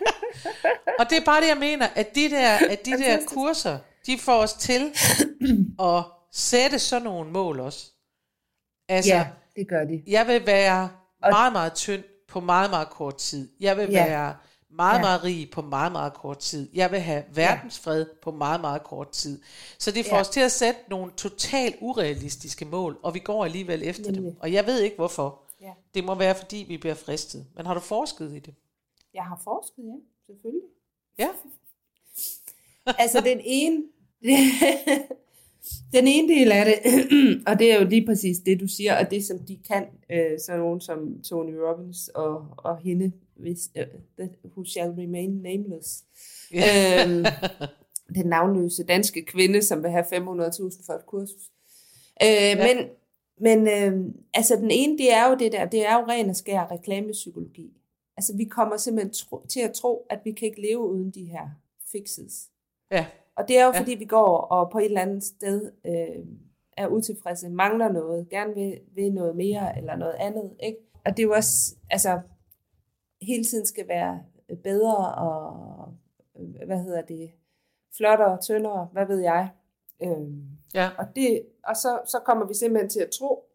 og 0.98 1.10
det 1.10 1.18
er 1.18 1.24
bare 1.24 1.40
det, 1.40 1.48
jeg 1.48 1.58
mener, 1.58 1.86
at 1.94 2.14
de 2.14 2.30
der, 2.30 2.58
at 2.70 2.84
de 2.84 2.90
der 2.90 3.18
kurser, 3.26 3.78
de 4.06 4.18
får 4.18 4.38
os 4.38 4.52
til 4.52 4.94
at 5.80 6.04
sætte 6.32 6.78
sådan 6.78 7.02
nogle 7.02 7.30
mål 7.30 7.60
også. 7.60 7.92
Altså, 8.88 9.14
ja, 9.14 9.26
det 9.56 9.68
gør 9.68 9.84
de. 9.84 10.02
Jeg 10.06 10.26
vil 10.26 10.46
være 10.46 10.90
meget, 11.20 11.52
meget 11.52 11.74
tynd 11.74 12.04
på 12.28 12.40
meget, 12.40 12.70
meget 12.70 12.90
kort 12.90 13.16
tid. 13.16 13.48
Jeg 13.60 13.76
vil 13.76 13.90
ja. 13.90 14.06
være 14.06 14.36
meget, 14.70 14.96
ja. 14.96 15.00
meget 15.00 15.24
rig 15.24 15.50
på 15.50 15.62
meget, 15.62 15.92
meget 15.92 16.14
kort 16.14 16.38
tid. 16.38 16.70
Jeg 16.74 16.90
vil 16.90 17.00
have 17.00 17.24
verdensfred 17.34 18.06
ja. 18.06 18.14
på 18.22 18.30
meget, 18.30 18.60
meget 18.60 18.82
kort 18.82 19.10
tid. 19.10 19.42
Så 19.78 19.90
det 19.90 20.06
får 20.06 20.16
ja. 20.16 20.20
os 20.20 20.28
til 20.28 20.40
at 20.40 20.52
sætte 20.52 20.80
nogle 20.88 21.12
totalt 21.12 21.76
urealistiske 21.80 22.64
mål, 22.64 22.98
og 23.02 23.14
vi 23.14 23.18
går 23.18 23.44
alligevel 23.44 23.82
efter 23.82 24.12
Nemlig. 24.12 24.22
dem. 24.32 24.40
Og 24.40 24.52
jeg 24.52 24.66
ved 24.66 24.80
ikke 24.80 24.96
hvorfor. 24.96 25.42
Ja. 25.60 25.72
Det 25.94 26.04
må 26.04 26.14
være, 26.14 26.34
fordi 26.34 26.64
vi 26.68 26.76
bliver 26.76 26.94
fristet. 26.94 27.46
Men 27.56 27.66
har 27.66 27.74
du 27.74 27.80
forsket 27.80 28.32
i 28.32 28.38
det? 28.38 28.54
Jeg 29.14 29.24
har 29.24 29.40
forsket, 29.44 29.82
ja, 29.84 29.96
selvfølgelig. 30.26 30.68
Ja. 31.18 31.28
altså 33.02 33.20
den 33.20 33.40
ene, 33.44 33.82
den 35.92 36.06
ene 36.06 36.28
del 36.28 36.52
af 36.52 36.64
det, 36.64 36.74
og 37.48 37.58
det 37.58 37.72
er 37.72 37.80
jo 37.80 37.88
lige 37.88 38.06
præcis 38.06 38.38
det, 38.38 38.60
du 38.60 38.66
siger, 38.66 38.98
og 38.98 39.10
det, 39.10 39.24
som 39.24 39.38
de 39.38 39.58
kan, 39.68 39.86
øh, 40.10 40.38
så 40.38 40.56
nogen 40.56 40.80
som 40.80 41.22
Tony 41.22 41.54
Robbins 41.54 42.08
og, 42.08 42.46
og 42.56 42.78
hende, 42.78 43.12
hvis, 43.36 43.70
uh, 44.18 44.26
who 44.44 44.64
shall 44.64 44.90
remain 44.90 45.30
nameless. 45.30 46.04
Yeah. 46.54 47.10
øhm, 47.10 47.24
den 48.16 48.26
navnløse 48.26 48.84
danske 48.84 49.24
kvinde, 49.24 49.62
som 49.62 49.82
vil 49.82 49.90
have 49.90 50.04
500.000 50.04 50.86
for 50.86 50.92
et 50.92 51.06
kursus. 51.06 51.50
Øh, 52.22 52.28
ja. 52.28 52.74
Men, 52.74 52.88
men 53.40 53.68
øh, 53.68 54.14
altså 54.34 54.56
den 54.56 54.70
ene, 54.70 54.98
det 54.98 55.12
er 55.12 55.28
jo 55.28 55.36
det 55.38 55.52
der, 55.52 55.64
det 55.64 55.86
er 55.86 55.94
jo 55.94 56.06
ren 56.08 56.30
og 56.30 56.36
skær 56.36 56.70
reklamepsykologi. 56.70 57.72
Altså 58.16 58.36
vi 58.36 58.44
kommer 58.44 58.76
simpelthen 58.76 59.12
tro, 59.12 59.46
til 59.46 59.60
at 59.60 59.72
tro, 59.72 60.06
at 60.10 60.20
vi 60.24 60.32
kan 60.32 60.48
ikke 60.48 60.62
leve 60.62 60.88
uden 60.88 61.10
de 61.10 61.24
her 61.24 61.48
fixes. 61.92 62.48
Ja. 62.90 63.06
Og 63.36 63.48
det 63.48 63.58
er 63.58 63.64
jo, 63.66 63.72
ja. 63.74 63.80
fordi 63.80 63.94
vi 63.94 64.04
går 64.04 64.36
og 64.38 64.70
på 64.70 64.78
et 64.78 64.84
eller 64.84 65.00
andet 65.00 65.24
sted 65.24 65.72
øh, 65.86 66.26
er 66.76 66.88
utilfredse, 66.88 67.48
mangler 67.48 67.92
noget, 67.92 68.28
gerne 68.28 68.54
vil, 68.54 68.80
vil 68.94 69.12
noget 69.12 69.36
mere 69.36 69.78
eller 69.78 69.96
noget 69.96 70.14
andet. 70.18 70.56
Ikke? 70.62 70.78
Og 71.04 71.10
det 71.10 71.18
er 71.18 71.26
jo 71.26 71.32
også, 71.32 71.76
altså, 71.90 72.20
hele 73.22 73.44
tiden 73.44 73.66
skal 73.66 73.88
være 73.88 74.22
bedre 74.62 75.14
og, 75.14 75.94
øh, 76.40 76.66
hvad 76.66 76.78
hedder 76.78 77.02
det, 77.02 77.30
flottere, 77.96 78.38
tyndere, 78.40 78.88
hvad 78.92 79.06
ved 79.06 79.20
jeg. 79.20 79.50
Øh, 80.02 80.28
ja. 80.74 80.90
Og, 80.98 81.06
det, 81.16 81.42
og 81.64 81.76
så, 81.76 82.00
så 82.06 82.18
kommer 82.24 82.46
vi 82.46 82.54
simpelthen 82.54 82.90
til 82.90 83.00
at 83.00 83.10
tro, 83.10 83.48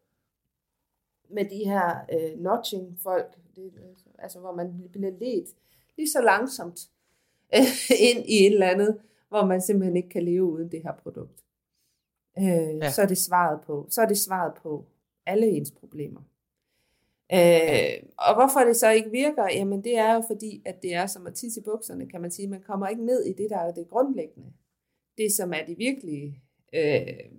med 1.29 1.45
de 1.45 1.69
her 1.69 2.05
øh, 2.13 2.39
notching-folk, 2.39 3.37
det, 3.55 3.73
altså 4.19 4.39
hvor 4.39 4.51
man 4.51 4.89
bliver 4.91 5.11
ledt 5.11 5.49
lige 5.97 6.09
så 6.09 6.21
langsomt 6.21 6.79
øh, 7.55 7.99
ind 8.09 8.25
i 8.25 8.45
et 8.45 8.53
eller 8.53 8.67
andet, 8.67 8.99
hvor 9.29 9.45
man 9.45 9.61
simpelthen 9.61 9.97
ikke 9.97 10.09
kan 10.09 10.23
leve 10.23 10.43
uden 10.43 10.71
det 10.71 10.83
her 10.83 10.93
produkt. 10.93 11.43
Øh, 12.37 12.43
ja. 12.43 12.91
Så 12.91 13.01
er 13.01 13.07
det 13.07 13.17
svaret 13.17 13.61
på, 13.61 13.87
så 13.89 14.01
er 14.01 14.05
det 14.05 14.17
svaret 14.17 14.53
på 14.53 14.85
alle 15.25 15.47
ens 15.47 15.71
problemer. 15.71 16.21
Øh. 17.33 18.09
Og 18.17 18.35
hvorfor 18.35 18.59
det 18.59 18.75
så 18.75 18.91
ikke 18.91 19.11
virker, 19.11 19.47
jamen 19.53 19.83
det 19.83 19.97
er 19.97 20.13
jo 20.13 20.23
fordi, 20.27 20.61
at 20.65 20.81
det 20.81 20.93
er 20.93 21.05
som 21.07 21.27
at 21.27 21.33
tisse 21.33 21.59
i 21.59 21.63
bukserne, 21.63 22.09
kan 22.09 22.21
man 22.21 22.31
sige. 22.31 22.47
Man 22.47 22.61
kommer 22.61 22.87
ikke 22.87 23.05
ned 23.05 23.25
i 23.25 23.33
det, 23.33 23.49
der 23.49 23.57
er 23.57 23.71
det 23.71 23.89
grundlæggende. 23.89 24.51
Det, 25.17 25.31
som 25.31 25.53
er 25.53 25.65
de 25.67 25.75
virkelige 25.77 26.41
øh, 26.73 27.31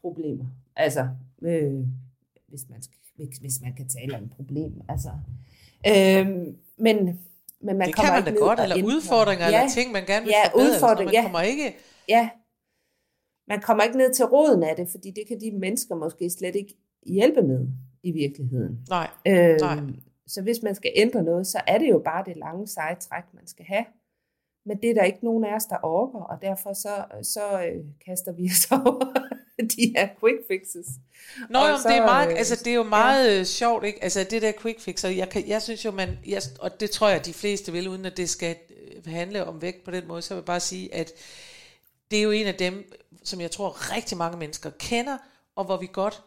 problemer. 0.00 0.46
Altså, 0.76 1.08
øh, 1.42 1.86
hvis, 2.46 2.68
man 2.70 2.82
skal, 2.82 2.98
hvis 3.40 3.60
man 3.62 3.74
kan 3.74 3.88
tale 3.88 4.16
om 4.16 4.24
et 4.24 4.30
problem. 4.30 4.80
Altså, 4.88 5.10
øh, 5.86 6.54
men 6.76 7.20
men 7.64 7.78
man 7.78 7.86
det 7.86 7.94
kommer 7.96 8.12
kan 8.12 8.24
man 8.24 8.34
da 8.34 8.40
godt, 8.40 8.60
eller 8.60 8.76
ændre. 8.76 8.88
udfordringer, 8.88 9.48
ja, 9.48 9.60
eller 9.60 9.70
ting, 9.70 9.92
man 9.92 10.04
gerne 10.06 10.24
vil 10.24 10.34
ja, 10.36 10.48
forbedre, 10.50 10.70
udfordring, 10.70 11.04
man 11.04 11.14
ja. 11.14 11.22
kommer 11.22 11.40
ikke... 11.40 11.76
Ja, 12.08 12.30
man 13.48 13.60
kommer 13.60 13.84
ikke 13.84 13.98
ned 13.98 14.14
til 14.14 14.24
roden 14.24 14.62
af 14.62 14.76
det, 14.76 14.88
fordi 14.88 15.10
det 15.10 15.24
kan 15.28 15.40
de 15.40 15.50
mennesker 15.52 15.94
måske 15.94 16.30
slet 16.30 16.56
ikke 16.56 16.74
hjælpe 17.06 17.42
med 17.42 17.68
i 18.02 18.10
virkeligheden. 18.12 18.78
Nej, 18.88 19.10
øhm, 19.26 19.56
nej. 19.60 19.78
Så 20.26 20.42
hvis 20.42 20.62
man 20.62 20.74
skal 20.74 20.92
ændre 20.94 21.22
noget, 21.22 21.46
så 21.46 21.60
er 21.66 21.78
det 21.78 21.90
jo 21.90 21.98
bare 22.04 22.24
det 22.26 22.36
lange 22.36 22.66
seje 22.66 22.96
træk, 23.00 23.24
man 23.34 23.46
skal 23.46 23.64
have. 23.64 23.84
Men 24.66 24.76
det 24.82 24.90
er 24.90 24.94
der 24.94 25.02
ikke 25.02 25.24
nogen 25.24 25.44
af 25.44 25.54
os, 25.54 25.64
der 25.64 25.76
orker, 25.82 26.20
og 26.20 26.42
derfor 26.42 26.72
så, 26.72 27.04
så 27.22 27.66
øh, 27.66 27.84
kaster 28.06 28.32
vi 28.32 28.44
os 28.44 28.70
over 28.86 29.04
de 29.76 29.92
her 29.96 30.08
quick 30.20 30.38
fixes. 30.48 30.86
Nå, 31.50 31.66
jo, 31.66 31.78
så, 31.78 31.88
det 31.88 31.96
er 31.96 32.04
meget, 32.04 32.30
øh, 32.30 32.38
altså 32.38 32.56
det 32.56 32.66
er 32.66 32.74
jo 32.74 32.82
meget 32.82 33.34
ja. 33.34 33.38
Øh, 33.38 33.46
sjovt, 33.46 33.84
ikke? 33.84 34.04
Altså 34.04 34.26
det 34.30 34.42
der 34.42 34.52
quick 34.60 34.80
fix, 34.80 35.04
og 35.04 35.16
jeg, 35.16 35.28
kan, 35.28 35.48
jeg 35.48 35.62
synes 35.62 35.84
jo, 35.84 35.90
man, 35.90 36.18
jeg, 36.26 36.42
og 36.60 36.80
det 36.80 36.90
tror 36.90 37.08
jeg, 37.08 37.26
de 37.26 37.34
fleste 37.34 37.72
vil, 37.72 37.88
uden 37.88 38.04
at 38.04 38.16
det 38.16 38.30
skal 38.30 38.56
øh, 38.70 39.12
handle 39.12 39.44
om 39.44 39.62
vægt 39.62 39.84
på 39.84 39.90
den 39.90 40.08
måde, 40.08 40.22
så 40.22 40.34
vil 40.34 40.40
jeg 40.40 40.44
bare 40.44 40.60
sige, 40.60 40.94
at 40.94 41.12
det 42.10 42.18
er 42.18 42.22
jo 42.22 42.30
en 42.30 42.46
af 42.46 42.54
dem, 42.54 42.92
som 43.24 43.40
jeg 43.40 43.50
tror 43.50 43.92
rigtig 43.96 44.18
mange 44.18 44.38
mennesker 44.38 44.70
kender, 44.70 45.18
og 45.56 45.64
hvor 45.64 45.76
vi 45.76 45.88
godt 45.92 46.22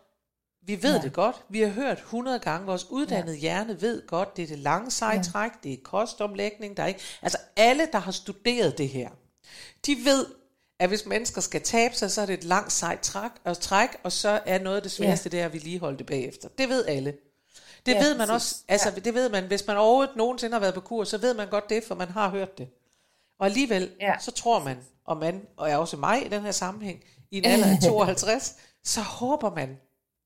vi 0.68 0.84
ved 0.84 0.96
ja. 0.96 1.02
det 1.02 1.14
godt. 1.14 1.36
Vi 1.50 1.62
har 1.62 1.70
hørt 1.70 1.98
100 1.98 2.40
gange. 2.40 2.66
Vores 2.66 2.88
uddannede 2.90 3.36
ja. 3.36 3.42
hjerne 3.42 3.82
ved 3.82 4.08
godt, 4.08 4.38
det 4.38 4.44
er 4.44 4.48
det 4.48 4.60
lange 4.60 4.92
sejtræk, 4.92 5.52
ja. 5.52 5.58
det 5.64 5.74
er 5.74 5.78
kostomlægning, 5.84 6.78
der 6.78 6.84
er 6.84 6.88
ikke... 6.88 7.00
Altså 7.22 7.38
alle, 7.56 7.88
der 7.92 8.00
har 8.00 8.12
studeret 8.12 8.78
det 8.78 8.90
her, 8.90 9.10
de 9.86 9.96
ved, 10.06 10.26
at 10.80 10.90
hvis 10.90 11.06
mennesker 11.06 11.42
skal 11.42 11.62
tabe 11.62 11.96
sig, 11.96 12.12
så 12.12 12.22
er 12.22 12.26
det 12.26 12.34
et 12.34 12.44
langt 12.44 12.72
sejt 12.72 13.00
træk, 13.00 13.32
og 13.44 13.60
træk, 13.60 13.90
og 14.04 14.12
så 14.12 14.42
er 14.46 14.60
noget 14.60 14.78
af 14.78 14.84
det 14.84 14.92
sværeste, 14.92 15.30
ja. 15.30 15.32
det 15.32 15.42
er 15.42 15.46
at 15.46 15.54
vedligeholde 15.54 15.98
det 15.98 16.06
bagefter. 16.06 16.50
Det 16.58 16.70
ved 16.70 16.86
alle. 16.86 17.14
Det 17.86 17.94
ja, 17.94 18.00
ved 18.00 18.18
man 18.18 18.28
præcis. 18.28 18.52
også, 18.52 18.64
altså 18.68 18.90
ja. 18.90 18.96
det 18.96 19.14
ved 19.14 19.30
man, 19.30 19.44
hvis 19.44 19.68
man 19.68 19.78
overhovedet 19.78 20.16
nogensinde 20.16 20.54
har 20.54 20.60
været 20.60 20.74
på 20.74 20.82
kur, 20.82 21.04
så 21.04 21.18
ved 21.18 21.34
man 21.34 21.50
godt 21.50 21.70
det, 21.70 21.84
for 21.84 21.96
man 21.96 22.08
har 22.08 22.30
hørt 22.30 22.58
det. 22.58 22.68
Og 23.40 23.46
alligevel, 23.46 23.92
ja. 24.02 24.14
så 24.20 24.32
tror 24.32 24.64
man, 24.64 24.78
og 25.06 25.18
man, 25.18 25.42
og 25.58 25.70
er 25.70 25.78
også 25.78 25.98
mig 25.98 26.26
i 26.26 26.30
den 26.30 26.42
her 26.42 26.52
sammenhæng, 26.52 27.04
i 27.32 27.38
en 27.38 27.46
alder 27.52 27.68
af 27.68 27.80
52, 27.82 28.56
så 28.84 29.02
håber 29.02 29.56
man, 29.56 29.78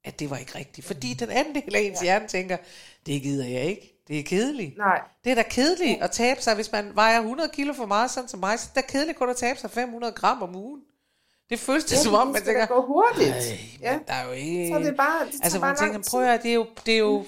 at 0.04 0.20
det 0.20 0.30
var 0.30 0.38
ikke 0.38 0.56
rigtigt. 0.56 0.88
Fordi 0.88 1.14
den 1.14 1.30
anden 1.30 1.56
del 1.56 1.76
af 1.76 1.80
ens 1.80 2.00
ja. 2.02 2.04
hjerne 2.04 2.28
tænker, 2.28 2.58
det 3.06 3.22
gider 3.22 3.46
jeg 3.46 3.64
ikke. 3.64 4.01
Det 4.12 4.20
er 4.20 4.24
kedeligt. 4.24 4.78
Nej. 4.78 5.02
Det 5.24 5.32
er 5.32 5.36
da 5.36 5.44
kedeligt 5.44 6.02
at 6.02 6.12
tabe 6.12 6.42
sig, 6.42 6.56
hvis 6.56 6.72
man 6.72 6.92
vejer 6.96 7.20
100 7.20 7.50
kilo 7.54 7.74
for 7.74 7.86
meget, 7.86 8.12
sådan 8.12 8.28
som 8.28 8.40
mig, 8.40 8.60
så 8.60 8.70
er 8.76 8.82
det 8.82 8.92
kedeligt 8.92 9.18
kun 9.18 9.30
at 9.30 9.36
tabe 9.36 9.60
sig 9.60 9.72
500 9.72 10.14
gram 10.14 10.42
om 10.42 10.56
ugen. 10.56 10.82
Det 11.50 11.60
føles 11.60 11.86
det 11.86 11.96
ja, 11.96 12.02
som 12.02 12.14
om, 12.14 12.28
man 12.28 12.44
tænker... 12.44 12.62
Det 12.62 12.70
gå 12.70 12.86
hurtigt. 12.86 13.36
ja. 13.82 14.00
der 14.08 14.14
er 14.14 14.26
jo 14.26 14.32
ikke... 14.32 14.68
Så 14.68 14.76
er 14.76 14.84
det 14.84 14.98
bare... 14.98 15.26
Det 15.26 15.40
altså, 15.44 15.60
man 15.60 15.76
tænker, 15.76 16.00
prøv 16.10 16.24
at 16.24 16.44
det 16.44 16.52
er 16.52 16.56
jo, 16.56 16.66
det 16.86 16.94
er 16.94 16.98
jo, 16.98 17.20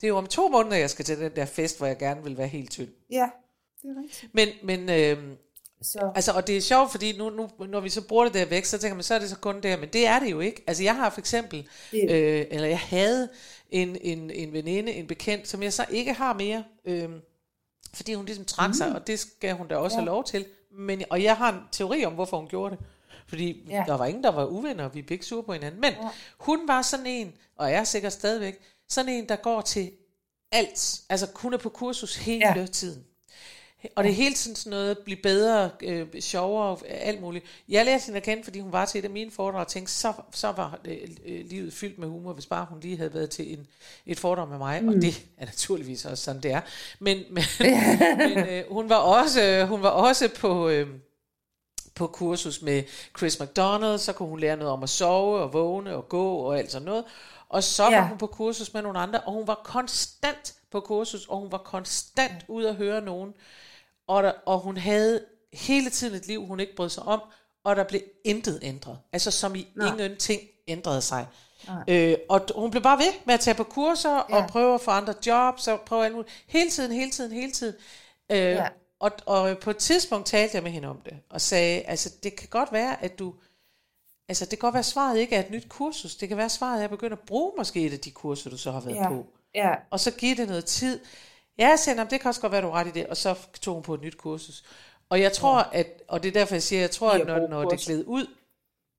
det 0.00 0.06
er 0.06 0.08
jo 0.08 0.16
om 0.16 0.26
to 0.26 0.48
måneder, 0.48 0.76
jeg 0.76 0.90
skal 0.90 1.04
til 1.04 1.18
den 1.18 1.36
der 1.36 1.44
fest, 1.44 1.78
hvor 1.78 1.86
jeg 1.86 1.98
gerne 1.98 2.22
vil 2.22 2.38
være 2.38 2.46
helt 2.46 2.70
tynd. 2.70 2.88
Ja, 3.10 3.30
det 3.82 3.90
er 3.90 4.02
rigtigt. 4.02 4.34
Men, 4.34 4.48
men 4.62 4.90
øh, 4.90 5.36
så. 5.82 6.12
Altså, 6.14 6.32
og 6.32 6.46
det 6.46 6.56
er 6.56 6.60
sjovt, 6.60 6.90
fordi 6.90 7.18
nu, 7.18 7.30
nu, 7.30 7.48
når 7.66 7.80
vi 7.80 7.88
så 7.88 8.06
bruger 8.08 8.24
det 8.24 8.34
der 8.34 8.46
væk, 8.46 8.64
så 8.64 8.78
tænker 8.78 8.94
man, 8.94 9.02
så 9.02 9.14
er 9.14 9.18
det 9.18 9.28
så 9.28 9.38
kun 9.38 9.60
der, 9.60 9.76
men 9.76 9.88
det 9.88 10.06
er 10.06 10.18
det 10.18 10.30
jo 10.30 10.40
ikke. 10.40 10.64
Altså, 10.66 10.82
jeg 10.82 10.96
har 10.96 11.10
for 11.10 11.20
eksempel, 11.20 11.68
øh, 11.92 12.44
eller 12.50 12.68
jeg 12.68 12.78
havde 12.78 13.28
en, 13.72 13.96
en, 14.00 14.30
en 14.30 14.52
veninde, 14.52 14.92
en 14.92 15.06
bekendt, 15.06 15.48
som 15.48 15.62
jeg 15.62 15.72
så 15.72 15.84
ikke 15.90 16.12
har 16.12 16.32
mere, 16.32 16.64
øh, 16.84 17.10
fordi 17.94 18.14
hun 18.14 18.24
ligesom 18.24 18.44
trak 18.44 18.68
mm. 18.68 18.74
sig, 18.74 18.94
og 18.94 19.06
det 19.06 19.18
skal 19.18 19.54
hun 19.54 19.68
da 19.68 19.76
også 19.76 19.94
ja. 19.94 20.00
have 20.00 20.06
lov 20.06 20.24
til. 20.24 20.46
Men, 20.70 21.02
og 21.10 21.22
jeg 21.22 21.36
har 21.36 21.52
en 21.52 21.60
teori 21.72 22.04
om, 22.04 22.12
hvorfor 22.12 22.36
hun 22.36 22.48
gjorde 22.48 22.76
det. 22.76 22.84
Fordi 23.26 23.64
ja. 23.68 23.84
der 23.86 23.96
var 23.96 24.06
ingen, 24.06 24.24
der 24.24 24.30
var 24.30 24.44
uvenner, 24.44 24.84
og 24.84 24.94
vi 24.94 25.02
blev 25.02 25.14
ikke 25.14 25.26
sure 25.26 25.42
på 25.42 25.52
hinanden. 25.52 25.80
Men 25.80 25.92
ja. 25.92 26.08
hun 26.38 26.68
var 26.68 26.82
sådan 26.82 27.06
en, 27.06 27.32
og 27.56 27.70
er 27.70 27.84
sikkert 27.84 28.12
stadigvæk, 28.12 28.58
sådan 28.88 29.12
en, 29.12 29.28
der 29.28 29.36
går 29.36 29.60
til 29.60 29.90
alt. 30.52 31.02
Altså, 31.08 31.28
hun 31.34 31.54
er 31.54 31.58
på 31.58 31.68
kursus 31.68 32.16
hele 32.16 32.58
ja. 32.58 32.66
tiden. 32.66 33.04
Og 33.96 34.04
det 34.04 34.10
er 34.10 34.14
hele 34.14 34.34
tiden 34.34 34.56
sådan 34.56 34.70
noget, 34.70 34.98
blive 34.98 35.16
bedre, 35.22 35.70
øh, 35.82 36.20
sjovere, 36.20 36.86
alt 36.88 37.20
muligt. 37.20 37.44
Jeg 37.68 37.84
lærte 37.84 38.04
hende 38.04 38.16
at 38.16 38.22
kende, 38.22 38.44
fordi 38.44 38.60
hun 38.60 38.72
var 38.72 38.84
til 38.84 38.98
et 38.98 39.04
af 39.04 39.10
mine 39.10 39.30
foredrag, 39.30 39.60
og 39.60 39.68
tænkte, 39.68 39.92
så, 39.92 40.12
så 40.32 40.52
var 40.52 40.78
øh, 40.84 40.96
øh, 41.26 41.44
livet 41.46 41.72
fyldt 41.72 41.98
med 41.98 42.08
humor, 42.08 42.32
hvis 42.32 42.46
bare 42.46 42.66
hun 42.70 42.80
lige 42.80 42.96
havde 42.96 43.14
været 43.14 43.30
til 43.30 43.52
en, 43.52 43.66
et 44.06 44.20
foredrag 44.20 44.48
med 44.48 44.58
mig, 44.58 44.82
mm. 44.82 44.88
og 44.88 44.94
det 44.94 45.24
er 45.38 45.44
naturligvis 45.44 46.04
også 46.04 46.24
sådan, 46.24 46.42
det 46.42 46.52
er. 46.52 46.60
Men, 46.98 47.18
men, 47.30 47.44
men 48.28 48.38
øh, 48.48 48.64
hun, 48.70 48.88
var 48.88 48.96
også, 48.96 49.66
hun 49.68 49.82
var 49.82 49.90
også 49.90 50.28
på... 50.40 50.68
Øh, 50.68 50.88
på 51.94 52.06
kursus 52.06 52.62
med 52.62 52.82
Chris 53.18 53.40
McDonald, 53.40 53.98
så 53.98 54.12
kunne 54.12 54.28
hun 54.28 54.40
lære 54.40 54.56
noget 54.56 54.72
om 54.72 54.82
at 54.82 54.90
sove 54.90 55.40
og 55.40 55.52
vågne 55.52 55.96
og 55.96 56.08
gå 56.08 56.34
og 56.34 56.58
alt 56.58 56.72
sådan 56.72 56.86
noget. 56.86 57.04
Og 57.48 57.62
så 57.62 57.84
ja. 57.90 58.00
var 58.00 58.08
hun 58.08 58.18
på 58.18 58.26
kursus 58.26 58.74
med 58.74 58.82
nogle 58.82 58.98
andre, 58.98 59.20
og 59.20 59.32
hun 59.32 59.46
var 59.46 59.60
konstant 59.64 60.54
på 60.70 60.80
kursus, 60.80 61.26
og 61.26 61.38
hun 61.38 61.52
var 61.52 61.58
konstant 61.58 62.44
ude 62.48 62.68
at 62.68 62.74
høre 62.74 63.00
nogen. 63.00 63.34
Og, 64.12 64.22
der, 64.22 64.32
og 64.46 64.58
hun 64.58 64.76
havde 64.76 65.24
hele 65.52 65.90
tiden 65.90 66.14
et 66.14 66.26
liv, 66.26 66.46
hun 66.46 66.60
ikke 66.60 66.76
brød 66.76 66.88
sig 66.88 67.02
om, 67.02 67.20
og 67.64 67.76
der 67.76 67.84
blev 67.84 68.00
intet 68.24 68.58
ændret. 68.62 68.98
Altså 69.12 69.30
som 69.30 69.54
i 69.54 69.68
Nej. 69.76 69.88
ingenting 69.88 70.40
ændrede 70.68 71.02
sig. 71.02 71.26
Øh, 71.88 72.16
og 72.28 72.40
hun 72.54 72.70
blev 72.70 72.82
bare 72.82 72.98
ved 72.98 73.12
med 73.24 73.34
at 73.34 73.40
tage 73.40 73.54
på 73.54 73.64
kurser, 73.64 74.26
ja. 74.30 74.36
og 74.36 74.48
prøve 74.48 74.74
at 74.74 74.80
få 74.80 74.90
andre 74.90 75.14
jobs, 75.26 75.68
og 75.68 75.80
prøve 75.80 76.04
alt 76.04 76.14
muligt. 76.14 76.44
Hele 76.46 76.70
tiden, 76.70 76.92
hele 76.92 77.10
tiden, 77.10 77.32
hele 77.32 77.52
tiden. 77.52 77.74
Øh, 78.32 78.38
ja. 78.38 78.68
og, 79.00 79.10
og 79.26 79.58
på 79.58 79.70
et 79.70 79.76
tidspunkt 79.76 80.26
talte 80.26 80.54
jeg 80.54 80.62
med 80.62 80.70
hende 80.70 80.88
om 80.88 81.00
det, 81.04 81.16
og 81.30 81.40
sagde, 81.40 81.80
altså 81.80 82.10
det 82.22 82.36
kan 82.36 82.48
godt 82.48 82.72
være, 82.72 83.04
at 83.04 83.18
du, 83.18 83.34
altså 84.28 84.44
det 84.44 84.50
kan 84.50 84.66
godt 84.66 84.74
være, 84.74 84.78
at 84.78 84.86
svaret 84.86 85.18
ikke 85.18 85.36
er 85.36 85.40
et 85.40 85.50
nyt 85.50 85.68
kursus. 85.68 86.16
Det 86.16 86.28
kan 86.28 86.36
være, 86.36 86.46
at 86.46 86.52
svaret 86.52 86.80
er 86.80 86.84
at 86.84 86.90
begynde 86.90 87.12
at 87.12 87.26
bruge 87.26 87.52
måske 87.58 87.86
et 87.86 87.92
af 87.92 88.00
de 88.00 88.10
kurser, 88.10 88.50
du 88.50 88.56
så 88.56 88.70
har 88.70 88.80
været 88.80 88.96
ja. 88.96 89.08
på. 89.08 89.26
Ja. 89.54 89.74
Og 89.90 90.00
så 90.00 90.10
give 90.10 90.36
det 90.36 90.48
noget 90.48 90.64
tid. 90.64 91.00
Ja, 91.58 91.76
siger 91.76 92.04
det 92.04 92.20
kan 92.20 92.28
også 92.28 92.40
godt 92.40 92.52
være, 92.52 92.62
du 92.62 92.70
ret 92.70 92.86
i 92.86 92.90
det. 92.90 93.06
Og 93.06 93.16
så 93.16 93.38
tog 93.60 93.74
hun 93.74 93.82
på 93.82 93.94
et 93.94 94.00
nyt 94.00 94.16
kursus. 94.16 94.64
Og 95.08 95.20
jeg 95.20 95.32
tror, 95.32 95.58
ja. 95.58 95.78
at, 95.78 96.02
og 96.08 96.22
det 96.22 96.28
er 96.28 96.32
derfor, 96.32 96.54
jeg 96.54 96.62
siger, 96.62 96.80
jeg 96.80 96.90
tror, 96.90 97.10
at 97.10 97.26
når, 97.26 97.48
når 97.48 97.64
det 97.68 97.80
gled 97.80 98.04
ud, 98.06 98.26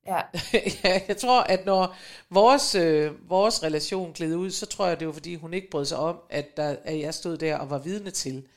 Ja. 0.07 0.21
ja, 0.83 1.01
jeg 1.07 1.17
tror, 1.17 1.41
at 1.41 1.65
når 1.65 1.95
vores, 2.29 2.75
øh, 2.75 3.29
vores 3.29 3.63
relation 3.63 4.13
gled 4.13 4.35
ud, 4.35 4.51
så 4.51 4.65
tror 4.65 4.87
jeg, 4.87 4.99
det 4.99 5.07
var 5.07 5.13
fordi, 5.13 5.35
hun 5.35 5.53
ikke 5.53 5.69
brød 5.69 5.85
sig 5.85 5.97
om, 5.97 6.19
at, 6.29 6.57
der, 6.57 6.75
at 6.83 6.99
jeg 6.99 7.13
stod 7.13 7.37
der 7.37 7.57
og 7.57 7.69
var 7.69 7.77
vidne 7.77 8.11
til, 8.11 8.47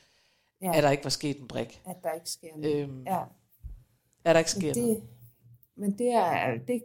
ja. 0.61 0.77
at 0.77 0.83
der 0.83 0.91
ikke 0.91 1.03
var 1.03 1.09
sket 1.09 1.39
en 1.39 1.47
brik. 1.47 1.81
At 1.85 1.95
der 2.03 2.11
ikke 2.11 2.29
sker 2.29 2.57
noget. 2.57 2.75
Øhm, 2.75 3.03
ja. 3.03 3.19
At 4.23 4.35
der 4.35 4.39
ikke 4.39 4.51
sker 4.51 4.61
men 4.61 4.75
det, 4.75 4.83
noget. 4.83 5.03
Men 5.75 5.97
det, 5.97 6.07
er, 6.07 6.57
det 6.67 6.83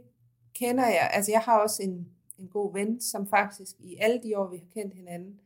kender 0.55 0.87
jeg. 0.87 1.11
Altså, 1.13 1.33
jeg 1.33 1.41
har 1.41 1.59
også 1.59 1.83
en, 1.83 2.09
en 2.39 2.49
god 2.49 2.73
ven, 2.73 3.01
som 3.01 3.29
faktisk 3.29 3.77
i 3.79 3.97
alle 4.01 4.23
de 4.23 4.39
år, 4.39 4.47
vi 4.47 4.57
har 4.57 4.67
kendt 4.75 4.95
hinanden, 4.95 5.41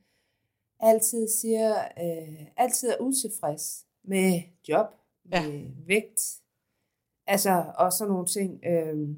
altid 0.80 1.28
siger, 1.28 1.74
øh, 1.78 2.46
altid 2.56 2.88
er 2.88 2.96
utilfreds 3.00 3.86
med 4.04 4.42
job, 4.68 4.86
med 5.24 5.38
ja. 5.38 5.70
vægt, 5.86 6.20
Altså, 7.26 7.72
og 7.78 7.92
sådan 7.92 8.12
nogle 8.12 8.26
ting. 8.26 8.64
Øh, 8.64 9.08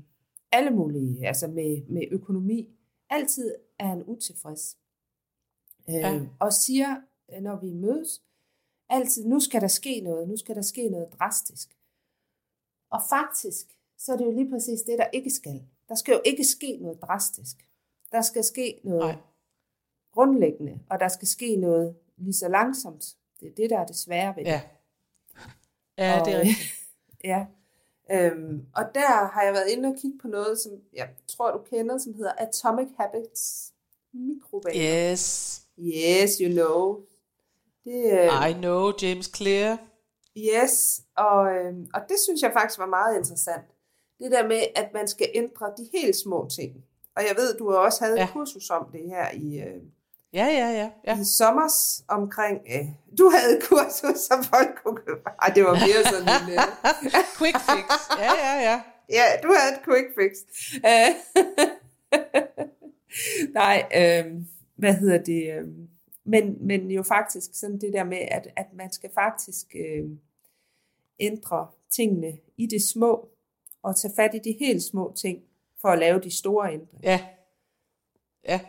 alle 0.53 0.71
mulige, 0.71 1.27
altså 1.27 1.47
med, 1.47 1.87
med 1.89 2.03
økonomi. 2.11 2.69
Altid 3.11 3.55
er 3.79 3.87
han 3.87 4.05
utilfreds. 4.07 4.77
Øh, 5.89 5.95
ja. 5.95 6.21
Og 6.41 6.53
siger, 6.53 6.97
når 7.41 7.61
vi 7.61 7.73
mødes, 7.73 8.23
altid, 8.89 9.27
nu 9.27 9.41
skal 9.41 9.61
der 9.61 9.69
ske 9.69 10.01
noget, 10.01 10.29
nu 10.29 10.37
skal 10.37 10.55
der 10.55 10.63
ske 10.63 10.89
noget 10.89 11.09
drastisk. 11.19 11.77
Og 12.91 13.01
faktisk, 13.09 13.79
så 13.99 14.13
er 14.13 14.17
det 14.17 14.25
jo 14.25 14.31
lige 14.31 14.51
præcis 14.51 14.83
det, 14.83 14.99
der 14.99 15.07
ikke 15.13 15.31
skal. 15.31 15.63
Der 15.89 15.95
skal 15.95 16.13
jo 16.13 16.21
ikke 16.25 16.45
ske 16.45 16.79
noget 16.81 17.03
drastisk. 17.03 17.69
Der 18.13 18.23
skal 18.23 18.45
ske 18.45 18.81
noget 18.85 19.01
Nej. 19.01 19.17
Grundlæggende, 20.13 20.79
og 20.91 21.01
der 21.01 21.09
skal 21.09 21.29
ske 21.29 21.57
noget 21.57 21.97
lige 22.17 22.35
så 22.35 22.49
langsomt. 22.49 23.05
Det 23.41 23.49
er 23.49 23.55
det, 23.57 23.71
der 23.71 23.79
er 23.79 23.87
det 23.87 23.97
svære 23.97 24.37
ved 24.37 24.45
det. 24.45 24.51
Ja, 24.51 24.61
ja 25.99 26.23
det 26.25 26.35
er 26.35 26.39
rigtigt. 26.39 26.59
ja, 27.25 27.47
Øhm, 28.11 28.67
og 28.75 28.85
der 28.95 29.27
har 29.33 29.43
jeg 29.43 29.53
været 29.53 29.69
inde 29.69 29.89
og 29.89 29.95
kigge 30.01 30.19
på 30.23 30.29
noget, 30.29 30.59
som 30.59 30.73
jeg 30.93 31.09
tror, 31.29 31.51
du 31.51 31.59
kender, 31.59 31.99
som 31.99 32.15
hedder 32.15 32.33
Atomic 32.39 32.89
Habits 32.99 33.73
mikrovaner. 34.13 35.11
Yes. 35.13 35.63
Yes, 35.79 36.39
you 36.39 36.53
know. 36.53 37.01
Det, 37.85 38.13
øh, 38.13 38.51
I 38.51 38.53
know, 38.53 38.93
James 39.03 39.31
Clear. 39.37 39.79
Yes, 40.37 41.03
og, 41.17 41.55
øh, 41.55 41.75
og 41.95 42.01
det 42.09 42.17
synes 42.25 42.43
jeg 42.43 42.53
faktisk 42.53 42.79
var 42.79 42.87
meget 42.87 43.17
interessant. 43.17 43.65
Det 44.19 44.31
der 44.31 44.49
med, 44.49 44.61
at 44.77 44.91
man 44.95 45.09
skal 45.09 45.31
ændre 45.35 45.67
de 45.77 45.89
helt 45.93 46.17
små 46.17 46.49
ting. 46.57 46.85
Og 47.17 47.23
jeg 47.23 47.35
ved, 47.37 47.59
du 47.59 47.71
har 47.71 47.79
også 47.79 48.05
havde 48.05 48.19
ja. 48.19 48.25
et 48.25 48.33
kursus 48.33 48.71
om 48.71 48.89
det 48.93 49.05
her 49.07 49.31
i, 49.33 49.61
øh, 49.61 49.83
Ja, 50.33 50.47
ja, 50.47 50.71
ja. 50.71 50.91
ja. 51.07 51.21
I 51.21 51.25
sommers 51.25 52.05
omkring, 52.09 52.61
øh, 52.75 52.87
du 53.19 53.31
havde 53.35 53.61
kursus, 53.61 54.19
som 54.19 54.45
folk 54.45 54.83
kunne 54.85 54.97
købe. 54.97 55.21
Ej, 55.43 55.53
det 55.55 55.65
var 55.65 55.73
mere 55.73 56.05
sådan 56.05 56.29
en... 56.29 56.53
Øh. 56.53 56.59
quick 57.39 57.59
fix. 57.71 57.87
Ja, 58.19 58.33
ja, 58.47 58.71
ja. 58.71 58.83
Ja, 59.11 59.25
du 59.43 59.55
havde 59.57 59.75
et 59.75 59.85
quick 59.85 60.07
fix. 60.19 60.33
Uh, 60.75 61.11
nej, 63.61 63.89
øh, 63.95 64.43
hvad 64.77 64.95
hedder 64.95 65.19
det? 65.23 65.53
Øh, 65.53 65.69
men, 66.25 66.67
men 66.67 66.91
jo 66.91 67.03
faktisk 67.03 67.51
sådan 67.55 67.81
det 67.81 67.93
der 67.93 68.05
med, 68.05 68.19
at, 68.19 68.49
at 68.57 68.67
man 68.73 68.93
skal 68.93 69.11
faktisk 69.15 69.67
øh, 69.75 70.11
ændre 71.21 71.67
tingene 71.91 72.39
i 72.57 72.67
det 72.67 72.83
små, 72.83 73.29
og 73.83 73.97
tage 73.97 74.13
fat 74.17 74.35
i 74.35 74.39
de 74.39 74.57
helt 74.61 74.83
små 74.83 75.15
ting, 75.17 75.43
for 75.81 75.89
at 75.89 75.99
lave 75.99 76.21
de 76.21 76.39
store 76.39 76.73
ændringer. 76.73 77.11
Ja. 77.11 77.27
Ja. 78.45 78.61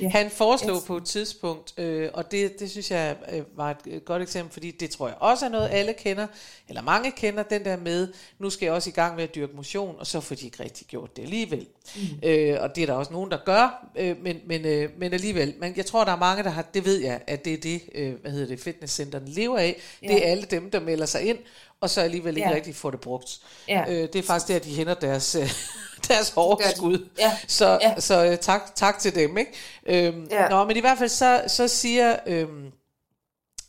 Ja. 0.00 0.08
Han 0.08 0.30
foreslog 0.30 0.76
yes. 0.76 0.84
på 0.84 0.96
et 0.96 1.04
tidspunkt, 1.04 1.78
øh, 1.78 2.10
og 2.14 2.30
det, 2.30 2.60
det 2.60 2.70
synes 2.70 2.90
jeg 2.90 3.16
øh, 3.32 3.42
var 3.56 3.76
et 3.86 4.04
godt 4.04 4.22
eksempel, 4.22 4.52
fordi 4.52 4.70
det 4.70 4.90
tror 4.90 5.08
jeg 5.08 5.16
også 5.20 5.46
er 5.46 5.50
noget, 5.50 5.68
alle 5.72 5.92
kender, 5.92 6.26
eller 6.68 6.82
mange 6.82 7.10
kender, 7.10 7.42
den 7.42 7.64
der 7.64 7.76
med, 7.76 8.12
nu 8.38 8.50
skal 8.50 8.66
jeg 8.66 8.74
også 8.74 8.90
i 8.90 8.92
gang 8.92 9.16
med 9.16 9.24
at 9.24 9.34
dyrke 9.34 9.56
motion, 9.56 9.96
og 9.98 10.06
så 10.06 10.20
får 10.20 10.34
de 10.34 10.44
ikke 10.44 10.62
rigtig 10.62 10.86
gjort 10.86 11.16
det 11.16 11.22
alligevel. 11.22 11.66
Mm. 11.96 12.28
Øh, 12.28 12.58
og 12.60 12.76
det 12.76 12.82
er 12.82 12.86
der 12.86 12.94
også 12.94 13.12
nogen, 13.12 13.30
der 13.30 13.38
gør, 13.44 13.86
øh, 13.96 14.22
men, 14.22 14.40
men, 14.46 14.64
øh, 14.64 14.90
men 14.98 15.12
alligevel. 15.12 15.54
Men 15.58 15.76
jeg 15.76 15.86
tror, 15.86 16.04
der 16.04 16.12
er 16.12 16.16
mange, 16.16 16.42
der 16.42 16.50
har, 16.50 16.62
det 16.62 16.84
ved 16.84 17.00
jeg, 17.00 17.20
at 17.26 17.44
det 17.44 17.52
er 17.52 17.58
det, 17.58 17.82
øh, 17.94 18.14
hvad 18.20 18.30
hedder 18.30 18.46
det, 18.46 18.60
fitnesscenterne 18.60 19.30
lever 19.30 19.58
af. 19.58 19.76
Ja. 20.02 20.08
Det 20.08 20.26
er 20.26 20.30
alle 20.30 20.44
dem, 20.50 20.70
der 20.70 20.80
melder 20.80 21.06
sig 21.06 21.22
ind, 21.22 21.38
og 21.80 21.90
så 21.90 22.00
alligevel 22.00 22.36
ikke 22.36 22.48
ja. 22.48 22.54
rigtig 22.54 22.74
får 22.74 22.90
det 22.90 23.00
brugt. 23.00 23.40
Ja. 23.68 23.84
Øh, 23.88 24.08
det 24.12 24.16
er 24.16 24.22
faktisk 24.22 24.48
der, 24.48 24.58
de 24.58 24.74
henter 24.74 24.94
deres... 24.94 25.34
Øh, 25.34 25.50
deres 26.08 26.32
overskud. 26.36 27.08
Ja. 27.18 27.36
Så, 27.46 27.78
ja. 27.82 28.00
så 28.00 28.24
øh, 28.24 28.38
tak, 28.38 28.74
tak 28.74 28.98
til 28.98 29.14
dem. 29.14 29.38
Ikke? 29.38 29.52
Øhm, 29.86 30.28
ja. 30.30 30.48
Nå, 30.48 30.64
men 30.64 30.76
i 30.76 30.80
hvert 30.80 30.98
fald 30.98 31.08
så, 31.08 31.44
så 31.46 31.68
siger 31.68 32.16
øhm, 32.26 32.72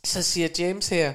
så 0.04 0.22
siger 0.22 0.48
James 0.58 0.88
her, 0.88 1.12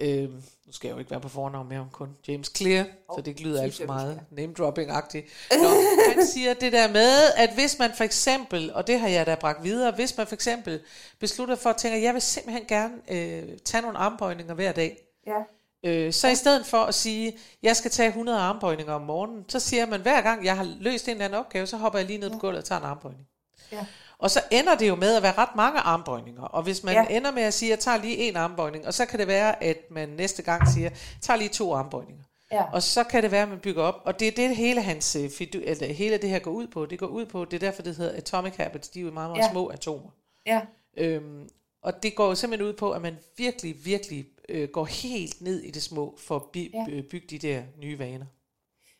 øhm, 0.00 0.42
nu 0.66 0.72
skal 0.72 0.88
jeg 0.88 0.94
jo 0.94 0.98
ikke 0.98 1.10
være 1.10 1.20
på 1.20 1.28
fornavn 1.28 1.68
med 1.68 1.76
ham 1.76 1.90
kun, 1.92 2.08
James 2.28 2.52
Clear, 2.56 2.84
oh, 3.08 3.18
så 3.18 3.22
det 3.22 3.40
lyder 3.40 3.62
alt 3.62 3.76
for 3.76 3.86
meget 3.86 4.20
name-dropping-agtigt. 4.30 5.26
Nå, 5.62 5.68
han 6.14 6.26
siger 6.26 6.54
det 6.54 6.72
der 6.72 6.88
med, 6.88 7.32
at 7.36 7.50
hvis 7.54 7.78
man 7.78 7.90
for 7.96 8.04
eksempel, 8.04 8.74
og 8.74 8.86
det 8.86 9.00
har 9.00 9.08
jeg 9.08 9.26
da 9.26 9.34
bragt 9.34 9.64
videre, 9.64 9.92
hvis 9.92 10.16
man 10.16 10.26
for 10.26 10.34
eksempel 10.34 10.80
beslutter 11.20 11.56
for 11.56 11.70
at 11.70 11.76
tænke, 11.76 11.96
at 11.96 12.02
jeg 12.02 12.14
vil 12.14 12.22
simpelthen 12.22 12.64
gerne 12.68 12.94
øh, 13.08 13.58
tage 13.64 13.82
nogle 13.82 13.98
armbøjninger 13.98 14.54
hver 14.54 14.72
dag, 14.72 14.98
ja 15.26 15.55
Øh, 15.86 16.12
så 16.12 16.28
i 16.28 16.34
stedet 16.34 16.66
for 16.66 16.78
at 16.78 16.94
sige, 16.94 17.38
jeg 17.62 17.76
skal 17.76 17.90
tage 17.90 18.08
100 18.08 18.38
armbøjninger 18.38 18.92
om 18.92 19.02
morgenen, 19.02 19.44
så 19.48 19.60
siger 19.60 19.86
man, 19.86 20.00
hver 20.00 20.20
gang 20.20 20.44
jeg 20.44 20.56
har 20.56 20.64
løst 20.80 21.08
en 21.08 21.10
eller 21.10 21.24
anden 21.24 21.40
opgave, 21.40 21.66
så 21.66 21.76
hopper 21.76 21.98
jeg 21.98 22.06
lige 22.06 22.18
ned 22.18 22.30
på 22.30 22.38
gulvet 22.38 22.58
og 22.58 22.64
tager 22.64 22.78
en 22.80 22.86
armbøjning. 22.86 23.26
Ja. 23.72 23.86
Og 24.18 24.30
så 24.30 24.40
ender 24.50 24.74
det 24.74 24.88
jo 24.88 24.94
med 24.94 25.16
at 25.16 25.22
være 25.22 25.38
ret 25.38 25.56
mange 25.56 25.80
armbøjninger. 25.80 26.42
Og 26.42 26.62
hvis 26.62 26.84
man 26.84 26.94
ja. 26.94 27.16
ender 27.16 27.30
med 27.30 27.42
at 27.42 27.54
sige, 27.54 27.70
jeg 27.70 27.78
tager 27.78 27.96
lige 27.96 28.16
en 28.16 28.36
armbøjning, 28.36 28.86
og 28.86 28.94
så 28.94 29.06
kan 29.06 29.18
det 29.18 29.26
være, 29.26 29.62
at 29.64 29.76
man 29.90 30.08
næste 30.08 30.42
gang 30.42 30.68
siger, 30.68 30.90
tager 31.20 31.38
lige 31.38 31.48
to 31.48 31.74
armbøjninger. 31.74 32.24
Ja. 32.52 32.64
Og 32.72 32.82
så 32.82 33.04
kan 33.04 33.22
det 33.22 33.30
være, 33.30 33.42
at 33.42 33.48
man 33.48 33.58
bygger 33.58 33.82
op. 33.82 34.02
Og 34.04 34.20
det 34.20 34.28
er 34.28 34.32
det 34.32 34.56
hele, 34.56 34.82
hans, 34.82 35.16
øh, 35.16 35.30
eller 35.52 35.92
hele 35.92 36.18
det 36.18 36.30
her 36.30 36.38
går 36.38 36.50
ud 36.50 36.66
på. 36.66 36.86
Det 36.86 36.98
går 36.98 37.06
ud 37.06 37.26
på, 37.26 37.44
det 37.44 37.54
er 37.54 37.58
derfor, 37.58 37.82
det 37.82 37.96
hedder 37.96 38.16
Atomic 38.16 38.56
Habits. 38.56 38.88
De 38.88 39.00
er 39.00 39.04
jo 39.04 39.10
meget, 39.10 39.30
meget 39.30 39.42
ja. 39.42 39.50
små 39.50 39.70
atomer. 39.70 40.10
Ja. 40.46 40.60
Øhm, 40.96 41.48
og 41.82 42.02
det 42.02 42.14
går 42.14 42.26
jo 42.26 42.34
simpelthen 42.34 42.68
ud 42.68 42.72
på, 42.72 42.92
at 42.92 43.02
man 43.02 43.18
virkelig, 43.36 43.84
virkelig 43.84 44.26
øh, 44.48 44.68
går 44.68 44.84
helt 44.84 45.40
ned 45.40 45.60
i 45.60 45.70
det 45.70 45.82
små 45.82 46.16
for 46.16 46.36
at 46.36 46.42
by, 46.52 46.72
ja. 46.74 47.02
bygge 47.10 47.26
de 47.30 47.38
der 47.38 47.62
nye 47.78 47.98
vaner. 47.98 48.26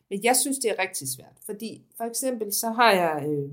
Men 0.09 0.23
jeg 0.23 0.35
synes, 0.35 0.57
det 0.57 0.71
er 0.71 0.79
rigtig 0.79 1.07
svært, 1.09 1.37
fordi 1.45 1.85
for 1.97 2.03
eksempel 2.03 2.53
så 2.53 2.69
har 2.69 2.91
jeg 2.91 3.25
øh, 3.29 3.51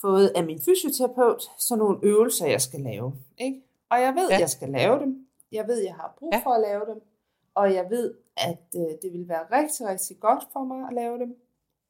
fået 0.00 0.28
af 0.28 0.44
min 0.44 0.60
fysioterapeut 0.60 1.42
sådan 1.58 1.78
nogle 1.78 1.98
øvelser, 2.02 2.46
jeg 2.46 2.60
skal 2.60 2.80
lave. 2.80 3.14
Ikke? 3.38 3.62
Og 3.90 4.00
jeg 4.00 4.14
ved, 4.14 4.28
ja. 4.30 4.38
jeg 4.38 4.50
skal 4.50 4.68
lave 4.68 5.00
dem. 5.00 5.26
Jeg 5.52 5.66
ved, 5.68 5.82
jeg 5.82 5.94
har 5.94 6.14
brug 6.18 6.30
ja. 6.32 6.40
for 6.44 6.50
at 6.50 6.60
lave 6.60 6.86
dem. 6.86 7.02
Og 7.54 7.74
jeg 7.74 7.90
ved, 7.90 8.14
at 8.36 8.58
øh, 8.76 8.82
det 9.02 9.12
vil 9.12 9.28
være 9.28 9.62
rigtig, 9.62 9.86
rigtig 9.86 10.20
godt 10.20 10.44
for 10.52 10.64
mig 10.64 10.88
at 10.88 10.94
lave 10.94 11.18
dem. 11.18 11.36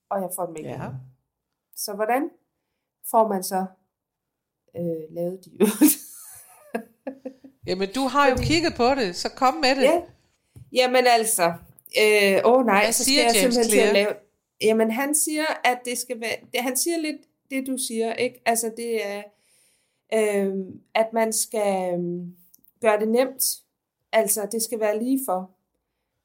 Og 0.09 0.20
jeg 0.20 0.31
får 0.37 0.46
dem 0.46 0.57
ikke. 0.57 0.70
Ja. 0.70 0.88
Så 1.77 1.94
hvordan 1.94 2.31
får 3.11 3.29
man 3.29 3.42
så 3.42 3.66
øh, 4.77 5.14
lavet 5.14 5.44
de 5.44 5.51
øvelser? 5.53 6.01
Jamen, 7.70 7.88
du 7.94 8.00
har 8.00 8.28
Fordi... 8.28 8.42
jo 8.42 8.46
kigget 8.48 8.74
på 8.76 8.88
det, 9.00 9.16
så 9.16 9.28
kom 9.37 9.54
med 9.54 9.74
det. 9.76 9.83
Ja. 9.83 10.00
Jamen 10.72 11.04
altså, 11.06 11.46
øh, 12.02 12.40
åh 12.44 12.66
nej, 12.66 12.83
Hvad 12.83 12.92
så 12.92 13.04
skal 13.04 13.14
jeg 13.14 13.33
James 13.35 13.54
simpelthen 13.54 13.70
til 13.70 13.88
at 13.88 13.92
lave... 13.92 14.12
Jamen, 14.62 14.90
han 14.90 15.14
siger, 15.14 15.46
at 15.64 15.78
det 15.85 15.98
skal 15.98 16.20
være... 16.20 16.37
Det, 16.52 16.61
han 16.61 16.76
siger 16.76 16.98
lidt 16.98 17.16
det, 17.50 17.66
du 17.66 17.76
siger, 17.88 18.12
ikke? 18.12 18.42
Altså, 18.46 18.72
det 18.76 19.06
er, 19.06 19.22
øh, 20.14 20.54
at 20.94 21.12
man 21.12 21.33
skal 21.33 21.94
øh, 21.94 22.26
gøre 22.80 23.00
det 23.00 23.09
nemt. 23.09 23.44
Altså, 24.12 24.48
det 24.52 24.62
skal 24.62 24.80
være 24.80 24.98
lige 24.98 25.20
for. 25.26 25.50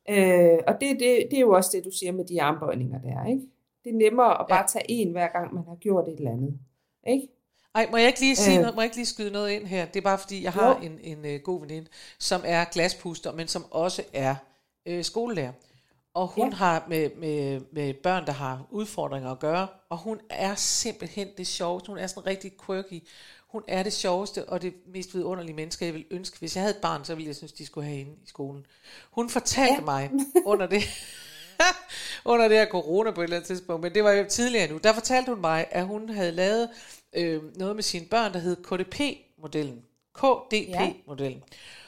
Øh, 0.09 0.59
og 0.67 0.73
det, 0.81 0.99
det, 0.99 1.27
det 1.31 1.33
er 1.33 1.41
jo 1.41 1.51
også 1.51 1.69
det, 1.73 1.85
du 1.85 1.91
siger 1.91 2.11
med 2.11 2.25
de 2.25 2.41
armbøjninger 2.41 3.01
der, 3.01 3.25
ikke? 3.25 3.41
Det 3.83 3.89
er 3.89 3.97
nemmere 3.97 4.39
at 4.39 4.45
bare 4.49 4.61
ja. 4.61 4.67
tage 4.67 4.91
en, 4.91 5.11
hver 5.11 5.27
gang 5.27 5.53
man 5.53 5.63
har 5.67 5.75
gjort 5.75 6.07
et 6.07 6.17
eller 6.17 6.31
andet. 6.31 6.59
Ikke? 7.07 7.27
Ej, 7.75 7.87
må 7.91 7.97
jeg 7.97 8.07
ikke 8.07 8.19
lige 8.19 8.35
sige 8.35 8.55
øh. 8.55 8.61
noget, 8.61 8.75
må 8.75 8.81
jeg 8.81 8.85
ikke 8.85 8.95
lige 8.95 9.05
skyde 9.05 9.31
noget 9.31 9.51
ind 9.51 9.65
her? 9.65 9.85
Det 9.85 9.95
er 9.95 10.01
bare 10.01 10.19
fordi, 10.19 10.43
jeg 10.43 10.53
har 10.53 10.69
jo. 10.69 10.77
en, 10.81 10.99
en 11.03 11.35
uh, 11.35 11.41
god 11.41 11.61
veninde, 11.61 11.87
som 12.19 12.41
er 12.45 12.65
glaspuster, 12.65 13.31
men 13.31 13.47
som 13.47 13.65
også 13.71 14.03
er 14.13 14.35
uh, 14.89 15.01
skolelærer. 15.01 15.51
og 16.13 16.27
hun 16.27 16.49
ja. 16.49 16.55
har 16.55 16.85
med, 16.87 17.09
med, 17.17 17.61
med 17.71 17.93
børn, 17.93 18.25
der 18.25 18.31
har 18.31 18.67
udfordringer 18.71 19.31
at 19.31 19.39
gøre, 19.39 19.67
og 19.89 19.97
hun 19.97 20.19
er 20.29 20.55
simpelthen 20.55 21.27
det 21.37 21.47
sjoveste. 21.47 21.87
Hun 21.87 21.97
er 21.97 22.07
sådan 22.07 22.25
rigtig 22.25 22.51
quirky. 22.65 23.07
Hun 23.47 23.63
er 23.67 23.83
det 23.83 23.93
sjoveste 23.93 24.49
og 24.49 24.61
det 24.61 24.73
mest 24.93 25.13
vidunderlige 25.13 25.55
menneske, 25.55 25.85
jeg 25.85 25.93
vil 25.93 26.05
ønske. 26.11 26.39
Hvis 26.39 26.55
jeg 26.55 26.61
havde 26.61 26.75
et 26.75 26.81
barn, 26.81 27.05
så 27.05 27.15
ville 27.15 27.27
jeg 27.27 27.35
synes, 27.35 27.51
de 27.51 27.65
skulle 27.65 27.87
have 27.87 27.97
hende 27.97 28.11
i 28.11 28.27
skolen. 28.27 28.65
Hun 29.11 29.29
fortalte 29.29 29.73
ja. 29.73 29.81
mig 29.81 30.11
under 30.45 30.67
det, 30.67 30.83
under 32.25 32.47
det 32.47 32.57
her 32.57 32.65
corona 32.65 33.11
på 33.11 33.21
et 33.21 33.23
eller 33.23 33.37
andet 33.37 33.47
tidspunkt, 33.47 33.83
men 33.83 33.93
det 33.93 34.03
var 34.03 34.11
jo 34.11 34.25
tidligere 34.29 34.71
nu, 34.71 34.77
der 34.77 34.93
fortalte 34.93 35.31
hun 35.31 35.41
mig, 35.41 35.65
at 35.71 35.85
hun 35.85 36.09
havde 36.09 36.31
lavet 36.31 36.69
øh, 37.15 37.57
noget 37.57 37.75
med 37.75 37.83
sine 37.83 38.05
børn, 38.05 38.33
der 38.33 38.39
hed 38.39 38.55
KDP-modellen. 38.55 39.81
KDP-modellen. 40.13 41.43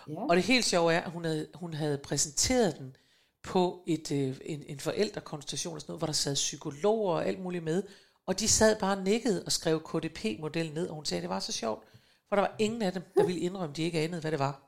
Ja. 0.08 0.14
Ja. 0.14 0.20
Og 0.30 0.36
det 0.36 0.44
helt 0.44 0.66
sjove 0.66 0.94
er, 0.94 1.02
at 1.02 1.12
hun 1.12 1.26
havde, 1.26 1.48
hun 1.54 1.74
havde 1.74 1.98
præsenteret 1.98 2.78
den 2.78 2.96
på 3.44 3.84
et, 3.88 4.12
øh, 4.12 4.36
en, 4.46 4.64
en 4.68 4.80
forældrekonstellation, 4.80 5.76
og 5.76 5.82
sådan 5.82 5.92
noget, 5.92 6.00
hvor 6.00 6.06
der 6.06 6.14
sad 6.14 6.34
psykologer 6.34 7.14
og 7.14 7.26
alt 7.28 7.40
muligt 7.40 7.64
med, 7.64 7.84
og 8.26 8.40
de 8.40 8.48
sad 8.48 8.80
bare 8.80 9.04
nikket 9.04 9.44
og 9.44 9.52
skrev 9.52 9.80
KDP-modellen 9.84 10.74
ned, 10.74 10.88
og 10.88 10.96
hun 10.96 11.06
sagde, 11.06 11.20
at 11.20 11.22
det 11.22 11.30
var 11.30 11.40
så 11.40 11.52
sjovt, 11.52 11.84
for 12.30 12.36
der 12.36 12.42
var 12.42 12.56
ingen 12.60 12.82
af 12.82 12.94
dem, 12.94 13.04
der 13.18 13.26
ville 13.26 13.42
indrømme, 13.42 13.72
at 13.72 13.78
de 13.78 13.84
ikke 13.84 14.00
anede, 14.00 14.22
hvad 14.22 14.32
det 14.32 14.40
var. 14.40 14.62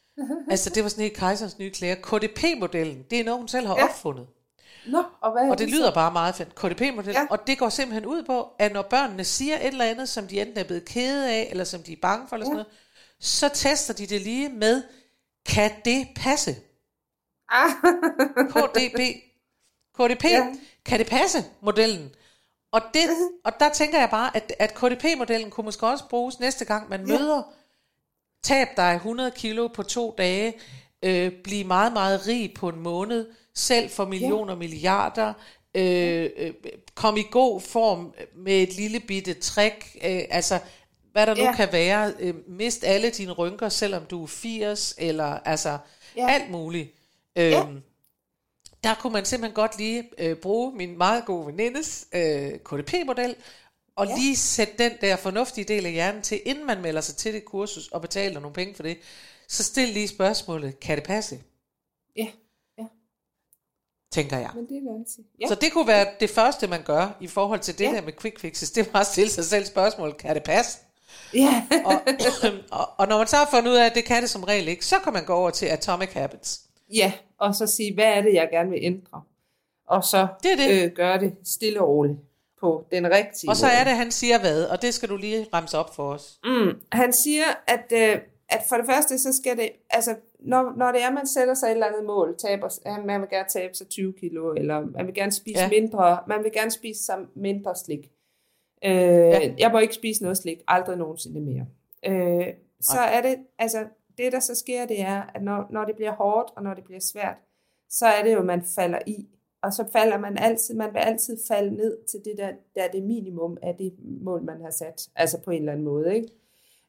altså 0.50 0.70
det 0.70 0.82
var 0.82 0.88
sådan 0.88 1.04
et 1.04 1.14
kejserens 1.14 1.58
nye 1.58 1.70
klæder. 1.70 1.94
KDP-modellen, 1.94 3.04
det 3.10 3.20
er 3.20 3.24
noget, 3.24 3.38
hun 3.38 3.48
selv 3.48 3.66
har 3.66 3.76
ja. 3.76 3.84
opfundet. 3.84 4.26
Nå, 4.86 5.04
og, 5.20 5.32
hvad 5.32 5.42
og 5.42 5.58
det, 5.58 5.66
det 5.66 5.74
lyder 5.74 5.88
så? 5.88 5.94
bare 5.94 6.12
meget 6.12 6.34
fedt. 6.34 6.54
KDP-model. 6.54 7.12
Ja. 7.12 7.26
Og 7.30 7.46
det 7.46 7.58
går 7.58 7.68
simpelthen 7.68 8.06
ud 8.06 8.22
på, 8.22 8.48
at 8.58 8.72
når 8.72 8.82
børnene 8.82 9.24
siger 9.24 9.56
et 9.56 9.66
eller 9.66 9.84
andet, 9.84 10.08
som 10.08 10.26
de 10.26 10.40
enten 10.40 10.58
er 10.58 10.64
blevet 10.64 10.84
kede 10.84 11.30
af, 11.30 11.48
eller 11.50 11.64
som 11.64 11.82
de 11.82 11.92
er 11.92 11.96
bange 12.02 12.28
for, 12.28 12.36
eller 12.36 12.46
ja. 12.46 12.50
sådan 12.50 12.56
noget, 12.56 12.72
så 13.20 13.48
tester 13.48 13.94
de 13.94 14.06
det 14.06 14.20
lige 14.20 14.48
med, 14.48 14.82
kan 15.46 15.70
det 15.84 16.08
passe? 16.16 16.56
Ah. 17.48 17.70
KDP. 18.52 19.00
KDP. 19.98 20.24
Ja. 20.24 20.54
Kan 20.84 20.98
det 20.98 21.06
passe, 21.06 21.44
modellen? 21.60 22.10
Og, 22.72 22.82
det, 22.94 23.02
og 23.44 23.52
der 23.60 23.68
tænker 23.68 23.98
jeg 23.98 24.10
bare, 24.10 24.36
at, 24.36 24.52
at 24.58 24.74
KDP-modellen 24.74 25.50
kunne 25.50 25.64
måske 25.64 25.86
også 25.86 26.08
bruges 26.08 26.40
næste 26.40 26.64
gang, 26.64 26.88
man 26.88 27.06
ja. 27.06 27.18
møder 27.18 27.42
tab 28.42 28.68
dig 28.76 28.94
100 28.94 29.30
kilo 29.30 29.68
på 29.68 29.82
to 29.82 30.14
dage, 30.18 30.54
øh, 31.02 31.32
blive 31.44 31.64
meget, 31.64 31.92
meget 31.92 32.26
rig 32.26 32.54
på 32.54 32.68
en 32.68 32.80
måned, 32.80 33.26
selv 33.54 33.90
for 33.90 34.04
millioner, 34.04 34.52
ja. 34.52 34.58
milliarder, 34.58 35.32
øh, 35.74 36.30
øh, 36.36 36.52
kom 36.94 37.16
i 37.16 37.22
god 37.30 37.60
form 37.60 38.14
med 38.36 38.62
et 38.62 38.76
lille 38.76 39.00
bitte 39.00 39.34
trick, 39.34 39.96
øh, 40.04 40.22
altså 40.30 40.58
hvad 41.12 41.26
der 41.26 41.34
nu 41.34 41.42
ja. 41.42 41.54
kan 41.54 41.68
være, 41.72 42.14
øh, 42.20 42.34
mist 42.48 42.84
alle 42.84 43.10
dine 43.10 43.32
rynker, 43.32 43.68
selvom 43.68 44.04
du 44.04 44.22
er 44.22 44.26
80, 44.26 44.94
eller 44.98 45.24
altså 45.24 45.78
ja. 46.16 46.30
alt 46.30 46.50
muligt. 46.50 46.94
Øh, 47.36 47.50
ja. 47.50 47.66
Der 48.84 48.94
kunne 48.94 49.12
man 49.12 49.24
simpelthen 49.24 49.54
godt 49.54 49.78
lige 49.78 50.10
øh, 50.18 50.36
bruge 50.36 50.76
min 50.76 50.98
meget 50.98 51.24
gode 51.24 51.46
venindes 51.46 52.06
øh, 52.12 52.50
KDP-model, 52.64 53.36
og 53.96 54.06
ja. 54.06 54.16
lige 54.16 54.36
sætte 54.36 54.74
den 54.78 54.92
der 55.00 55.16
fornuftige 55.16 55.64
del 55.64 55.86
af 55.86 55.92
hjernen 55.92 56.22
til, 56.22 56.40
inden 56.44 56.66
man 56.66 56.80
melder 56.82 57.00
sig 57.00 57.16
til 57.16 57.34
det 57.34 57.44
kursus 57.44 57.88
og 57.88 58.00
betaler 58.00 58.40
nogle 58.40 58.54
penge 58.54 58.74
for 58.74 58.82
det. 58.82 58.98
Så 59.48 59.64
stil 59.64 59.88
lige 59.88 60.08
spørgsmålet, 60.08 60.80
kan 60.80 60.96
det 60.96 61.04
passe? 61.04 61.40
Ja 62.16 62.26
tænker 64.12 64.38
jeg. 64.38 64.50
Men 64.54 64.66
det 64.68 64.76
er 64.76 65.22
ja. 65.40 65.46
Så 65.48 65.54
det 65.54 65.72
kunne 65.72 65.86
være 65.86 66.06
det 66.20 66.30
første, 66.30 66.66
man 66.66 66.82
gør 66.82 67.16
i 67.20 67.26
forhold 67.26 67.60
til 67.60 67.78
det 67.78 67.84
ja. 67.84 67.92
der 67.92 68.02
med 68.02 68.12
quick 68.12 68.40
fixes. 68.40 68.70
Det 68.70 68.92
var 68.92 69.00
at 69.00 69.06
stille 69.06 69.30
sig 69.30 69.44
selv 69.44 69.64
spørgsmål, 69.64 70.12
kan 70.12 70.34
det 70.34 70.42
passe? 70.42 70.78
Ja. 71.34 71.66
og, 71.84 71.92
og, 72.78 72.88
og 72.96 73.08
når 73.08 73.18
man 73.18 73.26
så 73.26 73.36
har 73.36 73.48
fundet 73.50 73.70
ud 73.70 73.76
af, 73.76 73.86
at 73.86 73.94
det 73.94 74.04
kan 74.04 74.22
det 74.22 74.30
som 74.30 74.44
regel 74.44 74.68
ikke, 74.68 74.86
så 74.86 74.96
kan 75.04 75.12
man 75.12 75.24
gå 75.24 75.34
over 75.34 75.50
til 75.50 75.66
Atomic 75.66 76.12
Habits. 76.12 76.60
Ja, 76.94 77.12
og 77.38 77.54
så 77.54 77.66
sige, 77.66 77.94
hvad 77.94 78.04
er 78.04 78.22
det, 78.22 78.34
jeg 78.34 78.48
gerne 78.50 78.70
vil 78.70 78.78
ændre? 78.82 79.22
Og 79.86 80.04
så 80.04 80.26
det 80.42 80.52
er 80.52 80.56
det. 80.56 80.84
Øh, 80.84 80.92
gøre 80.92 81.20
det 81.20 81.34
stille 81.44 81.80
og 81.80 81.88
roligt 81.88 82.18
på 82.60 82.86
den 82.90 83.10
rigtige 83.10 83.50
Og 83.50 83.56
så 83.56 83.66
er 83.66 83.84
det, 83.84 83.92
han 83.92 84.10
siger 84.10 84.38
hvad, 84.38 84.64
og 84.64 84.82
det 84.82 84.94
skal 84.94 85.08
du 85.08 85.16
lige 85.16 85.46
ramse 85.54 85.78
op 85.78 85.94
for 85.94 86.12
os. 86.12 86.40
Mm, 86.44 86.80
han 86.92 87.12
siger, 87.12 87.44
at, 87.66 87.92
øh, 87.92 88.18
at 88.48 88.62
for 88.68 88.76
det 88.76 88.86
første, 88.86 89.18
så 89.18 89.32
skal 89.42 89.56
det, 89.56 89.70
altså 89.90 90.16
når, 90.42 90.72
når 90.76 90.92
det 90.92 91.02
er, 91.02 91.10
man 91.10 91.26
sætter 91.26 91.54
sig 91.54 91.66
et 91.66 91.72
eller 91.72 91.86
andet 91.86 92.04
mål, 92.04 92.34
taber, 92.38 93.02
man 93.06 93.20
vil 93.20 93.28
gerne 93.28 93.48
tabe 93.48 93.74
sig 93.74 93.88
20 93.88 94.12
kilo, 94.12 94.54
eller 94.54 94.80
man 94.80 95.06
vil 95.06 95.14
gerne 95.14 95.32
spise 95.32 95.60
ja. 95.60 95.68
mindre, 95.68 96.18
man 96.28 96.44
vil 96.44 96.52
gerne 96.52 96.70
spise 96.70 97.04
sig 97.04 97.18
mindre 97.34 97.76
slik. 97.76 98.10
Øh, 98.84 98.92
ja. 98.92 99.54
Jeg 99.58 99.70
må 99.72 99.78
ikke 99.78 99.94
spise 99.94 100.22
noget 100.22 100.38
slik, 100.38 100.62
aldrig 100.68 100.96
nogensinde 100.96 101.40
mere. 101.40 101.66
Øh, 102.06 102.54
så 102.80 102.98
okay. 102.98 103.16
er 103.16 103.22
det, 103.22 103.36
altså 103.58 103.84
det 104.18 104.32
der 104.32 104.40
så 104.40 104.54
sker, 104.54 104.86
det 104.86 105.00
er, 105.00 105.22
at 105.34 105.42
når, 105.42 105.66
når 105.70 105.84
det 105.84 105.96
bliver 105.96 106.12
hårdt, 106.12 106.50
og 106.56 106.62
når 106.62 106.74
det 106.74 106.84
bliver 106.84 107.00
svært, 107.00 107.36
så 107.88 108.06
er 108.06 108.22
det 108.24 108.34
jo, 108.34 108.42
man 108.42 108.62
falder 108.62 108.98
i. 109.06 109.28
Og 109.62 109.72
så 109.72 109.84
falder 109.92 110.18
man 110.18 110.38
altid, 110.38 110.74
man 110.74 110.92
vil 110.92 110.98
altid 110.98 111.38
falde 111.48 111.76
ned 111.76 111.98
til 112.04 112.20
det 112.24 112.34
der, 112.38 112.52
der 112.74 112.82
er 112.82 112.90
det 112.90 113.02
minimum 113.02 113.56
af 113.62 113.74
det 113.78 113.94
mål, 114.22 114.42
man 114.42 114.60
har 114.60 114.70
sat. 114.70 115.08
Altså 115.14 115.40
på 115.40 115.50
en 115.50 115.58
eller 115.58 115.72
anden 115.72 115.84
måde, 115.84 116.14
ikke? 116.14 116.28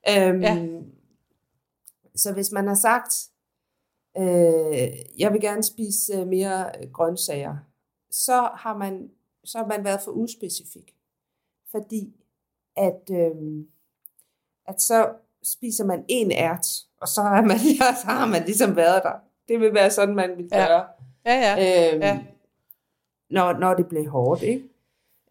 Øhm, 0.10 0.42
ja. 0.42 0.68
Så 2.16 2.34
hvis 2.34 2.52
man 2.52 2.68
har 2.68 2.76
sagt, 2.76 3.30
øh, 4.18 5.20
jeg 5.20 5.34
vil 5.34 5.42
gerne 5.42 5.64
spise 5.64 6.14
øh, 6.14 6.28
mere 6.28 6.72
grøntsager, 6.94 7.58
så 8.12 8.50
har 8.54 8.78
man, 8.78 9.10
så 9.44 9.58
har 9.58 9.68
man 9.68 9.84
været 9.84 10.02
for 10.02 10.12
uspecifik. 10.12 10.96
Fordi 11.72 12.16
at, 12.76 13.10
øh, 13.12 13.66
at 14.68 14.82
så 14.82 15.10
spiser 15.44 15.86
man 15.86 16.06
en 16.08 16.32
ært, 16.32 16.68
og 17.02 17.08
så 17.08 17.22
har, 17.22 17.42
man, 17.42 17.58
ja, 17.80 17.96
så 18.02 18.06
har 18.06 18.26
man 18.26 18.44
ligesom 18.46 18.76
været 18.76 19.04
der. 19.04 19.14
Det 19.48 19.60
vil 19.60 19.74
være 19.74 19.92
sådan, 19.92 20.16
man 20.16 20.38
vil 20.38 20.50
gøre. 20.50 20.86
Ja, 21.26 21.34
ja. 21.34 21.56
ja. 21.56 21.94
Øhm, 21.94 22.02
ja. 22.02 22.20
Når, 23.30 23.54
når 23.54 23.74
det 23.74 23.88
bliver 23.88 24.10
hårdt, 24.10 24.44
ikke? 24.44 24.70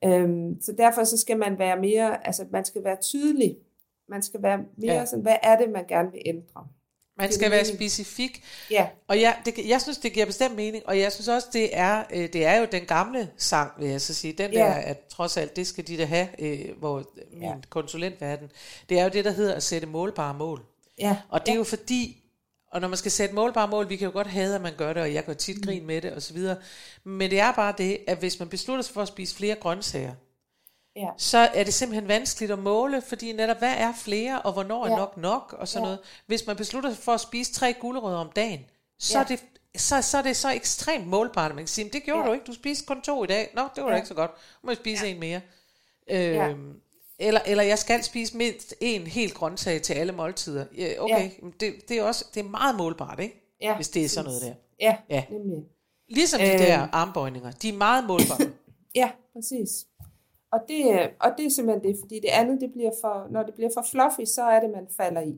Øhm, 0.05 0.61
så 0.61 0.73
derfor 0.73 1.05
så 1.05 1.19
skal 1.19 1.39
man 1.39 1.59
være 1.59 1.81
mere, 1.81 2.27
altså 2.27 2.47
man 2.51 2.65
skal 2.65 2.85
være 2.85 2.97
tydelig. 2.97 3.59
Man 4.09 4.23
skal 4.23 4.43
være 4.43 4.65
mere 4.77 4.95
ja. 4.95 5.05
sådan, 5.05 5.23
hvad 5.23 5.37
er 5.43 5.57
det, 5.59 5.71
man 5.71 5.87
gerne 5.87 6.13
vil 6.13 6.23
ændre? 6.25 6.67
Man 7.21 7.33
skal 7.33 7.51
være 7.51 7.65
specifik. 7.65 8.45
Ja. 8.71 8.87
Og 9.09 9.21
jeg, 9.21 9.37
det, 9.45 9.55
jeg 9.69 9.81
synes, 9.81 9.99
det 9.99 10.13
giver 10.13 10.27
bestemt 10.27 10.57
mening, 10.57 10.87
og 10.87 10.99
jeg 10.99 11.13
synes 11.13 11.29
også, 11.29 11.49
det 11.53 11.69
er, 11.73 12.05
øh, 12.13 12.33
det 12.33 12.45
er 12.45 12.57
jo 12.57 12.67
den 12.73 12.85
gamle 12.85 13.31
sang, 13.37 13.73
vil 13.79 13.89
jeg 13.89 14.01
så 14.01 14.15
sige. 14.15 14.33
Den 14.33 14.53
ja. 14.53 14.59
der, 14.59 14.73
at 14.73 14.99
trods 15.09 15.37
alt, 15.37 15.57
det 15.57 15.67
skal 15.67 15.87
de 15.87 15.99
da 15.99 16.05
have, 16.05 16.29
øh, 16.39 16.79
hvor 16.79 17.05
min 17.33 17.43
ja. 17.43 17.55
konsulentverden, 17.69 18.51
det 18.89 18.99
er 18.99 19.05
jo 19.05 19.11
det, 19.11 19.25
der 19.25 19.31
hedder 19.31 19.55
at 19.55 19.63
sætte 19.63 19.87
målbare 19.87 20.35
mål. 20.35 20.63
Ja. 20.99 21.17
Og 21.29 21.41
det 21.41 21.49
er 21.49 21.53
ja. 21.53 21.59
jo 21.59 21.65
fordi, 21.65 22.23
og 22.73 22.81
når 22.81 22.89
man 22.89 22.99
skal 22.99 23.11
sætte 23.11 23.35
målbare 23.35 23.69
mål, 23.69 23.89
vi 23.89 23.97
kan 23.97 24.07
jo 24.07 24.13
godt 24.13 24.27
have, 24.27 24.55
at 24.55 24.61
man 24.61 24.73
gør 24.77 24.93
det, 24.93 25.03
og 25.03 25.15
jeg 25.15 25.25
går 25.25 25.33
tit 25.33 25.57
mm. 25.57 25.63
grin 25.63 25.87
med 25.87 26.03
det, 26.03 26.13
og 26.13 26.23
så 26.23 26.35
videre. 26.35 26.57
Men 27.05 27.31
det 27.31 27.41
er 27.41 27.53
bare 27.53 27.75
det, 27.79 27.99
at 28.07 28.19
hvis 28.19 28.39
man 28.39 28.49
beslutter 28.49 28.83
sig 28.83 28.95
for 28.95 29.03
at 29.03 29.09
spise 29.09 29.37
flere 29.37 29.55
grøntsager, 29.55 30.15
ja. 31.01 31.09
så 31.17 31.39
er 31.39 31.65
det 31.65 31.75
simpelthen 31.75 32.09
vanskeligt 32.09 32.53
at 32.53 32.59
måle, 32.59 33.03
fordi 33.03 33.33
netop, 33.33 33.59
hvad 33.59 33.75
er 33.77 33.93
flere, 33.93 34.43
og 34.43 34.53
hvornår 34.53 34.87
ja. 34.87 34.93
er 34.93 34.97
nok 34.97 35.17
nok, 35.17 35.55
og 35.59 35.69
sådan 35.69 35.85
ja. 35.85 35.87
noget. 35.87 35.99
Hvis 36.27 36.47
man 36.47 36.57
beslutter 36.57 36.91
sig 36.91 37.03
for 37.03 37.13
at 37.13 37.21
spise 37.21 37.53
tre 37.53 37.75
gulerødder 37.81 38.19
om 38.19 38.31
dagen, 38.37 38.61
så, 38.99 39.19
ja. 39.19 39.25
er 39.25 39.29
det, 39.29 39.45
så, 39.77 40.03
så 40.03 40.19
er 40.19 40.23
det 40.23 40.37
så 40.37 40.51
ekstremt 40.51 41.07
målbart, 41.07 41.51
at 41.51 41.55
man 41.55 41.65
kan 41.65 41.69
sige, 41.69 41.91
det 41.93 42.03
gjorde 42.03 42.21
ja. 42.21 42.27
du 42.29 42.33
ikke, 42.33 42.45
du 42.45 42.55
spiste 42.55 42.87
kun 42.87 43.03
to 43.03 43.25
i 43.25 43.27
dag, 43.27 43.51
nå, 43.55 43.63
det 43.75 43.83
var 43.83 43.89
ja. 43.89 43.93
da 43.93 43.97
ikke 43.97 44.09
så 44.09 44.15
godt, 44.15 44.31
nu 44.31 44.67
må 44.67 44.71
jeg 44.71 44.77
spise 44.77 45.05
ja. 45.05 45.13
en 45.13 45.21
mere. 45.21 45.41
Ja. 46.09 46.49
Øhm, 46.49 46.81
eller, 47.19 47.41
eller 47.47 47.63
jeg 47.65 47.79
skal 47.79 48.03
spise 48.03 48.37
mindst 48.37 48.75
en 48.81 49.07
helt 49.07 49.35
grøntsag 49.35 49.83
til 49.83 49.95
alle 49.95 50.13
måltider. 50.13 50.65
Ja, 50.77 50.93
okay, 50.99 51.31
ja. 51.43 51.47
Det, 51.61 51.89
det, 51.89 51.99
er 51.99 52.03
også 52.03 52.25
det 52.35 52.41
er 52.41 52.49
meget 52.49 52.77
målbart, 52.77 53.21
ikke? 53.21 53.57
Ja, 53.61 53.77
Hvis 53.77 53.89
det 53.89 54.05
er 54.05 54.09
sådan 54.09 54.25
noget 54.25 54.43
der. 54.43 54.55
Ja, 54.81 54.97
ja. 55.11 55.25
nemlig. 55.31 55.65
Ligesom 56.09 56.41
de 56.41 56.53
øh, 56.53 56.59
der 56.59 56.89
armbøjninger, 56.93 57.51
de 57.51 57.69
er 57.69 57.73
meget 57.73 58.05
målbare. 58.05 58.39
ja, 58.95 59.11
præcis. 59.33 59.87
Og 60.53 60.61
det, 60.69 61.11
og 61.21 61.31
det 61.39 61.47
er 61.47 61.51
simpelthen 61.51 61.85
det, 61.85 62.01
fordi 62.01 62.21
det 62.21 62.29
andet, 62.29 62.61
det 62.61 62.73
bliver 62.73 62.91
for, 63.01 63.29
når 63.31 63.43
det 63.43 63.55
bliver 63.55 63.71
for 63.75 63.85
fluffy, 63.91 64.25
så 64.25 64.43
er 64.43 64.61
det, 64.61 64.71
man 64.71 64.89
falder 64.97 65.21
i. 65.21 65.35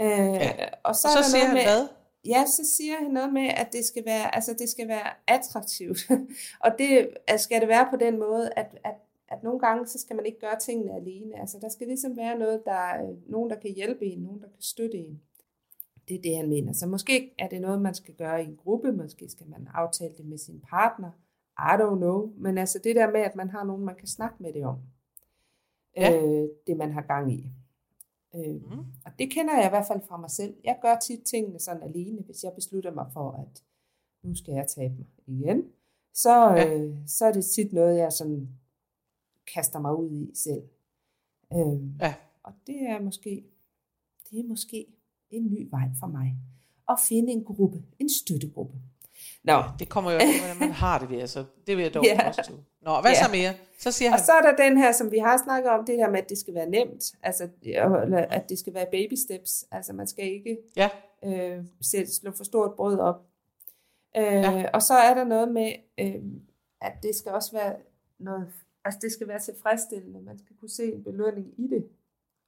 Øh, 0.00 0.34
ja. 0.34 0.68
Og 0.84 0.96
så, 0.96 1.08
og 1.08 1.12
så 1.12 1.18
er 1.18 1.22
der 1.22 1.28
siger 1.28 1.44
noget 1.44 1.54
med, 1.54 1.62
hvad? 1.62 1.88
Ja, 2.24 2.44
så 2.46 2.62
siger 2.76 2.96
han 2.96 3.10
noget 3.10 3.32
med, 3.32 3.48
at 3.56 3.68
det 3.72 3.84
skal 3.84 4.04
være, 4.04 4.34
altså 4.34 4.54
det 4.58 4.68
skal 4.68 4.88
være 4.88 5.10
attraktivt. 5.26 5.98
og 6.64 6.70
det 6.78 7.08
skal 7.36 7.60
det 7.60 7.68
være 7.68 7.86
på 7.90 7.96
den 7.96 8.18
måde, 8.18 8.50
at, 8.56 8.78
at, 8.84 8.94
at 9.28 9.42
nogle 9.42 9.60
gange, 9.60 9.86
så 9.86 9.98
skal 9.98 10.16
man 10.16 10.26
ikke 10.26 10.40
gøre 10.40 10.58
tingene 10.58 10.92
alene. 10.94 11.40
Altså 11.40 11.58
der 11.60 11.68
skal 11.68 11.86
ligesom 11.86 12.16
være 12.16 12.38
noget, 12.38 12.62
der 12.64 12.72
er 12.72 13.14
nogen, 13.26 13.50
der 13.50 13.56
kan 13.56 13.70
hjælpe 13.70 14.04
en, 14.04 14.18
nogen, 14.18 14.40
der 14.40 14.48
kan 14.48 14.62
støtte 14.62 14.98
en. 14.98 15.22
Det 16.08 16.16
er 16.16 16.22
det, 16.22 16.36
han 16.36 16.48
mener. 16.48 16.72
Så 16.72 16.86
måske 16.86 17.34
er 17.38 17.48
det 17.48 17.60
noget, 17.60 17.82
man 17.82 17.94
skal 17.94 18.14
gøre 18.14 18.42
i 18.42 18.46
en 18.46 18.56
gruppe, 18.56 18.92
måske 18.92 19.28
skal 19.28 19.48
man 19.48 19.68
aftale 19.74 20.14
det 20.16 20.24
med 20.24 20.38
sin 20.38 20.60
partner, 20.70 21.10
i 21.58 21.74
don't 21.80 21.96
know, 21.96 22.32
men 22.36 22.58
altså 22.58 22.80
det 22.84 22.96
der 22.96 23.10
med, 23.10 23.20
at 23.20 23.34
man 23.34 23.50
har 23.50 23.64
nogen, 23.64 23.84
man 23.84 23.96
kan 23.96 24.06
snakke 24.06 24.42
med 24.42 24.52
det 24.52 24.64
om. 24.64 24.78
Ja. 25.96 26.22
Øh, 26.22 26.48
det 26.66 26.76
man 26.76 26.92
har 26.92 27.02
gang 27.02 27.32
i. 27.32 27.52
Øh, 28.34 28.54
mm. 28.54 28.78
Og 29.04 29.12
det 29.18 29.30
kender 29.30 29.56
jeg 29.56 29.66
i 29.66 29.68
hvert 29.68 29.86
fald 29.86 30.00
fra 30.08 30.16
mig 30.16 30.30
selv. 30.30 30.54
Jeg 30.64 30.78
gør 30.82 30.98
tit 30.98 31.22
tingene 31.22 31.58
sådan 31.58 31.82
alene, 31.82 32.22
hvis 32.22 32.44
jeg 32.44 32.52
beslutter 32.54 32.94
mig 32.94 33.06
for, 33.12 33.30
at 33.30 33.64
nu 34.22 34.34
skal 34.34 34.54
jeg 34.54 34.66
tabe 34.68 34.94
mig 34.94 35.06
igen. 35.26 35.64
Så, 36.14 36.50
ja. 36.50 36.78
øh, 36.78 36.96
så 37.06 37.24
er 37.24 37.32
det 37.32 37.44
tit 37.44 37.72
noget, 37.72 37.98
jeg 37.98 38.12
sådan 38.12 38.48
kaster 39.54 39.80
mig 39.80 39.96
ud 39.96 40.10
i 40.10 40.30
selv. 40.34 40.62
Øh, 41.52 42.00
ja. 42.00 42.14
Og 42.42 42.52
det 42.66 42.82
er 42.82 43.00
måske 43.00 43.44
det 44.32 44.40
er 44.40 44.44
måske 44.48 44.86
en 45.30 45.50
ny 45.50 45.68
vej 45.70 45.88
for 46.00 46.06
mig. 46.06 46.36
At 46.88 46.98
finde 47.08 47.32
en 47.32 47.44
gruppe, 47.44 47.82
en 47.98 48.08
støttegruppe. 48.08 48.78
Nå. 49.44 49.62
Det 49.78 49.88
kommer 49.88 50.10
jo 50.10 50.16
også 50.16 50.38
hvordan 50.40 50.58
man 50.60 50.70
har 50.70 50.98
det 50.98 51.10
ved, 51.10 51.20
altså. 51.20 51.44
Det 51.66 51.76
vil 51.76 51.82
jeg 51.82 51.94
dog 51.94 52.04
ja. 52.04 52.28
også 52.28 52.42
tro. 52.42 52.54
Nå, 52.80 53.00
hvad 53.00 53.10
ja. 53.10 53.24
så 53.24 53.30
mere? 53.30 53.54
Så 53.78 53.92
siger 53.92 54.10
og 54.10 54.16
han... 54.16 54.24
så 54.24 54.32
er 54.32 54.42
der 54.42 54.56
den 54.56 54.78
her, 54.78 54.92
som 54.92 55.12
vi 55.12 55.18
har 55.18 55.36
snakket 55.44 55.70
om, 55.70 55.84
det 55.84 55.96
her 55.96 56.10
med, 56.10 56.18
at 56.18 56.28
det 56.28 56.38
skal 56.38 56.54
være 56.54 56.68
nemt, 56.68 57.12
altså 57.22 57.48
at 58.30 58.48
det 58.48 58.58
skal 58.58 58.74
være 58.74 58.86
baby 58.90 59.14
steps, 59.14 59.64
altså 59.70 59.92
man 59.92 60.06
skal 60.06 60.24
ikke 60.24 60.58
ja. 60.76 60.88
øh, 61.24 61.64
sætte, 61.80 62.14
slå 62.14 62.30
for 62.36 62.44
stort 62.44 62.74
brød 62.76 62.98
op. 62.98 63.22
Øh, 64.16 64.22
ja. 64.24 64.70
Og 64.72 64.82
så 64.82 64.94
er 64.94 65.14
der 65.14 65.24
noget 65.24 65.48
med, 65.48 65.72
øh, 66.00 66.22
at 66.80 66.92
det 67.02 67.14
skal 67.14 67.32
også 67.32 67.52
være 67.52 67.76
noget, 68.18 68.48
altså 68.84 68.98
det 69.02 69.12
skal 69.12 69.28
være 69.28 69.38
tilfredsstillende, 69.38 70.20
man 70.20 70.38
skal 70.38 70.56
kunne 70.60 70.70
se 70.70 70.92
en 70.92 71.04
belønning 71.04 71.54
i 71.58 71.68
det. 71.68 71.88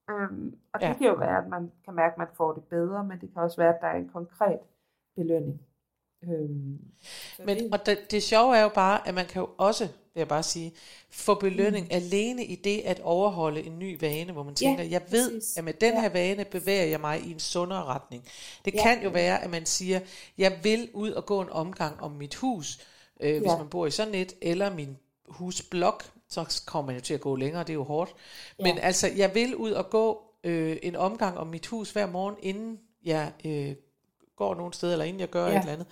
Um, 0.08 0.54
og 0.72 0.80
det 0.80 0.86
ja. 0.86 0.94
kan 0.94 1.06
jo 1.06 1.14
være, 1.14 1.38
at 1.38 1.48
man 1.48 1.72
kan 1.84 1.94
mærke, 1.94 2.12
at 2.12 2.18
man 2.18 2.26
får 2.36 2.52
det 2.52 2.64
bedre, 2.64 3.04
men 3.04 3.20
det 3.20 3.32
kan 3.32 3.42
også 3.42 3.56
være, 3.56 3.74
at 3.74 3.80
der 3.80 3.86
er 3.86 3.96
en 3.96 4.08
konkret 4.08 4.58
belønning. 5.16 5.60
Øhm, 6.28 6.78
Men, 7.46 7.58
det... 7.58 7.68
Og 7.72 7.86
det, 7.86 8.10
det 8.10 8.22
sjove 8.22 8.56
er 8.56 8.62
jo 8.62 8.68
bare, 8.68 9.08
at 9.08 9.14
man 9.14 9.26
kan 9.26 9.40
jo 9.40 9.48
også, 9.58 9.84
vil 9.84 10.20
jeg 10.20 10.28
bare 10.28 10.42
sige, 10.42 10.72
få 11.10 11.34
belønning 11.34 11.84
mm. 11.84 11.94
alene 11.94 12.44
i 12.44 12.54
det 12.54 12.80
at 12.80 13.00
overholde 13.00 13.62
en 13.62 13.78
ny 13.78 14.00
vane, 14.00 14.32
hvor 14.32 14.42
man 14.42 14.54
tænker, 14.54 14.84
ja, 14.84 14.90
jeg 14.90 15.02
ved, 15.10 15.40
præcis. 15.40 15.56
at 15.56 15.64
med 15.64 15.72
den 15.72 15.94
ja. 15.94 16.00
her 16.00 16.08
vane 16.08 16.44
bevæger 16.44 16.84
jeg 16.84 17.00
mig 17.00 17.20
i 17.20 17.32
en 17.32 17.40
sundere 17.40 17.84
retning. 17.84 18.24
Det 18.64 18.74
ja. 18.74 18.82
kan 18.82 19.02
jo 19.02 19.10
være, 19.10 19.44
at 19.44 19.50
man 19.50 19.66
siger, 19.66 20.00
jeg 20.38 20.58
vil 20.62 20.88
ud 20.92 21.10
og 21.10 21.26
gå 21.26 21.40
en 21.40 21.50
omgang 21.50 22.00
om 22.00 22.10
mit 22.10 22.34
hus, 22.34 22.78
øh, 23.20 23.30
ja. 23.30 23.38
hvis 23.38 23.52
man 23.58 23.68
bor 23.68 23.86
i 23.86 23.90
sådan 23.90 24.14
et, 24.14 24.32
eller 24.42 24.74
min 24.74 24.96
husblok, 25.28 26.04
så 26.28 26.62
kommer 26.66 26.86
man 26.86 26.96
jo 26.96 27.00
til 27.00 27.14
at 27.14 27.20
gå 27.20 27.36
længere, 27.36 27.62
det 27.62 27.70
er 27.70 27.74
jo 27.74 27.84
hårdt. 27.84 28.14
Men 28.58 28.76
ja. 28.76 28.80
altså, 28.80 29.08
jeg 29.16 29.34
vil 29.34 29.56
ud 29.56 29.70
og 29.70 29.90
gå 29.90 30.22
øh, 30.44 30.76
en 30.82 30.96
omgang 30.96 31.38
om 31.38 31.46
mit 31.46 31.66
hus 31.66 31.90
hver 31.90 32.06
morgen, 32.06 32.36
inden 32.42 32.78
jeg 33.04 33.32
øh, 33.44 33.74
går 34.36 34.54
nogen 34.54 34.72
sted, 34.72 34.92
eller 34.92 35.04
inden 35.04 35.20
jeg 35.20 35.30
gør 35.30 35.46
ja. 35.46 35.52
et 35.52 35.60
eller 35.60 35.72
andet. 35.72 35.86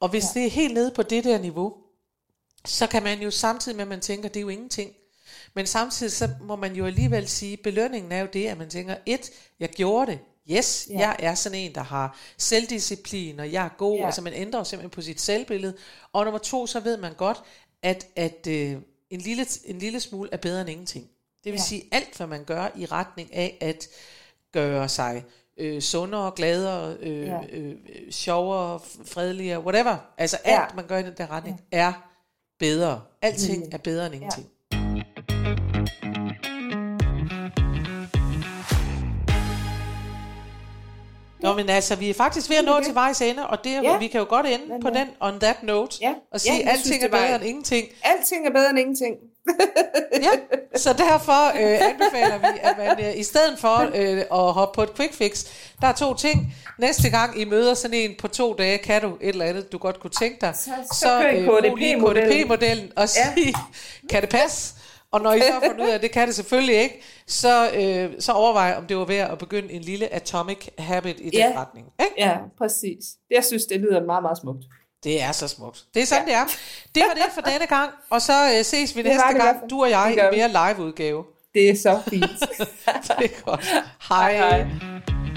Og 0.00 0.08
hvis 0.08 0.24
ja. 0.24 0.40
det 0.40 0.46
er 0.46 0.50
helt 0.50 0.74
nede 0.74 0.90
på 0.90 1.02
det 1.02 1.24
der 1.24 1.38
niveau, 1.38 1.74
så 2.64 2.86
kan 2.86 3.02
man 3.02 3.22
jo 3.22 3.30
samtidig 3.30 3.76
med, 3.76 3.82
at 3.82 3.88
man 3.88 4.00
tænker, 4.00 4.28
det 4.28 4.36
er 4.36 4.42
jo 4.42 4.48
ingenting. 4.48 4.92
Men 5.54 5.66
samtidig 5.66 6.12
så 6.12 6.30
må 6.40 6.56
man 6.56 6.76
jo 6.76 6.86
alligevel 6.86 7.28
sige, 7.28 7.56
belønningen 7.56 8.12
er 8.12 8.20
jo 8.20 8.28
det, 8.32 8.46
at 8.46 8.58
man 8.58 8.70
tænker, 8.70 8.96
et, 9.06 9.30
jeg 9.60 9.68
gjorde 9.68 10.12
det, 10.12 10.18
yes, 10.50 10.86
ja. 10.90 10.98
jeg 10.98 11.16
er 11.18 11.34
sådan 11.34 11.58
en, 11.58 11.74
der 11.74 11.82
har 11.82 12.18
selvdisciplin, 12.38 13.40
og 13.40 13.52
jeg 13.52 13.64
er 13.64 13.68
god, 13.78 13.98
ja. 13.98 14.06
altså 14.06 14.22
man 14.22 14.32
ændrer 14.32 14.60
jo 14.60 14.64
simpelthen 14.64 14.90
på 14.90 15.02
sit 15.02 15.20
selvbillede. 15.20 15.76
Og 16.12 16.24
nummer 16.24 16.38
to, 16.38 16.66
så 16.66 16.80
ved 16.80 16.96
man 16.96 17.14
godt, 17.14 17.42
at, 17.82 18.06
at 18.16 18.46
øh, 18.46 18.76
en, 19.10 19.20
lille, 19.20 19.46
en 19.64 19.78
lille 19.78 20.00
smule 20.00 20.28
er 20.32 20.36
bedre 20.36 20.60
end 20.60 20.70
ingenting. 20.70 21.10
Det 21.44 21.52
vil 21.52 21.58
ja. 21.58 21.64
sige, 21.64 21.88
alt 21.92 22.16
hvad 22.16 22.26
man 22.26 22.44
gør 22.44 22.68
i 22.76 22.86
retning 22.86 23.34
af 23.34 23.58
at 23.60 23.88
gøre 24.52 24.88
sig 24.88 25.24
øh, 25.58 25.82
sundere, 25.82 26.32
gladere, 26.36 26.96
øh, 27.00 27.26
ja. 27.26 27.38
øh, 27.52 27.74
sjovere, 28.10 28.80
fredeligere, 29.04 29.60
whatever. 29.60 29.96
Altså 30.18 30.36
alt, 30.36 30.54
ja. 30.54 30.64
man 30.76 30.86
gør 30.86 30.98
i 30.98 31.02
den 31.02 31.14
der 31.18 31.30
retning, 31.30 31.60
ja. 31.72 31.78
er 31.78 31.92
bedre. 32.58 33.00
Alting 33.22 33.64
mm. 33.64 33.70
er 33.72 33.78
bedre 33.78 34.06
end 34.06 34.14
ingenting. 34.14 34.46
Ja. 34.46 34.50
Nå, 41.40 41.54
men 41.54 41.68
altså, 41.68 41.96
vi 41.96 42.10
er 42.10 42.14
faktisk 42.14 42.50
ved 42.50 42.56
at 42.56 42.64
nå 42.64 42.80
til 42.84 42.94
vejs 42.94 43.20
ende, 43.20 43.46
og 43.46 43.64
det, 43.64 43.82
ja. 43.82 43.98
vi 43.98 44.08
kan 44.08 44.20
jo 44.20 44.26
godt 44.28 44.46
ende 44.46 44.80
på 44.82 44.90
den, 44.90 45.08
on 45.20 45.40
that 45.40 45.62
note, 45.62 45.96
ja. 46.00 46.14
og 46.32 46.40
sige, 46.40 46.54
ja, 46.54 46.68
alting 46.68 46.86
synes, 46.86 47.04
er 47.04 47.08
bedre 47.08 47.34
end 47.34 47.44
ingenting. 47.44 47.88
Alting 48.02 48.46
er 48.46 48.50
bedre 48.50 48.70
end 48.70 48.78
ingenting. 48.78 49.16
Ja, 50.12 50.30
så 50.76 50.92
derfor 50.92 51.48
øh, 51.48 51.88
anbefaler 51.90 52.38
vi, 52.38 52.58
at 52.62 52.78
man 52.78 53.06
øh, 53.06 53.18
i 53.18 53.22
stedet 53.22 53.58
for 53.58 53.90
øh, 53.94 54.18
at 54.18 54.52
hoppe 54.52 54.76
på 54.76 54.82
et 54.82 54.94
quick 54.94 55.14
fix, 55.14 55.44
der 55.80 55.86
er 55.86 55.92
to 55.92 56.14
ting. 56.14 56.54
Næste 56.78 57.10
gang 57.10 57.40
I 57.40 57.44
møder 57.44 57.74
sådan 57.74 57.96
en 57.96 58.14
på 58.18 58.28
to 58.28 58.54
dage, 58.58 58.78
kan 58.78 59.02
du 59.02 59.08
et 59.20 59.28
eller 59.28 59.44
andet, 59.44 59.72
du 59.72 59.78
godt 59.78 60.00
kunne 60.00 60.10
tænke 60.10 60.38
dig, 60.40 60.54
så, 60.54 60.70
så, 60.92 60.98
så 60.98 61.28
øh, 61.28 61.46
KDP-modellen 61.46 62.92
og 62.96 63.08
sige, 63.08 63.46
ja. 63.46 63.52
kan 64.10 64.22
det 64.22 64.30
passe? 64.30 64.74
Og 65.14 65.20
når 65.20 65.32
I 65.32 65.40
så 65.40 65.52
har 65.52 65.60
fundet 65.60 65.84
ud 65.84 65.90
af, 65.90 65.94
at 65.94 66.02
det 66.02 66.10
kan 66.10 66.26
det 66.26 66.34
selvfølgelig 66.34 66.76
ikke, 66.76 67.02
så, 67.26 67.70
øh, 67.74 68.12
så 68.18 68.32
overvej, 68.32 68.74
om 68.78 68.86
det 68.86 68.96
var 68.96 69.04
værd 69.04 69.30
at 69.30 69.38
begynde 69.38 69.72
en 69.72 69.82
lille 69.82 70.14
atomic 70.14 70.68
habit 70.78 71.20
i 71.20 71.30
ja. 71.32 71.46
den 71.46 71.58
retning. 71.58 71.86
Ikke? 72.00 72.14
Ja, 72.18 72.38
præcis. 72.58 73.04
Jeg 73.30 73.44
synes, 73.44 73.64
det 73.64 73.80
lyder 73.80 74.04
meget, 74.04 74.22
meget 74.22 74.38
smukt. 74.38 74.64
Det 75.04 75.22
er 75.22 75.32
så 75.32 75.48
smukt. 75.48 75.84
Det 75.94 76.02
er 76.02 76.06
sådan, 76.06 76.28
ja. 76.28 76.32
det 76.32 76.40
er. 76.40 76.46
Det 76.94 77.02
var 77.08 77.14
det 77.14 77.32
for 77.34 77.40
denne 77.40 77.66
gang, 77.66 77.90
og 78.10 78.22
så 78.22 78.32
øh, 78.58 78.64
ses 78.64 78.96
vi 78.96 79.02
det 79.02 79.10
næste 79.10 79.44
gang, 79.44 79.70
du 79.70 79.82
og 79.82 79.90
jeg, 79.90 80.12
i 80.32 80.36
mere 80.36 80.48
live 80.48 80.86
udgave. 80.86 81.24
Det 81.54 81.70
er 81.70 81.76
så 81.76 82.00
fint. 82.10 82.40
det 83.18 83.24
er 83.24 83.42
godt. 83.44 83.64
Hej. 84.08 84.36
hej, 84.36 84.62
hej. 84.62 85.33